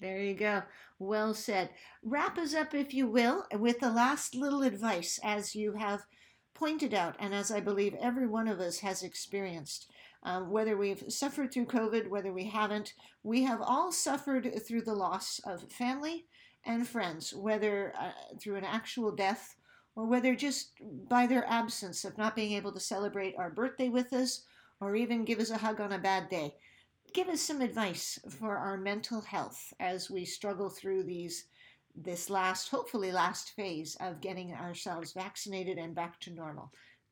There 0.00 0.20
you 0.20 0.34
go. 0.34 0.62
Well 0.98 1.32
said. 1.32 1.70
Wrap 2.02 2.36
us 2.38 2.54
up, 2.54 2.74
if 2.74 2.92
you 2.92 3.06
will, 3.06 3.44
with 3.52 3.80
the 3.80 3.90
last 3.90 4.34
little 4.34 4.62
advice, 4.62 5.18
as 5.24 5.54
you 5.54 5.72
have 5.72 6.06
pointed 6.54 6.94
out, 6.94 7.16
and 7.18 7.34
as 7.34 7.50
I 7.50 7.60
believe 7.60 7.94
every 7.94 8.26
one 8.26 8.48
of 8.48 8.60
us 8.60 8.78
has 8.80 9.02
experienced. 9.02 9.90
Um, 10.22 10.50
whether 10.50 10.76
we've 10.76 11.04
suffered 11.08 11.52
through 11.52 11.66
COVID, 11.66 12.08
whether 12.08 12.32
we 12.32 12.44
haven't, 12.44 12.94
we 13.22 13.44
have 13.44 13.60
all 13.60 13.92
suffered 13.92 14.60
through 14.66 14.82
the 14.82 14.94
loss 14.94 15.40
of 15.46 15.70
family 15.70 16.26
and 16.64 16.86
friends, 16.86 17.32
whether 17.32 17.94
uh, 17.98 18.10
through 18.40 18.56
an 18.56 18.64
actual 18.64 19.12
death 19.12 19.56
or 19.94 20.06
whether 20.06 20.34
just 20.34 20.72
by 21.08 21.26
their 21.26 21.46
absence 21.48 22.04
of 22.04 22.18
not 22.18 22.36
being 22.36 22.52
able 22.52 22.72
to 22.72 22.80
celebrate 22.80 23.34
our 23.38 23.50
birthday 23.50 23.88
with 23.88 24.12
us 24.12 24.44
or 24.80 24.96
even 24.96 25.24
give 25.24 25.38
us 25.38 25.50
a 25.50 25.58
hug 25.58 25.80
on 25.80 25.92
a 25.92 25.98
bad 25.98 26.28
day. 26.28 26.54
Give 27.16 27.30
us 27.30 27.40
some 27.40 27.62
advice 27.62 28.18
for 28.28 28.58
our 28.58 28.76
mental 28.76 29.22
health 29.22 29.72
as 29.80 30.10
we 30.10 30.26
struggle 30.26 30.68
through 30.68 31.04
these 31.04 31.46
this 31.94 32.28
last 32.28 32.68
hopefully 32.68 33.10
last 33.10 33.56
phase 33.56 33.96
of 34.00 34.20
getting 34.20 34.52
ourselves 34.52 35.14
vaccinated 35.14 35.78
and 35.78 35.94
back 35.94 36.20
to 36.20 36.30
normal. 36.30 36.70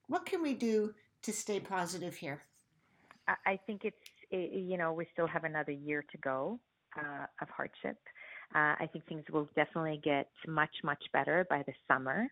What 0.08 0.26
can 0.26 0.42
we 0.42 0.52
do 0.52 0.92
to 1.22 1.32
stay 1.32 1.58
positive 1.58 2.14
here? 2.14 2.42
I 3.46 3.58
think 3.66 3.86
it's 3.86 3.96
you 4.30 4.76
know 4.76 4.92
we 4.92 5.06
still 5.14 5.26
have 5.26 5.44
another 5.44 5.72
year 5.72 6.04
to 6.12 6.18
go 6.18 6.60
uh, 6.98 7.24
of 7.40 7.48
hardship. 7.48 7.96
Uh, 8.54 8.76
I 8.78 8.86
think 8.92 9.06
things 9.06 9.24
will 9.32 9.48
definitely 9.56 10.02
get 10.04 10.28
much 10.46 10.76
much 10.84 11.02
better 11.14 11.46
by 11.48 11.62
the 11.66 11.72
summer 11.88 12.28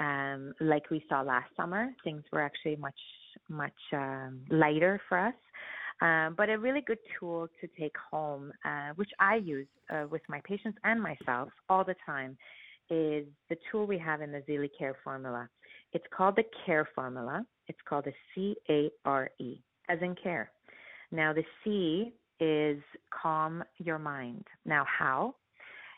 um, 0.00 0.52
like 0.60 0.90
we 0.90 1.02
saw 1.08 1.22
last 1.22 1.48
summer. 1.56 1.88
Things 2.04 2.24
were 2.30 2.42
actually 2.42 2.76
much 2.76 3.00
much 3.48 3.72
um, 3.94 4.42
lighter 4.50 5.00
for 5.08 5.18
us. 5.18 5.34
Um, 6.02 6.34
but 6.36 6.50
a 6.50 6.58
really 6.58 6.82
good 6.82 6.98
tool 7.18 7.48
to 7.60 7.68
take 7.80 7.94
home, 8.10 8.52
uh, 8.64 8.90
which 8.96 9.10
I 9.18 9.36
use 9.36 9.66
uh, 9.90 10.04
with 10.10 10.22
my 10.28 10.40
patients 10.44 10.78
and 10.84 11.02
myself 11.02 11.48
all 11.68 11.84
the 11.84 11.94
time, 12.04 12.36
is 12.90 13.24
the 13.48 13.56
tool 13.70 13.86
we 13.86 13.98
have 13.98 14.20
in 14.20 14.30
the 14.30 14.42
Zili 14.48 14.68
Care 14.78 14.96
formula. 15.02 15.48
It's 15.92 16.04
called 16.14 16.36
the 16.36 16.44
Care 16.64 16.88
formula. 16.94 17.44
It's 17.68 17.78
called 17.88 18.04
the 18.04 18.12
C 18.34 18.56
A 18.68 18.90
R 19.04 19.30
E, 19.40 19.56
as 19.88 19.98
in 20.02 20.14
care. 20.22 20.50
Now, 21.10 21.32
the 21.32 21.44
C 21.64 22.12
is 22.40 22.78
calm 23.10 23.64
your 23.78 23.98
mind. 23.98 24.44
Now, 24.66 24.84
how? 24.86 25.34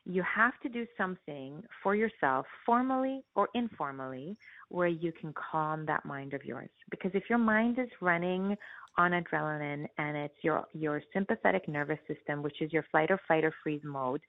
you 0.08 0.22
have 0.22 0.58
to 0.62 0.70
do 0.70 0.86
something 0.96 1.62
for 1.82 1.94
yourself, 1.94 2.46
formally 2.64 3.20
or 3.34 3.48
informally, 3.54 4.38
where 4.70 4.88
you 4.88 5.12
can 5.12 5.34
calm 5.34 5.84
that 5.84 6.04
mind 6.06 6.32
of 6.32 6.44
yours. 6.44 6.70
Because 6.90 7.10
if 7.12 7.24
your 7.28 7.38
mind 7.38 7.78
is 7.78 7.90
running 8.00 8.56
on 8.98 9.12
adrenaline 9.12 9.86
and 9.96 10.16
it's 10.16 10.34
your 10.42 10.66
your 10.74 11.02
sympathetic 11.14 11.68
nervous 11.68 11.98
system, 12.06 12.42
which 12.42 12.60
is 12.60 12.72
your 12.72 12.84
flight 12.90 13.10
or 13.10 13.20
fight 13.26 13.44
or 13.44 13.54
freeze 13.62 13.80
mode, 13.84 14.20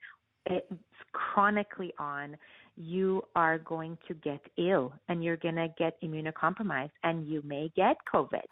it's 0.46 0.66
chronically 1.12 1.92
on, 1.98 2.36
you 2.76 3.22
are 3.36 3.58
going 3.58 3.98
to 4.08 4.14
get 4.14 4.40
ill 4.56 4.92
and 5.08 5.22
you're 5.22 5.36
going 5.36 5.56
to 5.56 5.68
get 5.78 6.00
immunocompromised 6.02 6.90
and 7.02 7.26
you 7.26 7.42
may 7.44 7.70
get 7.76 7.96
COVID. 8.12 8.46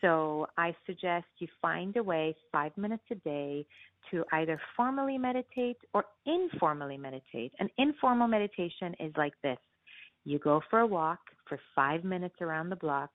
So 0.00 0.46
I 0.56 0.74
suggest 0.86 1.26
you 1.38 1.48
find 1.60 1.94
a 1.96 2.02
way, 2.02 2.34
five 2.50 2.74
minutes 2.78 3.02
a 3.10 3.16
day, 3.16 3.66
to 4.10 4.24
either 4.32 4.58
formally 4.74 5.18
meditate 5.18 5.76
or 5.92 6.04
informally 6.24 6.96
meditate. 6.96 7.52
An 7.58 7.68
informal 7.76 8.28
meditation 8.28 8.94
is 8.98 9.12
like 9.16 9.34
this 9.42 9.58
you 10.24 10.38
go 10.38 10.60
for 10.68 10.80
a 10.80 10.86
walk 10.86 11.18
for 11.48 11.58
five 11.74 12.04
minutes 12.04 12.36
around 12.40 12.68
the 12.68 12.76
block, 12.76 13.10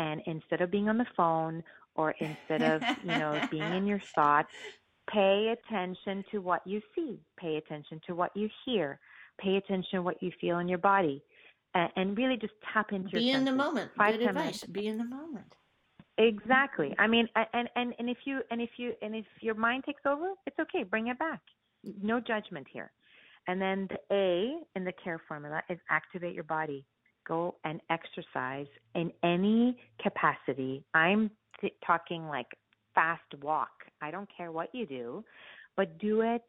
and 0.00 0.22
instead 0.24 0.62
of 0.62 0.70
being 0.70 0.88
on 0.88 0.96
the 0.96 1.06
phone 1.14 1.62
or 1.94 2.14
instead 2.20 2.62
of, 2.62 2.82
you 3.04 3.18
know, 3.18 3.38
being 3.50 3.72
in 3.74 3.86
your 3.86 4.00
thoughts, 4.14 4.48
pay 5.12 5.52
attention 5.52 6.24
to 6.30 6.38
what 6.38 6.66
you 6.66 6.80
see, 6.94 7.20
pay 7.38 7.56
attention 7.56 8.00
to 8.06 8.14
what 8.14 8.34
you 8.34 8.48
hear, 8.64 8.98
pay 9.38 9.56
attention 9.56 9.84
to 9.92 10.02
what 10.02 10.22
you 10.22 10.32
feel 10.40 10.58
in 10.58 10.68
your 10.68 10.78
body. 10.78 11.22
And, 11.74 12.18
really 12.18 12.36
just 12.36 12.54
tap 12.72 12.92
into 12.92 13.10
be 13.10 13.24
your 13.24 13.38
in 13.38 13.44
the 13.44 13.52
moment. 13.52 13.92
Five 13.96 14.18
Good 14.18 14.28
advice. 14.28 14.62
Minutes. 14.62 14.64
Be 14.64 14.88
in 14.88 14.98
the 14.98 15.04
moment. 15.04 15.54
Exactly. 16.18 16.96
I 16.98 17.06
mean, 17.06 17.28
and 17.54 17.68
and 17.76 17.94
and 17.96 18.10
if 18.10 18.18
you 18.24 18.40
and 18.50 18.60
if 18.60 18.70
you 18.76 18.92
and 19.00 19.14
if 19.14 19.24
your 19.40 19.54
mind 19.54 19.84
takes 19.84 20.02
over, 20.04 20.32
it's 20.46 20.58
okay. 20.58 20.82
Bring 20.82 21.06
it 21.06 21.18
back. 21.20 21.40
No 22.02 22.18
judgment 22.18 22.66
here. 22.72 22.90
And 23.46 23.62
then 23.62 23.88
the 23.88 23.98
A 24.12 24.58
in 24.74 24.84
the 24.84 24.92
care 24.92 25.20
formula 25.28 25.62
is 25.70 25.78
activate 25.88 26.34
your 26.34 26.44
body. 26.44 26.84
Go 27.26 27.56
and 27.64 27.80
exercise 27.90 28.66
in 28.94 29.12
any 29.22 29.78
capacity. 30.02 30.84
I'm 30.94 31.30
t- 31.60 31.72
talking 31.86 32.26
like 32.28 32.46
fast 32.94 33.22
walk. 33.42 33.70
I 34.00 34.10
don't 34.10 34.28
care 34.36 34.52
what 34.52 34.74
you 34.74 34.86
do, 34.86 35.24
but 35.76 35.98
do 35.98 36.22
it 36.22 36.44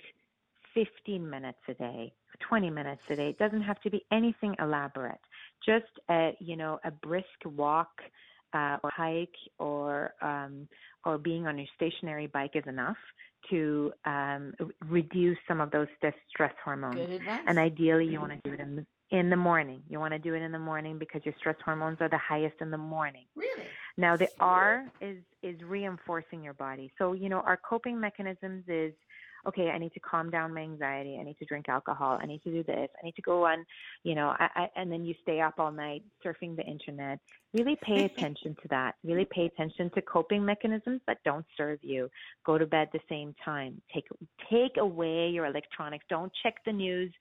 15 0.73 1.29
minutes 1.29 1.59
a 1.67 1.73
day, 1.73 2.13
20 2.47 2.69
minutes 2.69 3.01
a 3.09 3.15
day. 3.15 3.29
It 3.29 3.37
doesn't 3.37 3.61
have 3.61 3.79
to 3.81 3.89
be 3.89 4.03
anything 4.11 4.55
elaborate. 4.59 5.19
Just 5.65 5.91
a, 6.09 6.35
you 6.39 6.55
know, 6.55 6.79
a 6.83 6.91
brisk 6.91 7.25
walk 7.45 7.89
uh, 8.53 8.77
or 8.83 8.91
hike 8.93 9.35
or 9.59 10.13
um, 10.21 10.67
or 11.05 11.17
being 11.17 11.47
on 11.47 11.57
your 11.57 11.67
stationary 11.75 12.27
bike 12.27 12.51
is 12.55 12.63
enough 12.67 12.97
to 13.49 13.91
um, 14.05 14.53
reduce 14.87 15.37
some 15.47 15.61
of 15.61 15.71
those 15.71 15.87
stress 16.29 16.53
hormones. 16.63 17.07
And 17.47 17.57
ideally, 17.57 18.05
you 18.05 18.19
want 18.19 18.33
to 18.33 18.49
do 18.49 18.53
it 18.53 18.59
in 18.59 18.75
the 18.75 18.85
in 19.11 19.29
the 19.29 19.35
morning. 19.35 19.81
You 19.89 19.99
want 19.99 20.13
to 20.13 20.19
do 20.19 20.33
it 20.33 20.41
in 20.41 20.51
the 20.51 20.59
morning 20.59 20.97
because 20.97 21.21
your 21.25 21.33
stress 21.37 21.57
hormones 21.63 21.97
are 21.99 22.09
the 22.09 22.17
highest 22.17 22.55
in 22.61 22.71
the 22.71 22.77
morning. 22.77 23.25
Really? 23.35 23.65
Now 23.97 24.15
the 24.15 24.29
R 24.39 24.85
is 25.01 25.17
is 25.43 25.61
reinforcing 25.63 26.43
your 26.43 26.53
body. 26.53 26.91
So 26.97 27.13
you 27.13 27.29
know 27.29 27.41
our 27.41 27.57
coping 27.57 27.99
mechanisms 27.99 28.63
is 28.67 28.93
okay, 29.47 29.69
I 29.69 29.77
need 29.77 29.93
to 29.93 29.99
calm 29.99 30.29
down 30.29 30.53
my 30.53 30.61
anxiety. 30.61 31.17
I 31.19 31.23
need 31.23 31.37
to 31.39 31.45
drink 31.45 31.67
alcohol. 31.69 32.19
I 32.21 32.25
need 32.25 32.43
to 32.43 32.51
do 32.51 32.63
this. 32.63 32.89
I 33.01 33.05
need 33.05 33.15
to 33.15 33.21
go 33.21 33.45
on, 33.45 33.65
you 34.03 34.15
know, 34.15 34.35
I, 34.39 34.49
I, 34.55 34.69
and 34.75 34.91
then 34.91 35.05
you 35.05 35.13
stay 35.21 35.41
up 35.41 35.55
all 35.57 35.71
night 35.71 36.03
surfing 36.25 36.55
the 36.55 36.63
internet. 36.63 37.19
Really 37.53 37.77
pay 37.81 38.05
attention 38.17 38.55
to 38.61 38.67
that. 38.69 38.95
Really 39.03 39.27
pay 39.29 39.45
attention 39.45 39.89
to 39.95 40.01
coping 40.01 40.45
mechanisms 40.45 41.01
that 41.07 41.17
don't 41.25 41.45
serve 41.57 41.79
you. 41.81 42.09
Go 42.45 42.57
to 42.57 42.65
bed 42.65 42.89
the 42.93 42.99
same 43.09 43.35
time. 43.43 43.81
Take 43.93 44.05
take 44.49 44.77
away 44.77 45.29
your 45.29 45.45
electronics. 45.45 46.05
Don't 46.09 46.31
check 46.43 46.55
the 46.65 46.71
news 46.71 47.11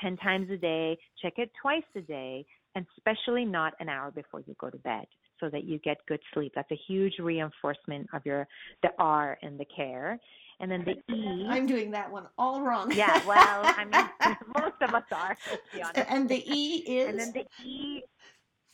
10 0.00 0.16
times 0.18 0.50
a 0.50 0.56
day. 0.56 0.98
Check 1.22 1.34
it 1.36 1.50
twice 1.60 1.82
a 1.96 2.00
day, 2.00 2.44
and 2.74 2.86
especially 2.96 3.44
not 3.44 3.74
an 3.80 3.88
hour 3.88 4.10
before 4.10 4.40
you 4.46 4.54
go 4.58 4.70
to 4.70 4.78
bed 4.78 5.06
so 5.40 5.48
that 5.48 5.64
you 5.64 5.78
get 5.78 5.96
good 6.06 6.20
sleep. 6.34 6.52
That's 6.54 6.70
a 6.70 6.78
huge 6.86 7.14
reinforcement 7.18 8.08
of 8.12 8.24
your 8.24 8.46
the 8.82 8.90
R 8.98 9.38
in 9.42 9.56
the 9.56 9.64
care. 9.64 10.18
And 10.60 10.70
then 10.70 10.84
the 10.84 11.14
E. 11.14 11.46
I'm 11.48 11.66
doing 11.66 11.90
that 11.92 12.10
one 12.10 12.26
all 12.36 12.60
wrong. 12.62 12.92
Yeah, 12.92 13.24
well, 13.26 13.62
I 13.64 13.84
mean, 13.84 14.36
most 14.54 14.76
of 14.82 14.94
us 14.94 15.04
are, 15.10 15.36
let's 15.50 15.62
be 15.74 15.82
honest. 15.82 16.10
And 16.10 16.28
the 16.28 16.36
E 16.36 16.84
is. 16.86 17.08
And 17.08 17.18
then 17.18 17.32
the 17.32 17.66
E, 17.66 18.02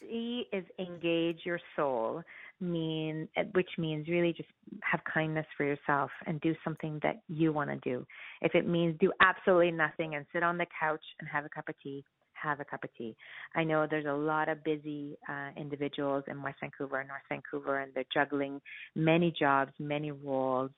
E 0.04 0.44
is 0.52 0.64
engage 0.78 1.40
your 1.44 1.60
soul, 1.74 2.22
mean 2.60 3.28
which 3.54 3.70
means 3.78 4.08
really 4.08 4.32
just 4.32 4.48
have 4.82 5.00
kindness 5.12 5.46
for 5.56 5.64
yourself 5.64 6.10
and 6.26 6.40
do 6.40 6.54
something 6.64 6.98
that 7.02 7.20
you 7.28 7.52
want 7.52 7.70
to 7.70 7.76
do. 7.88 8.06
If 8.42 8.54
it 8.54 8.66
means 8.66 8.96
do 9.00 9.12
absolutely 9.20 9.70
nothing 9.70 10.14
and 10.14 10.26
sit 10.32 10.42
on 10.42 10.58
the 10.58 10.66
couch 10.78 11.04
and 11.20 11.28
have 11.28 11.44
a 11.44 11.48
cup 11.48 11.68
of 11.68 11.74
tea, 11.82 12.04
have 12.34 12.60
a 12.60 12.64
cup 12.64 12.84
of 12.84 12.90
tea. 12.96 13.16
I 13.54 13.64
know 13.64 13.86
there's 13.88 14.06
a 14.06 14.12
lot 14.12 14.48
of 14.48 14.62
busy 14.64 15.16
uh, 15.28 15.50
individuals 15.56 16.24
in 16.28 16.42
West 16.42 16.58
Vancouver 16.60 17.00
and 17.00 17.08
North 17.08 17.22
Vancouver, 17.28 17.80
and 17.80 17.92
they're 17.94 18.04
juggling 18.12 18.60
many 18.94 19.32
jobs, 19.38 19.72
many 19.78 20.10
roles. 20.10 20.70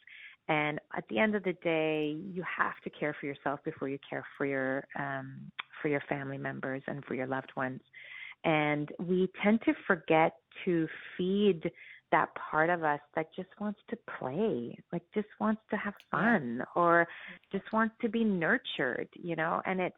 And 0.48 0.80
at 0.96 1.04
the 1.08 1.18
end 1.18 1.34
of 1.34 1.44
the 1.44 1.52
day, 1.62 2.16
you 2.32 2.42
have 2.42 2.74
to 2.84 2.90
care 2.90 3.14
for 3.20 3.26
yourself 3.26 3.60
before 3.64 3.88
you 3.88 3.98
care 4.08 4.24
for 4.36 4.46
your 4.46 4.84
um, 4.98 5.50
for 5.82 5.88
your 5.88 6.02
family 6.08 6.38
members 6.38 6.82
and 6.86 7.04
for 7.04 7.14
your 7.14 7.26
loved 7.26 7.52
ones. 7.56 7.80
And 8.44 8.90
we 8.98 9.30
tend 9.42 9.60
to 9.62 9.74
forget 9.86 10.34
to 10.64 10.88
feed 11.16 11.70
that 12.10 12.28
part 12.50 12.70
of 12.70 12.82
us 12.82 13.00
that 13.14 13.26
just 13.36 13.48
wants 13.60 13.80
to 13.90 13.98
play, 14.18 14.78
like 14.92 15.02
just 15.14 15.28
wants 15.38 15.60
to 15.70 15.76
have 15.76 15.94
fun 16.10 16.62
or 16.74 17.06
just 17.52 17.70
wants 17.72 17.94
to 18.00 18.08
be 18.08 18.24
nurtured, 18.24 19.08
you 19.12 19.36
know, 19.36 19.60
and 19.66 19.80
it's 19.80 19.96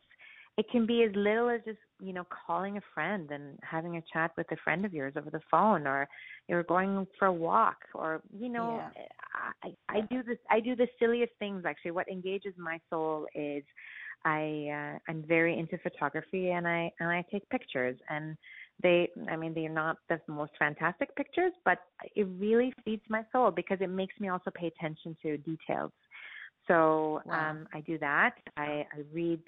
it 0.58 0.66
can 0.70 0.86
be 0.86 1.04
as 1.04 1.10
little 1.14 1.48
as 1.48 1.60
just, 1.64 1.78
you 2.00 2.12
know, 2.12 2.24
calling 2.46 2.76
a 2.76 2.82
friend 2.92 3.30
and 3.30 3.58
having 3.62 3.96
a 3.96 4.02
chat 4.12 4.32
with 4.36 4.50
a 4.52 4.56
friend 4.62 4.84
of 4.84 4.92
yours 4.92 5.14
over 5.16 5.30
the 5.30 5.40
phone 5.50 5.86
or 5.86 6.08
you're 6.48 6.64
going 6.64 7.06
for 7.18 7.26
a 7.26 7.32
walk 7.32 7.76
or 7.94 8.20
you 8.36 8.48
know, 8.48 8.82
yeah. 8.94 9.02
I 9.62 9.70
I 9.88 10.00
do 10.10 10.22
this 10.22 10.38
I 10.50 10.60
do 10.60 10.74
the 10.74 10.88
silliest 10.98 11.32
things 11.38 11.64
actually. 11.66 11.92
What 11.92 12.08
engages 12.08 12.54
my 12.58 12.78
soul 12.90 13.26
is 13.34 13.62
I 14.24 14.66
uh, 14.70 14.98
I'm 15.10 15.22
very 15.26 15.58
into 15.58 15.78
photography 15.78 16.50
and 16.50 16.66
I 16.66 16.90
and 17.00 17.08
I 17.08 17.24
take 17.30 17.48
pictures 17.48 17.96
and 18.08 18.36
they 18.82 19.08
I 19.30 19.36
mean 19.36 19.54
they're 19.54 19.68
not 19.70 19.96
the 20.08 20.20
most 20.26 20.52
fantastic 20.58 21.14
pictures 21.16 21.52
but 21.64 21.78
it 22.16 22.26
really 22.38 22.74
feeds 22.84 23.02
my 23.08 23.24
soul 23.32 23.50
because 23.50 23.78
it 23.80 23.90
makes 23.90 24.18
me 24.20 24.28
also 24.28 24.50
pay 24.54 24.66
attention 24.66 25.16
to 25.22 25.38
details. 25.38 25.92
So 26.70 27.20
wow. 27.24 27.50
um 27.50 27.66
I 27.74 27.80
do 27.80 27.98
that. 27.98 28.34
I, 28.56 28.86
I 28.92 29.00
read 29.12 29.42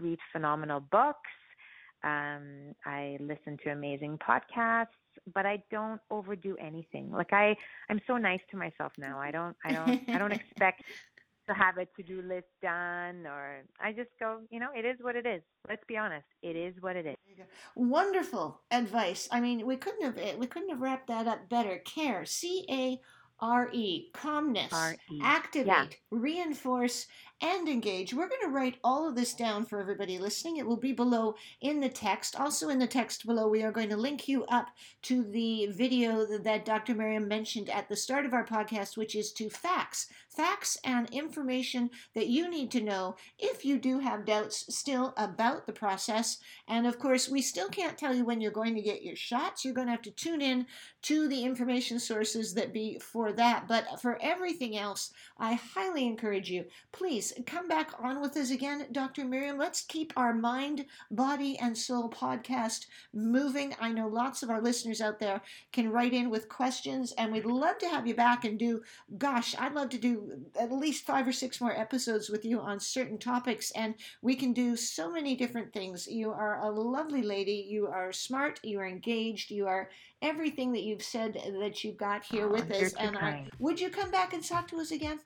read 0.00 0.18
phenomenal 0.32 0.80
books. 0.80 1.30
Um 2.02 2.74
I 2.84 3.16
listen 3.20 3.58
to 3.64 3.70
amazing 3.70 4.18
podcasts 4.18 4.98
but 5.32 5.46
I 5.46 5.62
don't 5.70 6.00
overdo 6.10 6.56
anything. 6.60 7.10
Like 7.10 7.32
I, 7.32 7.56
I'm 7.90 8.00
so 8.06 8.16
nice 8.16 8.40
to 8.50 8.56
myself 8.56 8.92
now. 8.98 9.18
I 9.18 9.30
don't, 9.30 9.56
I 9.64 9.72
don't, 9.72 10.00
I 10.08 10.18
don't 10.18 10.32
expect 10.40 10.82
to 11.48 11.54
have 11.54 11.76
a 11.76 11.86
to-do 11.96 12.22
list 12.22 12.46
done 12.62 13.26
or 13.26 13.62
I 13.80 13.92
just 13.92 14.10
go, 14.18 14.40
you 14.50 14.60
know, 14.60 14.68
it 14.76 14.84
is 14.84 14.96
what 15.00 15.14
it 15.16 15.26
is. 15.26 15.42
Let's 15.68 15.82
be 15.86 15.96
honest. 15.96 16.26
It 16.42 16.56
is 16.56 16.74
what 16.80 16.96
it 16.96 17.06
is. 17.06 17.16
Wonderful 17.74 18.60
advice. 18.70 19.28
I 19.30 19.40
mean, 19.40 19.66
we 19.66 19.76
couldn't 19.76 20.02
have 20.02 20.18
eh, 20.18 20.34
we 20.38 20.46
couldn't 20.46 20.70
have 20.70 20.80
wrapped 20.80 21.08
that 21.08 21.26
up 21.26 21.48
better. 21.48 21.78
Care. 21.78 22.24
C 22.24 22.64
A 22.70 23.00
R 23.40 23.68
E, 23.72 24.10
calmness, 24.12 24.72
R-E. 24.72 25.20
activate, 25.22 25.66
yeah. 25.66 25.86
reinforce, 26.10 27.06
and 27.40 27.68
engage. 27.68 28.14
We're 28.14 28.28
going 28.28 28.40
to 28.42 28.50
write 28.50 28.78
all 28.82 29.08
of 29.08 29.16
this 29.16 29.34
down 29.34 29.66
for 29.66 29.80
everybody 29.80 30.18
listening. 30.18 30.56
It 30.56 30.66
will 30.66 30.76
be 30.76 30.92
below 30.92 31.34
in 31.60 31.80
the 31.80 31.88
text. 31.88 32.36
Also, 32.36 32.68
in 32.68 32.78
the 32.78 32.86
text 32.86 33.26
below, 33.26 33.48
we 33.48 33.62
are 33.62 33.72
going 33.72 33.90
to 33.90 33.96
link 33.96 34.28
you 34.28 34.44
up 34.46 34.68
to 35.02 35.24
the 35.24 35.66
video 35.72 36.24
that 36.38 36.64
Dr. 36.64 36.94
Miriam 36.94 37.28
mentioned 37.28 37.68
at 37.68 37.88
the 37.88 37.96
start 37.96 38.24
of 38.24 38.32
our 38.32 38.46
podcast, 38.46 38.96
which 38.96 39.14
is 39.14 39.32
to 39.32 39.50
facts, 39.50 40.06
facts 40.36 40.78
and 40.84 41.08
information 41.10 41.90
that 42.14 42.26
you 42.28 42.48
need 42.50 42.70
to 42.72 42.80
know 42.80 43.16
if 43.38 43.64
you 43.64 43.78
do 43.78 43.98
have 44.00 44.24
doubts 44.24 44.74
still 44.74 45.14
about 45.16 45.66
the 45.66 45.72
process. 45.72 46.38
And 46.68 46.86
of 46.86 46.98
course, 46.98 47.28
we 47.28 47.42
still 47.42 47.68
can't 47.68 47.98
tell 47.98 48.14
you 48.14 48.24
when 48.24 48.40
you're 48.40 48.50
going 48.50 48.74
to 48.74 48.82
get 48.82 49.02
your 49.02 49.16
shots. 49.16 49.64
You're 49.64 49.74
going 49.74 49.86
to 49.86 49.92
have 49.92 50.02
to 50.02 50.10
tune 50.10 50.40
in 50.40 50.66
to 51.02 51.28
the 51.28 51.44
information 51.44 51.98
sources 51.98 52.54
that 52.54 52.72
be 52.72 52.98
for 52.98 53.32
that. 53.32 53.68
But 53.68 54.00
for 54.00 54.18
everything 54.22 54.76
else, 54.76 55.12
I 55.38 55.54
highly 55.54 56.06
encourage 56.06 56.50
you, 56.50 56.64
please 56.92 57.32
come 57.46 57.68
back 57.68 57.92
on 57.98 58.20
with 58.20 58.36
us 58.36 58.50
again, 58.50 58.86
Dr. 58.92 59.24
Miriam. 59.24 59.58
Let's 59.58 59.82
keep 59.82 60.12
our 60.16 60.34
mind, 60.34 60.86
body, 61.10 61.58
and 61.58 61.76
soul 61.76 62.10
podcast 62.10 62.86
moving. 63.12 63.74
I 63.80 63.90
know 63.92 64.08
lots 64.08 64.42
of 64.42 64.50
our 64.50 64.60
listeners 64.60 65.00
out 65.00 65.18
there 65.18 65.42
can 65.72 65.90
write 65.90 66.12
in 66.12 66.30
with 66.30 66.48
questions, 66.48 67.12
and 67.18 67.32
we'd 67.32 67.44
love 67.44 67.78
to 67.78 67.88
have 67.88 68.06
you 68.06 68.14
back 68.14 68.44
and 68.44 68.58
do, 68.58 68.82
gosh, 69.18 69.54
I'd 69.58 69.74
love 69.74 69.90
to 69.90 69.98
do 69.98 70.23
at 70.58 70.72
least 70.72 71.04
five 71.04 71.26
or 71.26 71.32
six 71.32 71.60
more 71.60 71.76
episodes 71.78 72.30
with 72.30 72.44
you 72.44 72.60
on 72.60 72.80
certain 72.80 73.18
topics, 73.18 73.70
and 73.72 73.94
we 74.22 74.34
can 74.34 74.52
do 74.52 74.76
so 74.76 75.10
many 75.10 75.34
different 75.36 75.72
things. 75.72 76.06
You 76.06 76.30
are 76.30 76.60
a 76.60 76.70
lovely 76.70 77.22
lady. 77.22 77.66
You 77.68 77.86
are 77.88 78.12
smart. 78.12 78.60
You 78.62 78.80
are 78.80 78.86
engaged. 78.86 79.50
You 79.50 79.66
are 79.66 79.90
everything 80.22 80.72
that 80.72 80.82
you've 80.82 81.02
said 81.02 81.34
that 81.60 81.84
you've 81.84 81.96
got 81.96 82.24
here 82.24 82.46
oh, 82.46 82.52
with 82.52 82.70
us. 82.70 82.94
And 82.94 83.16
I, 83.16 83.46
would 83.58 83.80
you 83.80 83.90
come 83.90 84.10
back 84.10 84.32
and 84.32 84.42
talk 84.42 84.68
to 84.68 84.80
us 84.80 84.90
again? 84.90 85.20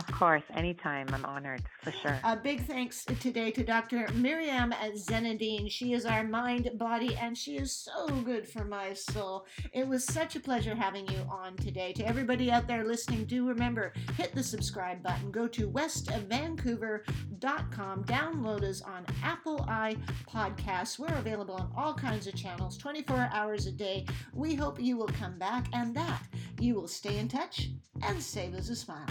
Of 0.00 0.10
course, 0.12 0.42
anytime. 0.54 1.08
I'm 1.12 1.26
honored 1.26 1.62
for 1.82 1.92
sure. 1.92 2.18
A 2.24 2.34
big 2.34 2.66
thanks 2.66 3.04
today 3.04 3.50
to 3.50 3.62
Dr. 3.62 4.08
Miriam 4.14 4.72
Zenadine. 4.94 5.70
She 5.70 5.92
is 5.92 6.06
our 6.06 6.24
mind, 6.24 6.70
body, 6.76 7.14
and 7.16 7.36
she 7.36 7.58
is 7.58 7.76
so 7.76 8.06
good 8.22 8.48
for 8.48 8.64
my 8.64 8.94
soul. 8.94 9.44
It 9.74 9.86
was 9.86 10.06
such 10.06 10.36
a 10.36 10.40
pleasure 10.40 10.74
having 10.74 11.06
you 11.08 11.18
on 11.30 11.54
today. 11.56 11.92
To 11.92 12.06
everybody 12.06 12.50
out 12.50 12.66
there 12.66 12.82
listening, 12.82 13.26
do 13.26 13.46
remember 13.46 13.92
hit 14.16 14.34
the 14.34 14.42
subscribe 14.42 15.02
button. 15.02 15.30
Go 15.30 15.46
to 15.48 15.68
westvancouver.com. 15.68 18.04
Download 18.04 18.62
us 18.62 18.80
on 18.80 19.04
Apple 19.22 19.66
i 19.68 19.98
Podcasts. 20.26 20.98
We're 20.98 21.18
available 21.18 21.56
on 21.56 21.70
all 21.76 21.92
kinds 21.92 22.26
of 22.26 22.34
channels, 22.34 22.78
24 22.78 23.28
hours 23.34 23.66
a 23.66 23.72
day. 23.72 24.06
We 24.32 24.54
hope 24.54 24.80
you 24.80 24.96
will 24.96 25.08
come 25.08 25.38
back 25.38 25.66
and 25.74 25.94
that 25.94 26.22
you 26.58 26.74
will 26.74 26.88
stay 26.88 27.18
in 27.18 27.28
touch 27.28 27.68
and 28.02 28.22
save 28.22 28.54
us 28.54 28.70
a 28.70 28.76
smile. 28.76 29.04